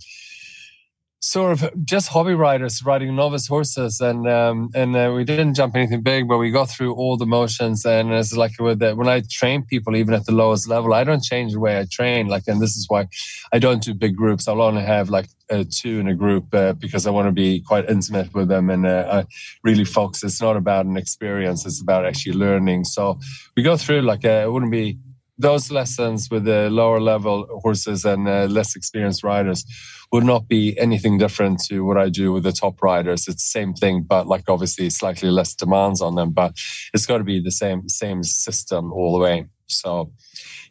sort 1.21 1.51
of 1.51 1.85
just 1.85 2.07
hobby 2.07 2.33
riders 2.33 2.83
riding 2.85 3.13
novice 3.13 3.47
horses 3.47 3.99
and 3.99 4.27
um, 4.27 4.69
and 4.73 4.95
uh, 4.95 5.11
we 5.13 5.25
didn't 5.25 5.53
jump 5.53 5.75
anything 5.75 6.01
big 6.01 6.29
but 6.29 6.37
we 6.37 6.49
got 6.49 6.69
through 6.69 6.93
all 6.93 7.17
the 7.17 7.25
motions 7.25 7.85
and 7.85 8.13
it's 8.13 8.33
like 8.33 8.57
with 8.57 8.79
the, 8.79 8.95
when 8.95 9.09
i 9.09 9.21
train 9.29 9.61
people 9.63 9.97
even 9.97 10.13
at 10.13 10.25
the 10.25 10.31
lowest 10.31 10.69
level 10.69 10.93
i 10.93 11.03
don't 11.03 11.21
change 11.21 11.51
the 11.51 11.59
way 11.59 11.77
i 11.77 11.85
train 11.91 12.27
like 12.27 12.43
and 12.47 12.61
this 12.61 12.77
is 12.77 12.85
why 12.87 13.05
i 13.51 13.59
don't 13.59 13.83
do 13.83 13.93
big 13.93 14.15
groups. 14.15 14.47
I'll 14.47 14.61
only 14.61 14.81
have 14.81 15.09
like 15.09 15.27
uh, 15.49 15.63
two 15.69 15.99
in 15.99 16.07
a 16.07 16.13
group 16.13 16.53
uh, 16.53 16.73
because 16.73 17.05
i 17.05 17.09
want 17.09 17.27
to 17.27 17.31
be 17.31 17.59
quite 17.59 17.89
intimate 17.89 18.33
with 18.33 18.47
them 18.47 18.69
and 18.69 18.85
uh, 18.85 19.23
really 19.63 19.85
focus. 19.85 20.23
It's 20.23 20.41
not 20.41 20.55
about 20.55 20.85
an 20.85 20.95
experience 20.95 21.65
it's 21.65 21.81
about 21.81 22.05
actually 22.05 22.37
learning. 22.37 22.85
So 22.85 23.19
we 23.57 23.63
go 23.63 23.75
through 23.75 24.01
like 24.01 24.23
uh, 24.23 24.43
it 24.45 24.51
wouldn't 24.51 24.71
be 24.71 24.97
those 25.39 25.71
lessons 25.71 26.29
with 26.29 26.43
the 26.43 26.69
lower 26.69 26.99
level 26.99 27.47
horses 27.63 28.05
and 28.05 28.27
uh, 28.27 28.45
less 28.45 28.75
experienced 28.75 29.23
riders 29.23 29.65
would 30.11 30.25
not 30.25 30.47
be 30.47 30.77
anything 30.77 31.17
different 31.17 31.61
to 31.69 31.85
what 31.85 31.97
I 31.97 32.09
do 32.09 32.33
with 32.33 32.43
the 32.43 32.51
top 32.51 32.81
riders. 32.81 33.27
It's 33.27 33.43
the 33.43 33.59
same 33.59 33.73
thing, 33.73 34.03
but 34.03 34.27
like 34.27 34.49
obviously 34.49 34.89
slightly 34.89 35.29
less 35.29 35.55
demands 35.55 36.01
on 36.01 36.15
them, 36.15 36.31
but 36.31 36.57
it's 36.93 37.05
got 37.05 37.19
to 37.19 37.23
be 37.23 37.39
the 37.41 37.51
same 37.51 37.87
same 37.87 38.23
system 38.23 38.91
all 38.91 39.13
the 39.13 39.23
way. 39.23 39.45
So 39.67 40.11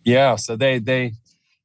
yeah, 0.04 0.36
so 0.36 0.56
they 0.56 0.78
they 0.78 1.12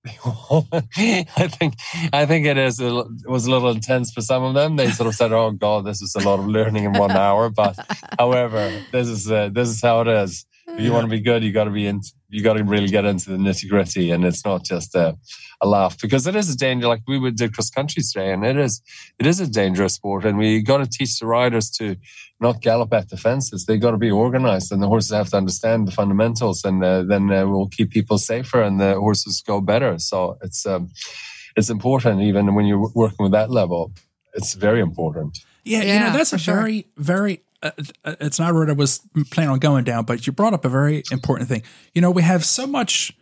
I 0.26 1.48
think 1.48 1.76
I 2.12 2.26
think 2.26 2.46
it 2.46 2.58
is 2.58 2.80
it 2.80 2.92
was 3.26 3.46
a 3.46 3.52
little 3.52 3.70
intense 3.70 4.12
for 4.12 4.22
some 4.22 4.44
of 4.44 4.54
them. 4.54 4.76
They 4.76 4.90
sort 4.92 5.08
of 5.08 5.16
said, 5.16 5.32
"Oh 5.32 5.52
God, 5.52 5.86
this 5.86 6.02
is 6.02 6.14
a 6.16 6.20
lot 6.20 6.40
of 6.40 6.48
learning 6.48 6.84
in 6.84 6.94
one 6.94 7.12
hour." 7.12 7.50
But 7.50 7.78
however, 8.20 8.82
this 8.92 9.08
is 9.08 9.32
uh, 9.32 9.50
this 9.54 9.70
is 9.70 9.82
how 9.82 10.02
it 10.02 10.10
is. 10.10 10.46
If 10.66 10.80
you 10.80 10.94
want 10.94 11.04
to 11.04 11.10
be 11.10 11.20
good, 11.20 11.44
you 11.44 11.52
got 11.52 11.66
to 11.66 11.72
be 11.72 11.86
in. 11.88 12.02
You 12.30 12.42
got 12.42 12.54
to 12.54 12.64
really 12.64 12.88
get 12.88 13.06
into 13.06 13.30
the 13.30 13.38
nitty 13.38 13.70
gritty, 13.70 14.12
and 14.12 14.24
it's 14.26 14.46
not 14.46 14.64
just 14.64 14.96
a, 14.96 15.16
a 15.62 15.68
laugh 15.68 16.00
because 16.00 16.26
it 16.26 16.36
is 16.36 16.50
a 16.50 16.58
danger. 16.58 16.88
Like 16.88 17.02
we 17.08 17.20
would 17.20 17.36
did 17.36 17.54
cross 17.54 17.70
country 17.70 18.02
today, 18.02 18.32
and 18.32 18.46
it 18.46 18.58
is 18.58 18.82
it 19.20 19.28
is 19.28 19.40
a 19.40 19.48
dangerous 19.48 19.94
sport, 19.96 20.26
and 20.26 20.38
we 20.38 20.62
got 20.62 20.78
to 20.78 20.88
teach 20.88 21.20
the 21.20 21.28
riders 21.28 21.70
to 21.72 21.98
not 22.40 22.62
gallop 22.62 22.94
at 22.94 23.10
the 23.10 23.18
fences. 23.18 23.66
They 23.66 23.78
got 23.78 23.92
to 23.92 23.98
be 23.98 24.10
organized, 24.10 24.72
and 24.72 24.82
the 24.82 24.88
horses 24.88 25.12
have 25.12 25.30
to 25.32 25.38
understand 25.38 25.88
the 25.88 25.92
fundamentals, 25.92 26.64
and 26.64 26.84
uh, 26.84 27.04
then 27.04 27.32
uh, 27.32 27.46
we'll 27.46 27.68
keep 27.68 27.92
people 27.92 28.18
safer, 28.18 28.62
and 28.62 28.80
the 28.80 28.96
horses 28.96 29.44
go 29.46 29.60
better. 29.60 30.00
So 30.00 30.38
it's 30.42 30.66
um, 30.66 30.90
it's 31.58 31.70
important, 31.70 32.22
even 32.22 32.56
when 32.56 32.66
you're 32.66 32.90
working 32.96 33.24
with 33.24 33.34
that 33.34 33.52
level. 33.52 33.92
It's 34.34 34.54
very 34.54 34.80
important. 34.80 35.38
Yeah, 35.64 35.84
yeah 35.84 35.94
you 35.94 36.00
know 36.00 36.18
that's 36.18 36.34
a 36.34 36.40
sure. 36.40 36.56
very 36.56 36.88
very 36.98 37.42
it's 38.06 38.40
not 38.40 38.54
what 38.54 38.70
I 38.70 38.74
was 38.74 39.02
planning 39.32 39.52
on 39.52 39.60
going 39.60 39.84
down, 39.84 40.06
but 40.06 40.28
you 40.28 40.34
brought 40.34 40.54
up 40.54 40.66
a 40.66 40.70
very 40.70 41.04
important 41.12 41.50
thing. 41.50 41.64
You 41.94 42.02
know, 42.02 42.12
we 42.12 42.22
have 42.22 42.44
so 42.44 42.68
much 42.68 43.14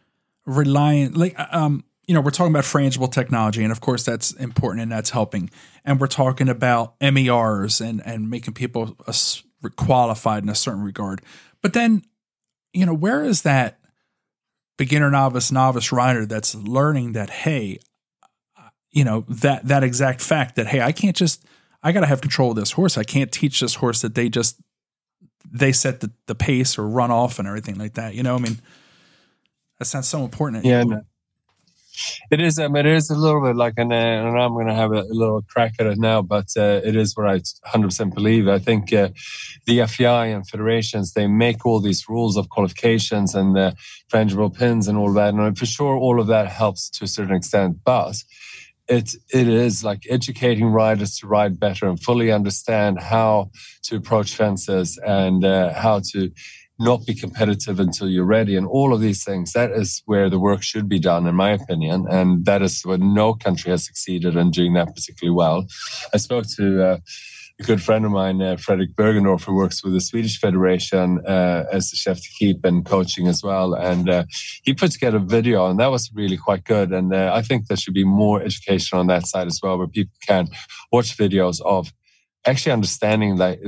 reliant, 0.45 1.15
like, 1.15 1.39
uh, 1.39 1.47
um, 1.51 1.84
you 2.08 2.15
know, 2.15 2.21
we're 2.21 2.32
talking 2.32 2.51
about 2.51 2.63
frangible 2.63 3.12
technology, 3.12 3.63
and 3.63 3.71
of 3.71 3.80
course 3.80 4.04
that's 4.04 4.32
important 4.34 4.82
and 4.82 4.91
that's 4.91 5.12
helping. 5.12 5.49
And 5.86 5.99
we're 5.99 6.08
talking 6.08 6.49
about 6.49 6.95
MERs 7.01 7.80
and 7.80 8.01
and 8.06 8.30
making 8.30 8.54
people 8.54 8.97
qualified 9.77 10.43
in 10.43 10.49
a 10.49 10.56
certain 10.56 10.82
regard. 10.82 11.21
But 11.62 11.73
then, 11.73 12.04
you 12.73 12.86
know, 12.86 12.93
where 12.93 13.23
is 13.23 13.43
that 13.43 13.80
beginner, 14.77 15.12
novice, 15.12 15.51
novice 15.51 15.91
rider 15.91 16.25
that's 16.25 16.56
learning 16.56 17.13
that 17.13 17.30
hey, 17.30 17.80
you 18.91 19.04
know 19.04 19.23
that 19.30 19.67
that 19.67 19.84
exact 19.84 20.21
fact 20.21 20.56
that 20.56 20.67
hey, 20.67 20.82
I 20.82 20.91
can't 20.91 21.15
just 21.15 21.45
I 21.84 21.91
got 21.91 22.02
to 22.02 22.08
have 22.08 22.22
control 22.22 22.52
of 22.52 22.56
this 22.56 22.72
horse. 22.72 22.98
I 22.98 23.04
can't 23.04 23.32
teach 23.32 23.60
this 23.60 23.76
horse 23.76 24.02
that 24.02 24.15
they 24.15 24.30
just 24.30 24.62
they 25.50 25.72
set 25.72 26.00
the, 26.02 26.12
the 26.28 26.36
pace 26.36 26.78
or 26.78 26.88
run 26.88 27.12
off 27.12 27.39
and 27.39 27.48
everything 27.48 27.76
like 27.76 27.96
that. 27.96 28.13
You 28.15 28.24
know, 28.24 28.36
I 28.36 28.39
mean, 28.39 28.60
that 29.80 29.86
sounds 29.86 30.08
so 30.08 30.24
important. 30.24 30.63
Yeah, 30.63 30.84
no. 30.84 31.02
it 32.30 32.39
is. 32.39 32.60
I 32.60 32.67
mean, 32.67 32.86
it 32.86 32.96
is 32.96 33.10
a 33.10 33.15
little 33.15 33.41
bit 33.41 33.56
like, 33.56 33.74
and, 33.78 33.91
uh, 33.91 33.96
and 33.96 34.39
I'm 34.39 34.54
going 34.54 34.67
to 34.67 34.74
have 34.74 34.91
a, 34.91 35.02
a, 35.02 35.13
little 35.13 35.41
crack 35.41 35.74
at 35.80 35.88
it 35.88 35.98
now, 35.98 36.22
but 36.22 36.46
uh, 36.56 36.82
it 36.84 36.96
is 36.96 37.17
what 37.17 37.28
I 37.28 37.39
100% 37.39 38.13
believe. 38.13 38.48
I 38.48 38.60
think 38.60 38.94
uh, 38.94 39.10
the 39.65 39.86
FEI 39.88 40.32
and 40.32 40.48
federations 40.48 41.13
they 41.13 41.28
make 41.28 41.65
all 41.65 41.80
these 41.80 42.08
rules 42.08 42.38
of 42.38 42.50
qualifications 42.50 43.36
and 43.36 43.56
the 43.56 43.76
frangible 44.12 44.56
pins 44.56 44.88
and 44.88 44.98
all 44.98 45.12
that, 45.13 45.34
and 45.34 45.58
for 45.58 45.65
sure, 45.65 45.96
all 45.96 46.20
of 46.20 46.28
that 46.28 46.48
helps 46.48 46.89
to 46.91 47.06
a 47.06 47.08
certain 47.08 47.36
extent, 47.36 47.80
but 47.84 48.15
it 48.88 49.15
it 49.34 49.48
is 49.48 49.84
like 49.84 50.04
educating 50.10 50.67
riders 50.67 51.17
to 51.20 51.28
ride 51.28 51.60
better 51.60 51.88
and 51.88 52.02
fully 52.02 52.32
understand 52.32 53.00
how 53.00 53.52
to 53.84 53.96
approach 53.96 54.36
fences 54.36 55.00
and 55.06 55.46
uh, 55.46 55.74
how 55.74 56.02
to 56.12 56.32
not 56.82 57.06
be 57.06 57.13
competitive 57.13 57.80
until 57.80 58.10
you're 58.10 58.26
ready 58.26 58.56
and 58.56 58.67
all 58.67 58.91
of 58.94 59.02
these 59.02 59.24
things. 59.24 59.54
That 59.54 59.72
is 59.72 60.02
where 60.06 60.30
the 60.30 60.39
work 60.39 60.63
should 60.63 60.89
be 60.89 61.00
done 61.00 61.28
in 61.28 61.36
my 61.36 61.52
opinion 61.52 62.08
and 62.10 62.44
that 62.46 62.63
is 62.63 62.82
where 62.82 62.98
no 62.98 63.36
country 63.36 63.70
has 63.70 63.86
succeeded 63.86 64.36
in 64.36 64.50
doing 64.50 64.74
that 64.74 64.96
particularly 64.96 65.36
well. 65.36 65.67
I 66.13 66.17
spoke 66.17 66.46
to 66.58 66.84
uh, 66.84 66.98
a 67.62 67.63
good 67.63 67.82
friend 67.82 68.06
of 68.06 68.12
mine, 68.12 68.41
uh, 68.41 68.56
Fredrik 68.56 68.95
Bergendorff, 68.95 69.43
who 69.43 69.54
works 69.54 69.84
with 69.84 69.93
the 69.93 70.02
Swedish 70.02 70.39
Federation 70.39 71.21
uh, 71.28 71.65
as 71.71 71.91
the 71.91 71.95
chef 71.95 72.17
to 72.17 72.30
keep 72.39 72.65
and 72.65 72.86
coaching 72.86 73.28
as 73.28 73.43
well. 73.43 73.74
And 73.74 74.10
uh, 74.10 74.24
he 74.63 74.74
put 74.74 74.91
together 74.91 75.17
a 75.17 75.19
video, 75.19 75.69
and 75.69 75.80
that 75.80 75.91
was 75.91 76.12
really 76.13 76.38
quite 76.38 76.63
good. 76.63 76.91
And 76.91 77.13
uh, 77.13 77.32
I 77.34 77.43
think 77.43 77.67
there 77.67 77.78
should 77.78 77.93
be 77.93 78.04
more 78.04 78.41
education 78.41 78.97
on 78.97 79.08
that 79.08 79.28
side 79.28 79.47
as 79.47 79.60
well, 79.62 79.78
where 79.78 79.88
people 79.88 80.15
can 80.26 80.47
watch 80.91 81.15
videos 81.17 81.62
of 81.62 81.93
actually 82.45 82.71
understanding 82.71 83.38
that 83.38 83.60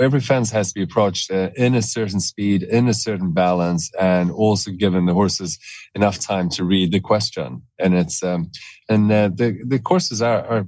every 0.00 0.20
fence 0.20 0.50
has 0.50 0.72
to 0.72 0.74
be 0.74 0.82
approached 0.82 1.30
uh, 1.30 1.50
in 1.54 1.76
a 1.76 1.82
certain 1.82 2.20
speed, 2.20 2.64
in 2.64 2.88
a 2.88 2.94
certain 2.94 3.32
balance, 3.32 3.90
and 4.00 4.32
also 4.32 4.72
given 4.72 5.06
the 5.06 5.14
horses 5.14 5.58
enough 5.94 6.18
time 6.18 6.48
to 6.50 6.64
read 6.64 6.90
the 6.90 7.00
question. 7.00 7.62
And 7.78 7.94
it's 7.94 8.20
um, 8.22 8.50
and 8.88 9.12
uh, 9.12 9.28
the 9.28 9.58
the 9.64 9.78
courses 9.78 10.20
are, 10.22 10.44
are 10.44 10.66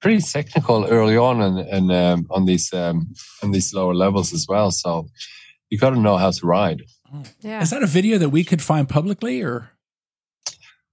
pretty 0.00 0.20
technical 0.20 0.86
early 0.86 1.16
on 1.16 1.40
and, 1.40 1.58
and 1.58 1.92
um, 1.92 2.26
on 2.30 2.44
these 2.44 2.72
um, 2.72 3.14
on 3.42 3.50
these 3.50 3.72
lower 3.74 3.94
levels 3.94 4.32
as 4.32 4.46
well. 4.48 4.70
So 4.70 5.08
you 5.70 5.78
got 5.78 5.90
to 5.90 6.00
know 6.00 6.16
how 6.16 6.30
to 6.30 6.46
ride. 6.46 6.82
Yeah. 7.40 7.62
Is 7.62 7.70
that 7.70 7.82
a 7.82 7.86
video 7.86 8.18
that 8.18 8.30
we 8.30 8.44
could 8.44 8.62
find 8.62 8.88
publicly 8.88 9.42
or? 9.42 9.70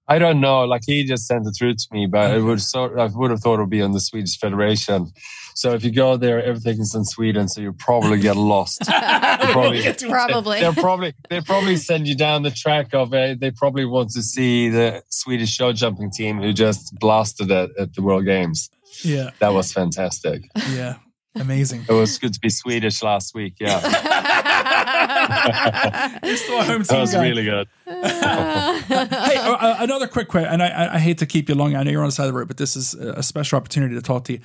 I 0.07 0.19
don't 0.19 0.41
know. 0.41 0.65
Like 0.65 0.81
he 0.85 1.05
just 1.05 1.27
sent 1.27 1.47
it 1.47 1.53
through 1.57 1.75
to 1.75 1.87
me, 1.91 2.07
but 2.07 2.25
okay. 2.25 2.37
it 2.37 2.41
would 2.41 2.61
so 2.61 2.97
I 2.97 3.05
would 3.05 3.31
have 3.31 3.39
thought 3.39 3.55
it 3.55 3.61
would 3.61 3.69
be 3.69 3.81
on 3.81 3.93
the 3.93 4.01
Swedish 4.01 4.37
Federation. 4.37 5.11
So 5.55 5.73
if 5.73 5.83
you 5.83 5.91
go 5.91 6.17
there, 6.17 6.43
everything's 6.43 6.93
in 6.93 7.05
Sweden, 7.05 7.47
so 7.47 7.61
you 7.61 7.71
probably 7.73 8.19
get 8.19 8.35
lost. 8.35 8.81
probably, 8.85 9.93
probably. 9.93 10.59
They'll 10.59 10.73
probably 10.73 11.13
they 11.29 11.39
probably 11.39 11.77
send 11.77 12.07
you 12.07 12.15
down 12.15 12.43
the 12.43 12.51
track 12.51 12.93
of 12.93 13.13
it. 13.13 13.39
They 13.39 13.51
probably 13.51 13.85
want 13.85 14.09
to 14.11 14.21
see 14.21 14.67
the 14.67 15.03
Swedish 15.09 15.51
show 15.51 15.71
jumping 15.71 16.11
team 16.11 16.41
who 16.41 16.51
just 16.51 16.93
blasted 16.99 17.49
it 17.49 17.71
at 17.79 17.93
the 17.93 18.01
World 18.01 18.25
Games. 18.25 18.69
Yeah. 19.01 19.31
That 19.39 19.53
was 19.53 19.71
fantastic. 19.71 20.49
Yeah. 20.71 20.97
Amazing. 21.35 21.85
It 21.89 21.93
was 21.93 22.19
good 22.19 22.33
to 22.33 22.39
be 22.39 22.49
Swedish 22.49 23.01
last 23.01 23.33
week. 23.33 23.55
Yeah. 23.59 23.81
it's 26.23 26.47
the 26.47 26.63
home 26.63 26.67
team. 26.67 26.83
That 26.83 26.99
was 26.99 27.13
guy. 27.13 27.23
really 27.23 27.43
good. 27.43 27.67
hey, 27.85 29.37
uh, 29.37 29.53
uh, 29.53 29.77
another 29.79 30.07
quick 30.07 30.27
question, 30.27 30.51
and 30.51 30.61
I, 30.61 30.93
I, 30.93 30.99
hate 30.99 31.17
to 31.19 31.25
keep 31.25 31.49
you 31.49 31.55
long. 31.55 31.75
I 31.75 31.81
know 31.81 31.89
you're 31.89 32.01
on 32.01 32.07
the 32.07 32.11
side 32.11 32.25
of 32.25 32.33
the 32.33 32.37
road, 32.37 32.47
but 32.47 32.57
this 32.57 32.75
is 32.75 32.93
a 32.93 33.23
special 33.23 33.57
opportunity 33.57 33.95
to 33.95 34.01
talk 34.01 34.25
to 34.25 34.33
you. 34.33 34.39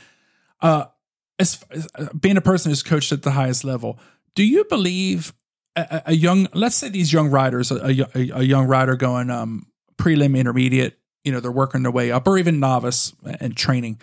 Uh, 0.63 0.87
as, 1.39 1.63
uh, 1.95 2.07
being 2.19 2.39
a 2.39 2.41
person 2.41 2.71
who's 2.71 2.83
coached 2.83 3.13
at 3.13 3.23
the 3.23 3.33
highest 3.33 3.65
level, 3.65 4.01
do 4.35 4.43
you 4.43 4.65
believe 4.65 5.35
a, 5.77 6.03
a 6.07 6.15
young, 6.15 6.49
let's 6.55 6.77
say 6.77 6.89
these 6.89 7.13
young 7.13 7.29
riders, 7.29 7.71
a, 7.71 8.07
a, 8.15 8.15
a 8.15 8.43
young 8.43 8.67
rider 8.67 8.97
going 8.97 9.31
um, 9.31 9.67
prelim, 9.99 10.37
intermediate, 10.37 10.99
you 11.23 11.33
know, 11.33 11.41
they're 11.41 11.53
working 11.53 11.83
their 11.83 11.93
way 11.93 12.11
up, 12.11 12.27
or 12.27 12.39
even 12.39 12.61
novice 12.61 13.15
and 13.41 13.57
training 13.57 14.01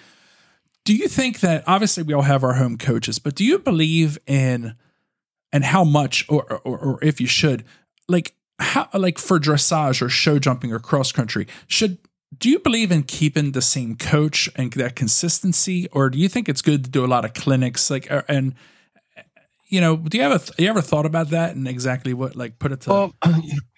do 0.86 0.95
you 0.95 1.08
think 1.08 1.41
that 1.41 1.63
obviously 1.67 2.04
we 2.04 2.13
all 2.13 2.21
have 2.21 2.43
our 2.43 2.54
home 2.54 2.78
coaches, 2.78 3.19
but 3.19 3.36
do 3.36 3.43
you 3.43 3.60
believe 3.60 4.17
in 4.28 4.76
and 5.52 5.63
how 5.65 5.84
much 5.84 6.26
or 6.30 6.62
or, 6.63 6.78
or 6.78 7.04
if 7.04 7.19
you 7.19 7.28
should 7.28 7.65
like 8.08 8.36
how 8.60 8.88
like 8.93 9.17
for 9.17 9.39
dressage 9.39 10.02
or 10.02 10.10
show 10.10 10.39
jumping 10.39 10.71
or 10.71 10.80
cross 10.80 11.12
country 11.12 11.48
should 11.67 11.98
do 12.38 12.50
you 12.50 12.60
believe 12.60 12.91
in 12.91 13.04
keeping 13.04 13.52
the 13.52 13.62
same 13.62 13.95
coach 13.95 14.50
and 14.56 14.71
that 14.74 14.95
consistency? 14.95 15.88
Or 15.91 16.10
do 16.10 16.17
you 16.17 16.28
think 16.28 16.50
it's 16.50 16.62
good 16.62 16.84
to 16.84 16.89
do 16.89 17.06
a 17.06 17.08
lot 17.08 17.24
of 17.24 17.34
clinics? 17.34 17.89
Like 17.89 18.12
er, 18.12 18.26
and 18.28 18.56
you 19.67 19.82
know 19.82 19.95
do 19.98 20.17
you 20.17 20.24
ever 20.24 20.39
you 20.58 20.67
ever 20.67 20.82
thought 20.82 21.06
about 21.06 21.30
that 21.30 21.56
and 21.56 21.67
exactly 21.67 22.13
what 22.13 22.36
like 22.36 22.60
put 22.60 22.71
it 22.71 22.82
to 22.82 22.89
well, 22.89 23.15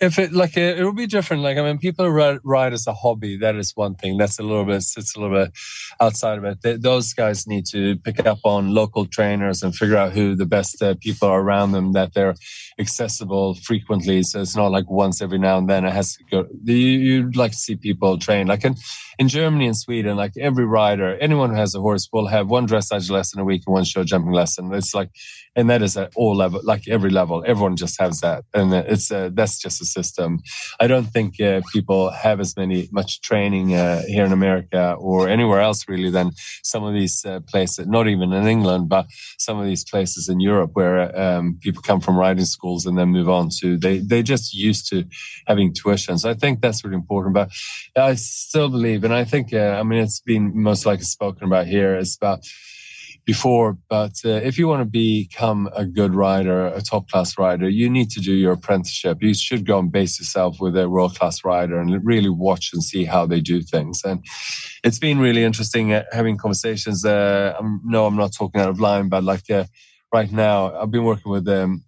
if 0.00 0.18
it 0.18 0.32
like 0.32 0.56
it, 0.56 0.78
it 0.78 0.84
would 0.84 0.96
be 0.96 1.06
different. 1.06 1.42
Like 1.42 1.58
i 1.58 1.62
mean 1.62 1.78
people 1.78 2.08
ride, 2.10 2.38
ride 2.44 2.72
as 2.72 2.86
a 2.86 2.94
hobby 2.94 3.36
that 3.38 3.56
is 3.56 3.72
one 3.74 3.94
thing. 3.94 4.16
That's 4.16 4.38
a 4.38 4.42
little 4.42 4.64
bit 4.64 4.76
it's 4.76 5.16
a 5.16 5.20
little 5.20 5.36
bit 5.36 5.52
outside 6.00 6.38
of 6.38 6.44
it. 6.44 6.62
They, 6.62 6.76
those 6.76 7.12
guys 7.14 7.46
need 7.46 7.66
to 7.66 7.96
pick 7.98 8.24
up 8.26 8.38
on 8.44 8.74
local 8.74 9.06
trainers 9.06 9.62
and 9.62 9.74
figure 9.74 9.96
out 9.96 10.12
who 10.12 10.34
the 10.34 10.46
best 10.46 10.82
uh, 10.82 10.94
people 11.00 11.28
are 11.28 11.40
around 11.40 11.72
them 11.72 11.92
that 11.92 12.14
they're 12.14 12.34
accessible 12.78 13.54
frequently. 13.54 14.22
So 14.22 14.40
it's 14.40 14.56
not 14.56 14.70
like 14.70 14.88
once 14.88 15.20
every 15.20 15.38
now 15.38 15.58
and 15.58 15.68
then 15.68 15.84
it 15.84 15.92
has 15.92 16.16
to 16.16 16.24
go 16.24 16.46
you, 16.64 16.74
you'd 16.74 17.36
like 17.36 17.52
to 17.52 17.58
see 17.58 17.76
people 17.76 18.18
train. 18.18 18.46
Like 18.46 18.64
in 18.64 18.76
in 19.18 19.26
germany 19.26 19.66
and 19.66 19.76
sweden 19.76 20.16
like 20.16 20.30
every 20.38 20.64
rider 20.64 21.18
anyone 21.18 21.50
who 21.50 21.56
has 21.56 21.74
a 21.74 21.80
horse 21.80 22.08
will 22.12 22.28
have 22.28 22.48
one 22.48 22.68
dressage 22.68 23.10
lesson 23.10 23.40
a 23.40 23.44
week 23.44 23.62
and 23.66 23.72
one 23.72 23.84
show 23.84 24.04
jumping 24.04 24.32
lesson. 24.32 24.72
It's 24.72 24.94
like 24.94 25.10
and 25.58 25.68
that 25.68 25.82
is 25.82 25.96
at 25.96 26.12
all 26.14 26.36
level, 26.36 26.60
like 26.62 26.86
every 26.86 27.10
level. 27.10 27.42
Everyone 27.44 27.74
just 27.74 28.00
has 28.00 28.20
that, 28.20 28.44
and 28.54 28.72
it's 28.72 29.10
uh, 29.10 29.30
that's 29.32 29.58
just 29.58 29.82
a 29.82 29.84
system. 29.84 30.38
I 30.78 30.86
don't 30.86 31.06
think 31.06 31.40
uh, 31.40 31.62
people 31.72 32.10
have 32.10 32.38
as 32.38 32.56
many 32.56 32.88
much 32.92 33.20
training 33.22 33.74
uh, 33.74 34.02
here 34.06 34.24
in 34.24 34.30
America 34.30 34.94
or 35.00 35.28
anywhere 35.28 35.60
else 35.60 35.88
really 35.88 36.10
than 36.10 36.30
some 36.62 36.84
of 36.84 36.94
these 36.94 37.24
uh, 37.24 37.40
places. 37.48 37.88
Not 37.88 38.06
even 38.06 38.32
in 38.32 38.46
England, 38.46 38.88
but 38.88 39.06
some 39.38 39.58
of 39.58 39.66
these 39.66 39.84
places 39.84 40.28
in 40.28 40.38
Europe 40.38 40.70
where 40.74 40.96
um, 41.18 41.58
people 41.60 41.82
come 41.82 42.00
from 42.00 42.16
riding 42.16 42.44
schools 42.44 42.86
and 42.86 42.96
then 42.96 43.08
move 43.08 43.28
on 43.28 43.48
to 43.58 43.76
they 43.76 43.98
they 43.98 44.22
just 44.22 44.54
used 44.54 44.88
to 44.90 45.04
having 45.48 45.74
tuition. 45.74 46.18
So 46.18 46.30
I 46.30 46.34
think 46.34 46.60
that's 46.60 46.84
really 46.84 46.94
important. 46.94 47.34
But 47.34 47.50
I 47.96 48.14
still 48.14 48.68
believe, 48.68 49.02
and 49.02 49.12
I 49.12 49.24
think 49.24 49.52
uh, 49.52 49.76
I 49.80 49.82
mean 49.82 50.00
it's 50.04 50.20
been 50.20 50.52
most 50.54 50.86
likely 50.86 51.04
spoken 51.04 51.44
about 51.48 51.66
here. 51.66 51.96
It's 51.96 52.14
about 52.14 52.46
before. 53.28 53.76
But 53.90 54.14
uh, 54.24 54.40
if 54.48 54.56
you 54.56 54.66
want 54.66 54.80
to 54.80 54.86
become 54.86 55.68
a 55.76 55.84
good 55.84 56.14
rider, 56.14 56.68
a 56.68 56.80
top 56.80 57.10
class 57.10 57.36
rider, 57.36 57.68
you 57.68 57.90
need 57.90 58.08
to 58.12 58.20
do 58.20 58.32
your 58.32 58.52
apprenticeship. 58.52 59.18
You 59.20 59.34
should 59.34 59.66
go 59.66 59.78
and 59.78 59.92
base 59.92 60.18
yourself 60.18 60.62
with 60.62 60.74
a 60.78 60.88
world 60.88 61.14
class 61.18 61.44
rider 61.44 61.78
and 61.78 62.02
really 62.02 62.30
watch 62.30 62.70
and 62.72 62.82
see 62.82 63.04
how 63.04 63.26
they 63.26 63.42
do 63.42 63.60
things. 63.60 64.00
And 64.02 64.24
it's 64.82 64.98
been 64.98 65.18
really 65.18 65.44
interesting 65.44 65.92
uh, 65.92 66.04
having 66.10 66.38
conversations. 66.38 67.04
Uh, 67.04 67.54
I'm, 67.58 67.82
no, 67.84 68.06
I'm 68.06 68.16
not 68.16 68.32
talking 68.32 68.62
out 68.62 68.70
of 68.70 68.80
line, 68.80 69.10
but 69.10 69.22
like 69.24 69.50
uh, 69.50 69.64
right 70.10 70.32
now, 70.32 70.74
I've 70.80 70.90
been 70.90 71.04
working 71.04 71.30
with 71.30 71.46
um, 71.48 71.84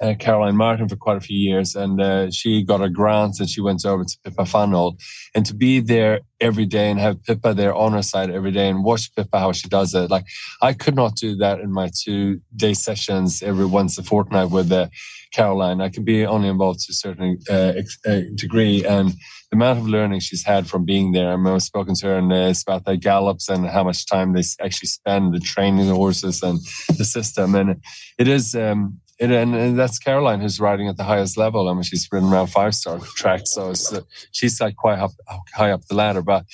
uh, 0.00 0.14
Caroline 0.18 0.56
Martin 0.56 0.88
for 0.88 0.96
quite 0.96 1.16
a 1.16 1.20
few 1.20 1.38
years, 1.38 1.74
and 1.74 2.00
uh, 2.00 2.30
she 2.30 2.62
got 2.62 2.82
a 2.82 2.90
grant 2.90 3.40
and 3.40 3.48
she 3.48 3.60
went 3.60 3.84
over 3.86 4.04
to 4.04 4.18
Pippa 4.24 4.42
Funnell. 4.42 4.98
And 5.34 5.46
to 5.46 5.54
be 5.54 5.80
there 5.80 6.20
every 6.40 6.66
day 6.66 6.90
and 6.90 7.00
have 7.00 7.22
Pippa 7.24 7.54
there 7.54 7.74
on 7.74 7.92
her 7.92 8.02
side 8.02 8.30
every 8.30 8.52
day 8.52 8.68
and 8.68 8.84
watch 8.84 9.14
Pippa 9.14 9.38
how 9.38 9.52
she 9.52 9.68
does 9.68 9.94
it, 9.94 10.10
like 10.10 10.26
I 10.60 10.74
could 10.74 10.94
not 10.94 11.16
do 11.16 11.36
that 11.36 11.60
in 11.60 11.72
my 11.72 11.90
two 12.04 12.40
day 12.54 12.74
sessions 12.74 13.42
every 13.42 13.66
once 13.66 13.96
a 13.96 14.02
fortnight 14.02 14.50
with 14.50 14.70
uh, 14.70 14.88
Caroline. 15.32 15.80
I 15.80 15.88
can 15.88 16.04
be 16.04 16.26
only 16.26 16.48
involved 16.48 16.80
to 16.80 16.90
a 16.90 16.94
certain 16.94 17.38
uh, 17.48 17.72
uh, 18.06 18.20
degree, 18.34 18.84
and 18.84 19.14
the 19.50 19.56
amount 19.56 19.78
of 19.78 19.88
learning 19.88 20.20
she's 20.20 20.44
had 20.44 20.66
from 20.66 20.84
being 20.84 21.12
there. 21.12 21.32
I 21.32 21.36
mean, 21.36 21.54
I've 21.54 21.62
spoken 21.62 21.94
to 21.96 22.06
her 22.06 22.18
and 22.18 22.32
it's 22.32 22.62
about 22.62 22.84
their 22.84 22.96
gallops 22.96 23.48
and 23.48 23.66
how 23.66 23.84
much 23.84 24.06
time 24.06 24.32
they 24.32 24.42
actually 24.60 24.88
spend 24.88 25.32
the 25.32 25.40
training 25.40 25.86
the 25.86 25.94
horses 25.94 26.42
and 26.42 26.58
the 26.98 27.04
system. 27.04 27.54
And 27.54 27.80
it 28.18 28.28
is. 28.28 28.54
Um, 28.54 29.00
it, 29.18 29.30
and, 29.30 29.54
and, 29.54 29.78
that's 29.78 29.98
Caroline 29.98 30.40
who's 30.40 30.60
riding 30.60 30.88
at 30.88 30.96
the 30.96 31.04
highest 31.04 31.36
level. 31.36 31.68
I 31.68 31.72
mean, 31.72 31.82
she's 31.82 32.08
ridden 32.12 32.30
around 32.30 32.48
five 32.48 32.74
star 32.74 32.98
tracks, 32.98 33.54
so 33.54 33.70
uh, 33.70 34.00
she's 34.32 34.60
like 34.60 34.76
quite 34.76 34.98
up, 34.98 35.12
high 35.54 35.70
up 35.70 35.86
the 35.86 35.94
ladder. 35.94 36.22
But 36.22 36.44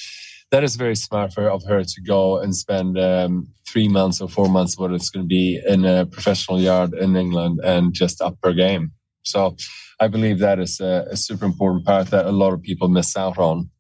that 0.51 0.63
is 0.63 0.77
very 0.77 0.95
smart 0.95 1.33
for 1.33 1.49
of 1.49 1.65
her 1.65 1.83
to 1.83 2.01
go 2.03 2.39
and 2.39 2.55
spend 2.55 2.99
um, 2.99 3.49
three 3.67 3.89
months 3.89 4.21
or 4.21 4.29
four 4.29 4.49
months, 4.49 4.79
what 4.79 4.93
it's 4.93 5.11
going 5.11 5.25
to 5.25 5.29
be 5.29 5.61
in 5.67 5.85
a 5.85 6.07
professional 6.07 6.61
yard 6.61 6.95
in 6.95 7.17
England, 7.17 7.61
and 7.65 7.93
just 7.93 8.21
up 8.21 8.37
her 8.45 8.53
game. 8.53 8.93
So, 9.25 9.57
I 10.01 10.09
believe 10.09 10.41
that 10.41 10.59
is 10.59 10.81
a, 10.81 11.07
a 11.11 11.17
super 11.17 11.45
important 11.45 11.85
part 11.85 12.09
that 12.09 12.27
a 12.27 12.33
lot 12.33 12.53
of 12.53 12.63
people 12.63 12.89
miss 12.89 13.17
out 13.17 13.39
on. 13.39 13.71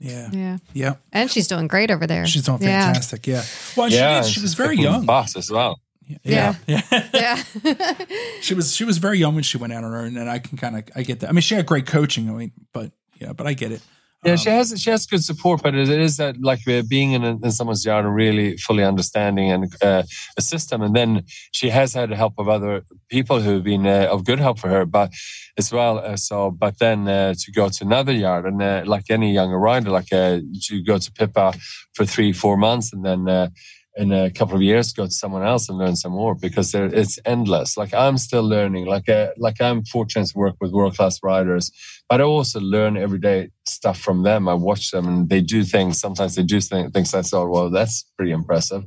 Yeah. 0.00 0.28
Yeah. 0.32 0.58
Yeah. 0.72 0.94
And 1.12 1.30
she's 1.30 1.46
doing 1.46 1.68
great 1.68 1.90
over 1.90 2.06
there. 2.06 2.26
She's 2.26 2.42
doing 2.42 2.58
fantastic. 2.58 3.26
Yeah. 3.26 3.36
yeah. 3.36 3.44
Well, 3.76 3.88
yeah, 3.88 4.22
she, 4.22 4.34
she 4.34 4.42
was 4.42 4.54
very 4.54 4.76
young. 4.76 5.06
Boss 5.06 5.36
as 5.36 5.50
well. 5.50 5.80
Yeah. 6.06 6.54
Yeah. 6.66 6.82
Yeah. 6.92 7.42
yeah. 7.64 7.94
she 8.40 8.54
was 8.54 8.74
she 8.74 8.84
was 8.84 8.98
very 8.98 9.18
young 9.18 9.34
when 9.34 9.44
she 9.44 9.58
went 9.58 9.72
out 9.72 9.84
on 9.84 9.92
her 9.92 9.98
own 9.98 10.16
and 10.16 10.28
I 10.28 10.38
can 10.38 10.58
kind 10.58 10.76
of 10.76 10.84
I 10.94 11.02
get 11.02 11.20
that. 11.20 11.28
I 11.28 11.32
mean 11.32 11.42
she 11.42 11.54
had 11.54 11.66
great 11.66 11.86
coaching, 11.86 12.28
I 12.28 12.32
mean, 12.32 12.52
but 12.72 12.92
yeah, 13.20 13.32
but 13.32 13.46
I 13.46 13.54
get 13.54 13.72
it. 13.72 13.82
Yeah, 14.24 14.32
um, 14.32 14.38
she 14.38 14.50
has 14.50 14.80
she 14.80 14.90
has 14.90 15.06
good 15.06 15.22
support, 15.22 15.62
but 15.62 15.74
it 15.74 15.88
is 15.88 16.16
that 16.16 16.40
like 16.40 16.66
uh, 16.66 16.82
being 16.88 17.12
in, 17.12 17.24
in 17.24 17.50
someone's 17.50 17.84
yard 17.84 18.06
and 18.06 18.14
really 18.14 18.56
fully 18.56 18.82
understanding 18.82 19.50
and 19.50 19.74
uh, 19.82 20.02
a 20.38 20.42
system, 20.42 20.80
and 20.82 20.96
then 20.96 21.24
she 21.52 21.68
has 21.68 21.92
had 21.92 22.08
the 22.08 22.16
help 22.16 22.34
of 22.38 22.48
other 22.48 22.82
people 23.10 23.40
who've 23.40 23.62
been 23.62 23.86
uh, 23.86 24.08
of 24.10 24.24
good 24.24 24.38
help 24.38 24.58
for 24.58 24.68
her, 24.68 24.86
but 24.86 25.12
as 25.58 25.70
well. 25.72 25.98
Uh, 25.98 26.16
so, 26.16 26.50
but 26.50 26.78
then 26.78 27.06
uh, 27.06 27.34
to 27.38 27.52
go 27.52 27.68
to 27.68 27.84
another 27.84 28.12
yard 28.12 28.46
and 28.46 28.62
uh, 28.62 28.82
like 28.86 29.04
any 29.10 29.32
younger 29.32 29.58
rider, 29.58 29.90
like 29.90 30.08
to 30.08 30.82
go 30.86 30.96
to 30.96 31.12
Pippa 31.12 31.52
for 31.92 32.06
three 32.06 32.32
four 32.32 32.56
months 32.56 32.92
and 32.94 33.04
then 33.04 33.50
in 33.96 34.12
a 34.12 34.30
couple 34.30 34.56
of 34.56 34.62
years 34.62 34.92
go 34.92 35.04
to 35.04 35.10
someone 35.10 35.44
else 35.44 35.68
and 35.68 35.78
learn 35.78 35.94
some 35.94 36.12
more 36.12 36.34
because 36.34 36.74
it's 36.74 37.18
endless. 37.24 37.76
Like 37.76 37.94
I'm 37.94 38.18
still 38.18 38.42
learning. 38.42 38.86
Like 38.86 39.08
uh, 39.08 39.28
like 39.36 39.60
I'm 39.60 39.84
fortunate 39.84 40.28
to 40.28 40.38
work 40.38 40.56
with 40.60 40.72
world 40.72 40.96
class 40.96 41.20
riders, 41.22 41.70
but 42.08 42.20
I 42.20 42.24
also 42.24 42.60
learn 42.60 42.96
everyday 42.96 43.50
stuff 43.66 43.98
from 44.00 44.22
them. 44.24 44.48
I 44.48 44.54
watch 44.54 44.90
them 44.90 45.06
and 45.06 45.28
they 45.28 45.40
do 45.40 45.62
things. 45.62 46.00
Sometimes 46.00 46.34
they 46.34 46.42
do 46.42 46.60
things 46.60 47.14
I 47.14 47.22
thought, 47.22 47.50
well, 47.50 47.70
that's 47.70 48.04
pretty 48.16 48.32
impressive. 48.32 48.84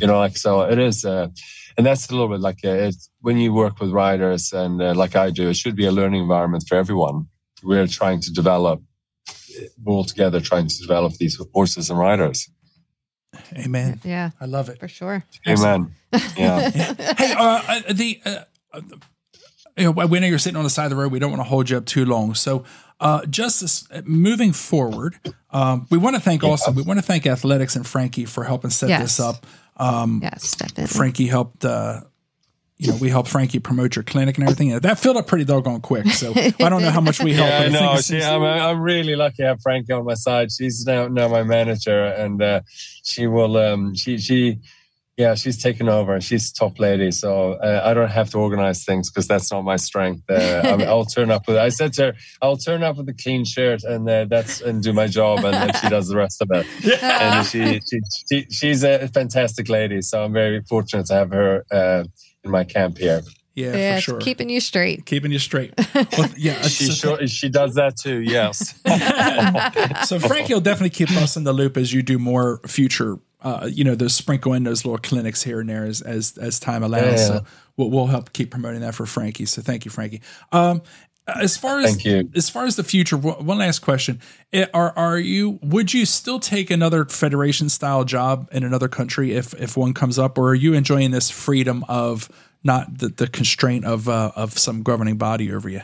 You 0.00 0.06
know, 0.06 0.18
like 0.18 0.36
so 0.36 0.62
it 0.62 0.78
is. 0.78 1.04
Uh, 1.04 1.28
and 1.76 1.84
that's 1.84 2.08
a 2.08 2.12
little 2.12 2.28
bit 2.28 2.40
like 2.40 2.60
uh, 2.64 2.70
it's, 2.70 3.10
when 3.20 3.36
you 3.36 3.52
work 3.52 3.80
with 3.80 3.90
riders 3.90 4.52
and 4.52 4.80
uh, 4.80 4.94
like 4.94 5.14
I 5.14 5.30
do, 5.30 5.50
it 5.50 5.56
should 5.56 5.76
be 5.76 5.86
a 5.86 5.92
learning 5.92 6.22
environment 6.22 6.64
for 6.66 6.76
everyone. 6.76 7.26
We're 7.62 7.86
trying 7.86 8.20
to 8.22 8.32
develop, 8.32 8.82
we're 9.82 9.92
all 9.92 10.04
together 10.04 10.40
trying 10.40 10.68
to 10.68 10.78
develop 10.78 11.14
these 11.14 11.38
horses 11.52 11.90
and 11.90 11.98
riders. 11.98 12.48
Amen. 13.54 14.00
Yeah, 14.04 14.30
I 14.40 14.46
love 14.46 14.68
it 14.68 14.78
for 14.78 14.88
sure. 14.88 15.24
Amen. 15.46 15.94
Yeah. 16.36 16.70
hey, 17.18 17.34
uh, 17.34 17.62
uh, 17.68 17.80
the 17.92 18.20
uh, 18.24 18.38
uh, 18.72 18.80
you 19.76 19.84
know, 19.84 20.06
we 20.06 20.18
know 20.18 20.26
you're 20.26 20.38
sitting 20.38 20.56
on 20.56 20.64
the 20.64 20.70
side 20.70 20.84
of 20.84 20.90
the 20.90 20.96
road. 20.96 21.12
We 21.12 21.18
don't 21.18 21.30
want 21.30 21.40
to 21.40 21.48
hold 21.48 21.68
you 21.68 21.76
up 21.76 21.84
too 21.84 22.06
long. 22.06 22.34
So, 22.34 22.64
uh, 23.00 23.26
just 23.26 23.92
uh, 23.92 24.00
moving 24.06 24.52
forward, 24.52 25.16
um, 25.50 25.86
we 25.90 25.98
want 25.98 26.16
to 26.16 26.22
thank 26.22 26.42
also 26.42 26.70
we 26.70 26.82
want 26.82 26.98
to 26.98 27.02
thank 27.02 27.24
Athletux 27.24 27.76
and 27.76 27.86
Frankie 27.86 28.24
for 28.24 28.44
helping 28.44 28.70
set 28.70 28.88
yes. 28.88 29.02
this 29.02 29.20
up. 29.20 29.46
Um, 29.76 30.20
yes, 30.22 30.56
definitely. 30.56 30.86
Frankie 30.86 31.26
helped 31.26 31.64
uh, 31.64 32.02
you 32.78 32.90
know, 32.90 32.96
we 32.96 33.08
helped 33.08 33.30
Frankie 33.30 33.58
promote 33.58 33.96
your 33.96 34.02
clinic 34.02 34.36
and 34.36 34.44
everything. 34.44 34.78
That 34.78 34.98
filled 34.98 35.16
up 35.16 35.26
pretty 35.26 35.44
doggone 35.44 35.80
quick. 35.80 36.06
So 36.08 36.32
I 36.36 36.68
don't 36.68 36.82
know 36.82 36.90
how 36.90 37.00
much 37.00 37.22
we 37.22 37.32
helped. 37.32 37.72
Yeah, 37.72 37.80
no, 37.80 38.00
she, 38.00 38.22
I'm, 38.22 38.42
I'm 38.42 38.80
really 38.80 39.16
lucky 39.16 39.36
to 39.38 39.46
have 39.46 39.62
Frankie 39.62 39.94
on 39.94 40.04
my 40.04 40.14
side. 40.14 40.52
She's 40.52 40.84
now, 40.84 41.08
now 41.08 41.28
my 41.28 41.42
manager, 41.42 42.04
and 42.04 42.42
uh, 42.42 42.60
she 43.02 43.26
will. 43.26 43.56
Um, 43.56 43.94
she 43.94 44.18
she, 44.18 44.60
yeah, 45.16 45.34
she's 45.34 45.62
taken 45.62 45.88
over. 45.88 46.20
She's 46.20 46.52
top 46.52 46.78
lady, 46.78 47.12
so 47.12 47.52
uh, 47.54 47.80
I 47.82 47.94
don't 47.94 48.10
have 48.10 48.28
to 48.32 48.38
organize 48.38 48.84
things 48.84 49.10
because 49.10 49.26
that's 49.26 49.50
not 49.50 49.62
my 49.62 49.76
strength. 49.76 50.24
Uh, 50.28 50.76
I 50.78 50.92
will 50.92 51.06
turn 51.06 51.30
up 51.30 51.48
with. 51.48 51.56
I 51.56 51.70
said 51.70 51.94
to 51.94 52.02
her, 52.02 52.12
I'll 52.42 52.58
turn 52.58 52.82
up 52.82 52.98
with 52.98 53.08
a 53.08 53.14
clean 53.14 53.46
shirt, 53.46 53.84
and 53.84 54.06
uh, 54.06 54.26
that's 54.26 54.60
and 54.60 54.82
do 54.82 54.92
my 54.92 55.06
job, 55.06 55.38
and 55.46 55.54
then 55.54 55.72
she 55.80 55.88
does 55.88 56.08
the 56.08 56.16
rest 56.16 56.42
of 56.42 56.50
it. 56.50 56.66
Yeah. 56.82 57.38
And 57.38 57.46
she, 57.46 57.80
she, 57.88 58.00
she 58.28 58.46
she's 58.50 58.84
a 58.84 59.08
fantastic 59.08 59.70
lady, 59.70 60.02
so 60.02 60.22
I'm 60.22 60.34
very 60.34 60.60
fortunate 60.60 61.06
to 61.06 61.14
have 61.14 61.30
her 61.30 61.64
uh, 61.70 62.04
in 62.46 62.52
my 62.52 62.64
camp 62.64 62.98
here. 62.98 63.22
Yeah, 63.56 63.74
yeah 63.74 63.94
for 63.96 64.00
sure. 64.02 64.20
Keeping 64.20 64.50
you 64.50 64.60
straight. 64.60 65.06
Keeping 65.06 65.32
you 65.32 65.38
straight. 65.38 65.74
Well, 66.18 66.28
yeah, 66.36 66.60
she 66.62 66.90
sure, 66.90 67.26
she 67.26 67.48
does 67.48 67.74
that 67.74 67.96
too. 67.96 68.20
Yes. 68.20 68.74
so 70.08 70.18
Frankie 70.18 70.52
will 70.52 70.60
definitely 70.60 70.90
keep 70.90 71.10
us 71.12 71.36
in 71.36 71.44
the 71.44 71.54
loop 71.54 71.76
as 71.76 71.92
you 71.92 72.02
do 72.02 72.18
more 72.18 72.60
future. 72.66 73.18
Uh, 73.40 73.68
you 73.70 73.82
know, 73.82 73.94
those 73.94 74.14
sprinkle 74.14 74.52
in 74.52 74.64
those 74.64 74.84
little 74.84 74.98
clinics 74.98 75.42
here 75.42 75.60
and 75.60 75.70
there 75.70 75.84
as 75.84 76.02
as, 76.02 76.36
as 76.38 76.60
time 76.60 76.82
allows. 76.82 77.02
Yeah, 77.02 77.10
yeah. 77.10 77.16
So 77.16 77.44
we'll, 77.76 77.90
we'll 77.90 78.06
help 78.06 78.32
keep 78.34 78.50
promoting 78.50 78.80
that 78.80 78.94
for 78.94 79.06
Frankie. 79.06 79.46
So 79.46 79.62
thank 79.62 79.84
you, 79.84 79.90
Frankie. 79.90 80.20
Um, 80.52 80.82
as 81.26 81.56
far 81.56 81.80
as 81.80 81.98
as 82.34 82.48
far 82.48 82.66
as 82.66 82.76
the 82.76 82.84
future, 82.84 83.16
one 83.16 83.58
last 83.58 83.80
question: 83.80 84.20
Are 84.72 84.92
are 84.96 85.18
you? 85.18 85.58
Would 85.62 85.92
you 85.92 86.06
still 86.06 86.38
take 86.38 86.70
another 86.70 87.04
federation 87.04 87.68
style 87.68 88.04
job 88.04 88.48
in 88.52 88.62
another 88.62 88.88
country 88.88 89.32
if 89.32 89.52
if 89.54 89.76
one 89.76 89.92
comes 89.92 90.18
up, 90.18 90.38
or 90.38 90.50
are 90.50 90.54
you 90.54 90.74
enjoying 90.74 91.10
this 91.10 91.30
freedom 91.30 91.84
of 91.88 92.30
not 92.62 92.98
the, 92.98 93.08
the 93.08 93.26
constraint 93.26 93.84
of 93.84 94.08
uh, 94.08 94.32
of 94.36 94.56
some 94.58 94.82
governing 94.82 95.18
body 95.18 95.52
over 95.52 95.68
you? 95.68 95.82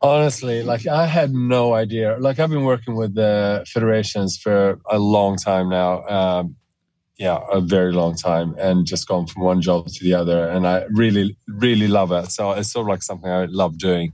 Honestly, 0.00 0.62
like 0.62 0.86
I 0.86 1.06
had 1.06 1.32
no 1.32 1.74
idea. 1.74 2.18
Like 2.20 2.38
I've 2.38 2.50
been 2.50 2.64
working 2.64 2.94
with 2.94 3.14
the 3.14 3.64
federations 3.66 4.36
for 4.36 4.78
a 4.88 4.98
long 4.98 5.36
time 5.36 5.70
now. 5.70 6.04
Um, 6.06 6.56
yeah, 7.18 7.40
a 7.50 7.60
very 7.60 7.92
long 7.92 8.14
time 8.14 8.54
and 8.58 8.86
just 8.86 9.08
gone 9.08 9.26
from 9.26 9.42
one 9.42 9.60
job 9.60 9.88
to 9.88 10.04
the 10.04 10.14
other. 10.14 10.48
And 10.48 10.66
I 10.66 10.84
really, 10.90 11.36
really 11.48 11.88
love 11.88 12.12
it. 12.12 12.30
So 12.30 12.52
it's 12.52 12.70
sort 12.70 12.84
of 12.84 12.88
like 12.88 13.02
something 13.02 13.30
I 13.30 13.46
love 13.46 13.76
doing. 13.76 14.12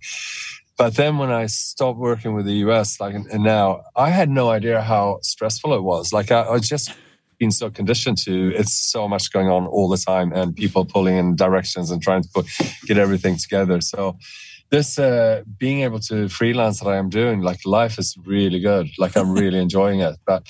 But 0.78 0.96
then 0.96 1.18
when 1.18 1.30
I 1.30 1.46
stopped 1.46 1.98
working 1.98 2.34
with 2.34 2.46
the 2.46 2.54
US, 2.68 2.98
like, 3.00 3.14
and 3.14 3.44
now 3.44 3.82
I 3.94 4.08
had 4.10 4.30
no 4.30 4.48
idea 4.48 4.80
how 4.80 5.18
stressful 5.22 5.74
it 5.74 5.82
was. 5.82 6.12
Like, 6.12 6.32
I, 6.32 6.48
I 6.48 6.58
just 6.58 6.92
been 7.38 7.50
so 7.50 7.68
conditioned 7.68 8.16
to 8.16 8.52
it's 8.54 8.72
so 8.72 9.08
much 9.08 9.32
going 9.32 9.48
on 9.48 9.66
all 9.66 9.88
the 9.88 9.96
time 9.96 10.32
and 10.32 10.54
people 10.54 10.84
pulling 10.84 11.16
in 11.16 11.36
directions 11.36 11.90
and 11.90 12.00
trying 12.00 12.22
to 12.22 12.28
put, 12.32 12.46
get 12.86 12.96
everything 12.96 13.36
together. 13.36 13.80
So, 13.80 14.16
this 14.70 14.98
uh, 14.98 15.42
being 15.58 15.82
able 15.82 16.00
to 16.00 16.28
freelance 16.28 16.80
that 16.80 16.88
I 16.88 16.96
am 16.96 17.10
doing, 17.10 17.42
like 17.42 17.60
life 17.66 17.98
is 17.98 18.16
really 18.24 18.60
good. 18.60 18.88
Like 18.98 19.14
I'm 19.16 19.32
really 19.32 19.58
enjoying 19.66 20.00
it. 20.00 20.16
But 20.26 20.46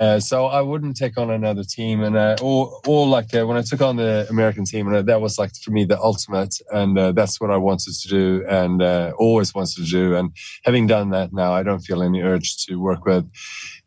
uh, 0.00 0.18
so 0.18 0.46
I 0.46 0.60
wouldn't 0.60 0.96
take 0.96 1.18
on 1.18 1.30
another 1.30 1.62
team, 1.62 2.02
and 2.02 2.16
uh, 2.16 2.36
or 2.42 2.80
or 2.86 3.06
like 3.06 3.34
uh, 3.34 3.46
when 3.46 3.56
I 3.56 3.62
took 3.62 3.80
on 3.80 3.96
the 3.96 4.26
American 4.30 4.64
team, 4.64 4.86
and 4.88 4.96
uh, 4.96 5.02
that 5.02 5.20
was 5.20 5.38
like 5.38 5.54
for 5.62 5.70
me 5.70 5.84
the 5.84 6.00
ultimate, 6.00 6.56
and 6.72 6.98
uh, 6.98 7.12
that's 7.12 7.40
what 7.40 7.50
I 7.50 7.56
wanted 7.56 7.94
to 7.94 8.08
do, 8.08 8.44
and 8.48 8.82
always 9.18 9.54
wanted 9.54 9.76
to 9.76 9.84
do. 9.84 10.16
And 10.16 10.32
having 10.64 10.86
done 10.86 11.10
that 11.10 11.32
now, 11.32 11.52
I 11.52 11.62
don't 11.62 11.80
feel 11.80 12.02
any 12.02 12.22
urge 12.22 12.64
to 12.64 12.76
work 12.76 13.04
with 13.04 13.30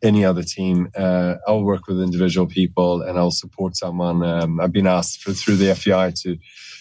any 0.02 0.24
other 0.24 0.42
team. 0.42 0.88
I'll 0.96 1.64
work 1.64 1.86
with 1.86 2.00
individual 2.00 2.46
people, 2.46 3.02
and 3.02 3.18
I'll 3.18 3.30
support 3.30 3.76
someone. 3.76 4.22
Um, 4.22 4.60
I've 4.60 4.72
been 4.72 4.86
asked 4.86 5.22
for, 5.22 5.32
through 5.32 5.56
the 5.56 5.74
FEI 5.74 6.12
to 6.22 6.38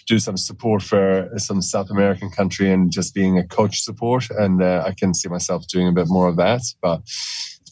do 0.07 0.19
some 0.19 0.37
support 0.37 0.83
for 0.83 1.29
some 1.37 1.61
South 1.61 1.89
American 1.89 2.29
country 2.29 2.71
and 2.71 2.91
just 2.91 3.15
being 3.15 3.39
a 3.39 3.47
coach 3.47 3.81
support, 3.81 4.29
and 4.29 4.63
I 4.63 4.93
can 4.97 5.13
see 5.13 5.29
myself 5.29 5.67
doing 5.67 5.87
a 5.87 5.93
bit 5.93 6.07
more 6.07 6.27
of 6.27 6.37
that, 6.37 6.61
but. 6.81 7.01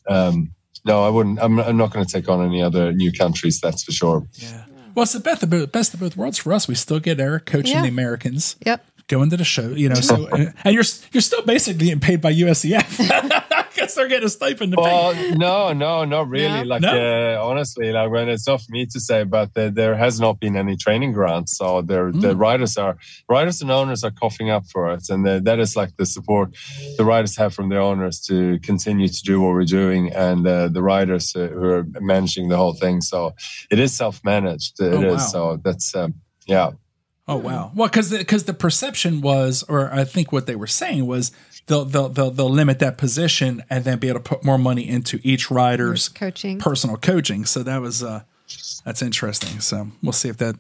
Um, 0.09 0.53
no, 0.85 1.03
I 1.03 1.09
wouldn't. 1.09 1.39
I'm, 1.39 1.59
I'm 1.59 1.77
not 1.77 1.91
going 1.91 2.05
to 2.05 2.11
take 2.11 2.27
on 2.29 2.45
any 2.45 2.61
other 2.61 2.91
new 2.91 3.11
countries. 3.11 3.59
That's 3.61 3.83
for 3.83 3.91
sure. 3.91 4.27
Yeah. 4.33 4.65
Well, 4.95 5.03
it's 5.03 5.13
the 5.13 5.19
best 5.19 5.41
of, 5.43 5.49
both, 5.49 5.71
best 5.71 5.93
of 5.93 5.99
both 5.99 6.15
worlds 6.15 6.37
for 6.37 6.53
us. 6.53 6.67
We 6.67 6.75
still 6.75 6.99
get 6.99 7.19
Erik 7.19 7.45
coaching 7.45 7.75
yeah. 7.75 7.81
the 7.81 7.87
Americans. 7.87 8.55
Yep. 8.65 8.85
Going 9.07 9.29
to 9.31 9.37
the 9.37 9.43
show, 9.43 9.69
you 9.69 9.89
know. 9.89 9.95
So, 9.95 10.27
and 10.63 10.73
you're 10.73 10.83
you're 11.11 11.21
still 11.21 11.41
basically 11.43 11.85
getting 11.85 11.99
paid 11.99 12.21
by 12.21 12.33
USEF. 12.33 13.51
guess 13.83 13.95
they're 13.95 14.07
getting 14.07 14.25
a 14.25 14.29
stipend. 14.29 14.73
To 14.73 14.81
well, 14.81 15.13
pay. 15.13 15.31
no, 15.31 15.73
no, 15.73 16.05
not 16.05 16.29
really. 16.29 16.45
Yeah. 16.45 16.63
Like, 16.63 16.81
no? 16.81 16.91
uh, 16.91 17.43
honestly, 17.43 17.91
like 17.91 18.09
when 18.09 18.29
it's 18.29 18.47
not 18.47 18.61
for 18.61 18.71
me 18.71 18.85
to 18.87 18.99
say, 18.99 19.23
but 19.23 19.53
the, 19.53 19.69
there 19.69 19.95
has 19.95 20.19
not 20.19 20.39
been 20.39 20.55
any 20.55 20.75
training 20.75 21.13
grants, 21.13 21.57
so 21.57 21.81
mm. 21.81 22.21
the 22.21 22.35
riders 22.35 22.77
are 22.77 22.97
riders 23.29 23.61
and 23.61 23.71
owners 23.71 24.03
are 24.03 24.11
coughing 24.11 24.49
up 24.49 24.65
for 24.71 24.91
it, 24.93 25.09
and 25.09 25.25
the, 25.25 25.41
that 25.43 25.59
is 25.59 25.75
like 25.75 25.95
the 25.97 26.05
support 26.05 26.55
the 26.97 27.05
riders 27.05 27.35
have 27.37 27.53
from 27.53 27.69
their 27.69 27.81
owners 27.81 28.19
to 28.21 28.59
continue 28.59 29.07
to 29.07 29.21
do 29.23 29.41
what 29.41 29.53
we're 29.53 29.65
doing, 29.65 30.11
and 30.13 30.45
uh, 30.47 30.67
the 30.67 30.81
riders 30.81 31.35
uh, 31.35 31.47
who 31.47 31.65
are 31.65 31.85
managing 31.99 32.49
the 32.49 32.57
whole 32.57 32.73
thing. 32.73 33.01
So 33.01 33.33
it 33.69 33.79
is 33.79 33.93
self 33.93 34.21
managed. 34.23 34.79
It 34.79 34.93
oh, 34.93 35.03
is. 35.03 35.15
Wow. 35.15 35.17
So 35.17 35.57
that's 35.63 35.95
um, 35.95 36.15
yeah. 36.45 36.71
Oh 37.25 37.37
wow! 37.37 37.71
Well, 37.73 37.87
because 37.87 38.11
because 38.11 38.43
the, 38.43 38.53
perception 38.53 39.21
was, 39.21 39.63
or 39.69 39.93
I 39.93 40.03
think 40.03 40.33
what 40.33 40.45
they 40.45 40.57
were 40.57 40.67
saying 40.67 41.05
was, 41.05 41.31
they'll 41.67 41.85
they'll 41.85 42.09
they'll, 42.09 42.31
they'll 42.31 42.49
limit 42.49 42.79
that 42.79 42.97
position 42.97 43.63
and 43.69 43.83
then 43.85 43.99
be 43.99 44.09
able 44.09 44.19
to 44.19 44.23
put 44.23 44.43
more 44.43 44.57
money 44.57 44.87
into 44.87 45.19
each 45.23 45.49
rider's 45.51 46.09
coaching. 46.09 46.59
personal 46.59 46.97
coaching. 46.97 47.45
So 47.45 47.63
that 47.63 47.81
was 47.81 48.03
uh, 48.03 48.21
that's 48.85 49.01
interesting. 49.01 49.59
So 49.59 49.87
we'll 50.01 50.13
see 50.13 50.29
if 50.29 50.37
that. 50.37 50.55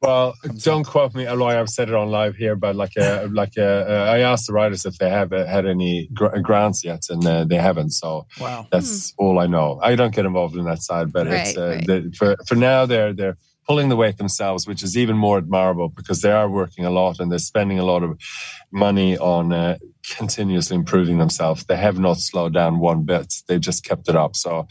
Well, 0.00 0.34
don't 0.58 0.84
quote 0.84 1.12
me, 1.16 1.26
although 1.26 1.48
I've 1.48 1.68
said 1.68 1.88
it 1.88 1.94
on 1.96 2.08
live 2.08 2.36
here. 2.36 2.54
But 2.54 2.76
like, 2.76 2.96
uh, 2.96 3.26
like 3.32 3.54
uh, 3.58 3.62
uh, 3.62 4.06
I 4.14 4.20
asked 4.20 4.46
the 4.46 4.52
riders 4.52 4.86
if 4.86 4.96
they 4.98 5.10
have 5.10 5.32
uh, 5.32 5.44
had 5.44 5.66
any 5.66 6.08
gr- 6.14 6.38
grants 6.38 6.84
yet, 6.84 7.06
and 7.10 7.26
uh, 7.26 7.44
they 7.44 7.56
haven't. 7.56 7.90
So 7.90 8.28
Wow. 8.38 8.68
that's 8.70 9.12
all 9.18 9.40
I 9.40 9.48
know. 9.48 9.80
I 9.82 9.96
don't 9.96 10.14
get 10.14 10.24
involved 10.24 10.56
in 10.56 10.64
that 10.66 10.82
side, 10.82 11.12
but 11.12 11.26
it's 11.26 11.56
uh, 11.56 11.68
right. 11.70 11.86
the, 11.86 12.14
for 12.16 12.36
for 12.46 12.54
now 12.54 12.86
they're 12.86 13.12
they're 13.12 13.36
pulling 13.66 13.88
the 13.88 13.96
weight 13.96 14.18
themselves, 14.18 14.68
which 14.68 14.84
is 14.84 14.96
even 14.96 15.16
more 15.16 15.38
admirable 15.38 15.88
because 15.88 16.22
they 16.22 16.30
are 16.30 16.48
working 16.48 16.84
a 16.84 16.90
lot 16.90 17.18
and 17.18 17.30
they're 17.32 17.38
spending 17.40 17.80
a 17.80 17.84
lot 17.84 18.04
of 18.04 18.18
money 18.70 19.18
on 19.18 19.52
uh, 19.52 19.76
continuously 20.16 20.76
improving 20.76 21.18
themselves. 21.18 21.64
They 21.64 21.76
have 21.76 21.98
not 21.98 22.18
slowed 22.18 22.54
down 22.54 22.78
one 22.78 23.04
bit. 23.04 23.32
They've 23.46 23.60
just 23.60 23.84
kept 23.84 24.08
it 24.08 24.16
up. 24.16 24.36
So. 24.36 24.66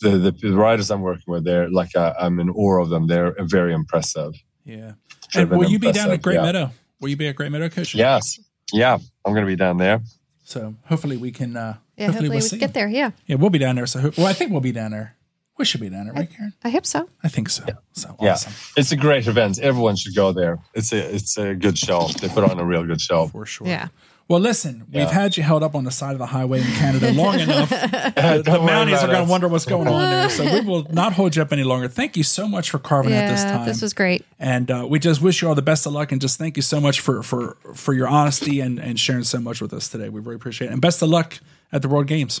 The, 0.00 0.18
the, 0.18 0.30
the 0.32 0.52
riders 0.52 0.90
I'm 0.90 1.00
working 1.02 1.22
with, 1.28 1.44
they're 1.44 1.70
like 1.70 1.92
I'm 1.96 2.40
in 2.40 2.50
awe 2.50 2.82
of 2.82 2.90
them. 2.90 3.06
They're 3.06 3.34
very 3.40 3.72
impressive. 3.72 4.34
Yeah. 4.64 4.94
And 5.34 5.48
will 5.50 5.70
you 5.70 5.78
be 5.78 5.92
down 5.92 6.10
at 6.10 6.20
Great 6.20 6.34
yeah. 6.36 6.42
Meadow? 6.42 6.70
Will 7.00 7.08
you 7.08 7.16
be 7.16 7.28
at 7.28 7.36
Great 7.36 7.52
Meadow 7.52 7.68
coaching? 7.68 7.98
Yes, 7.98 8.38
yeah, 8.72 8.98
I'm 9.24 9.32
going 9.32 9.44
to 9.44 9.50
be 9.50 9.56
down 9.56 9.78
there. 9.78 10.00
So 10.42 10.74
hopefully 10.86 11.16
we 11.16 11.30
can. 11.30 11.56
Uh, 11.56 11.76
Yeah, 11.96 12.06
hopefully, 12.06 12.28
we'll 12.28 12.38
we 12.38 12.42
see 12.42 12.58
get 12.58 12.74
there. 12.74 12.88
Yeah, 12.88 13.12
Yeah, 13.26 13.36
we'll 13.36 13.50
be 13.50 13.58
down 13.58 13.76
there. 13.76 13.86
So 13.86 14.00
ho- 14.00 14.12
well, 14.18 14.26
I 14.26 14.32
think 14.32 14.50
we'll 14.50 14.60
be 14.60 14.72
down 14.72 14.90
there. 14.90 15.16
We 15.56 15.64
should 15.64 15.80
be 15.80 15.88
down 15.88 16.06
there, 16.06 16.14
right, 16.14 16.28
Karen? 16.28 16.52
I 16.64 16.70
hope 16.70 16.84
so. 16.84 17.08
I 17.22 17.28
think 17.28 17.48
so. 17.48 17.64
So 17.92 18.16
Yeah. 18.20 18.32
awesome 18.32 18.52
It's 18.76 18.90
a 18.90 18.96
great 18.96 19.28
event. 19.28 19.60
Everyone 19.60 19.94
should 19.94 20.14
go 20.14 20.32
there. 20.32 20.58
It's 20.74 20.92
a 20.92 21.14
it's 21.14 21.38
a 21.38 21.54
good 21.54 21.78
show. 21.78 22.08
They 22.20 22.28
put 22.28 22.42
on 22.50 22.58
a 22.58 22.64
real 22.64 22.84
good 22.84 23.00
show. 23.00 23.28
for 23.28 23.46
sure. 23.46 23.68
Yeah. 23.68 23.88
Well, 24.26 24.40
listen, 24.40 24.86
we've 24.90 25.10
had 25.10 25.36
you 25.36 25.42
held 25.42 25.62
up 25.62 25.74
on 25.74 25.84
the 25.84 25.90
side 25.90 26.12
of 26.12 26.18
the 26.18 26.24
highway 26.26 26.60
in 26.60 26.66
Canada 26.76 27.12
long 27.12 27.38
enough. 27.40 27.68
the 27.68 28.42
Don't 28.42 28.66
Mounties 28.66 29.02
are 29.02 29.06
going 29.06 29.26
to 29.26 29.30
wonder 29.30 29.48
what's 29.48 29.66
going 29.66 29.86
on 29.86 30.10
there. 30.10 30.30
So 30.30 30.44
we 30.44 30.60
will 30.66 30.86
not 30.90 31.12
hold 31.12 31.36
you 31.36 31.42
up 31.42 31.52
any 31.52 31.62
longer. 31.62 31.88
Thank 31.88 32.16
you 32.16 32.22
so 32.22 32.48
much 32.48 32.70
for 32.70 32.78
carving 32.78 33.12
out 33.12 33.28
this 33.28 33.42
Yeah, 33.44 33.58
time. 33.58 33.66
this 33.66 33.82
was 33.82 33.92
great. 33.92 34.24
and 34.38 34.70
uh, 34.70 34.86
we 34.88 34.98
just 34.98 35.20
wish 35.20 35.42
you 35.42 35.48
all 35.48 35.54
the 35.54 35.60
best 35.60 35.84
of 35.84 35.92
luck 35.92 36.10
and 36.10 36.22
just 36.22 36.38
thank 36.38 36.56
you 36.56 36.62
so 36.62 36.80
much 36.80 37.00
for 37.00 37.22
for 37.22 37.58
for 37.74 37.92
your 37.92 38.08
honesty 38.08 38.60
and 38.60 38.78
and 38.78 38.98
sharing 38.98 39.24
so 39.24 39.38
much 39.38 39.60
with 39.60 39.74
us 39.74 39.90
today. 39.90 40.08
We 40.08 40.20
really 40.20 40.36
appreciate 40.36 40.68
it. 40.68 40.72
And 40.72 40.80
best 40.80 41.02
of 41.02 41.10
luck 41.10 41.38
at 41.70 41.82
the 41.82 41.88
World 41.88 42.06
Games. 42.06 42.40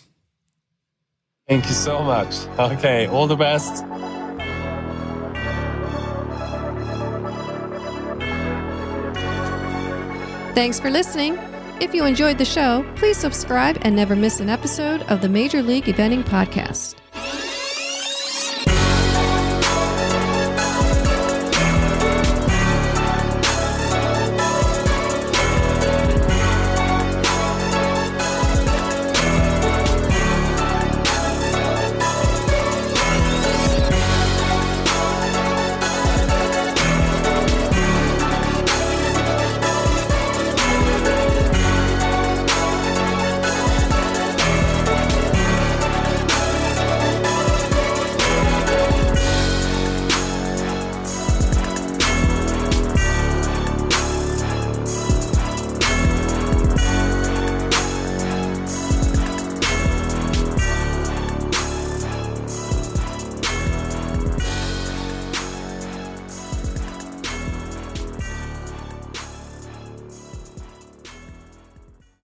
Thank 1.46 1.66
you 1.66 1.72
so 1.74 2.02
much. 2.02 2.34
Okay, 2.58 3.06
all 3.08 3.26
the 3.26 3.36
best. 3.36 3.84
Thanks 10.54 10.78
for 10.78 10.88
listening. 10.88 11.36
If 11.84 11.92
you 11.92 12.06
enjoyed 12.06 12.38
the 12.38 12.46
show, 12.46 12.82
please 12.96 13.18
subscribe 13.18 13.76
and 13.82 13.94
never 13.94 14.16
miss 14.16 14.40
an 14.40 14.48
episode 14.48 15.02
of 15.02 15.20
the 15.20 15.28
Major 15.28 15.62
League 15.62 15.84
Eventing 15.84 16.24
Podcast. 16.24 16.94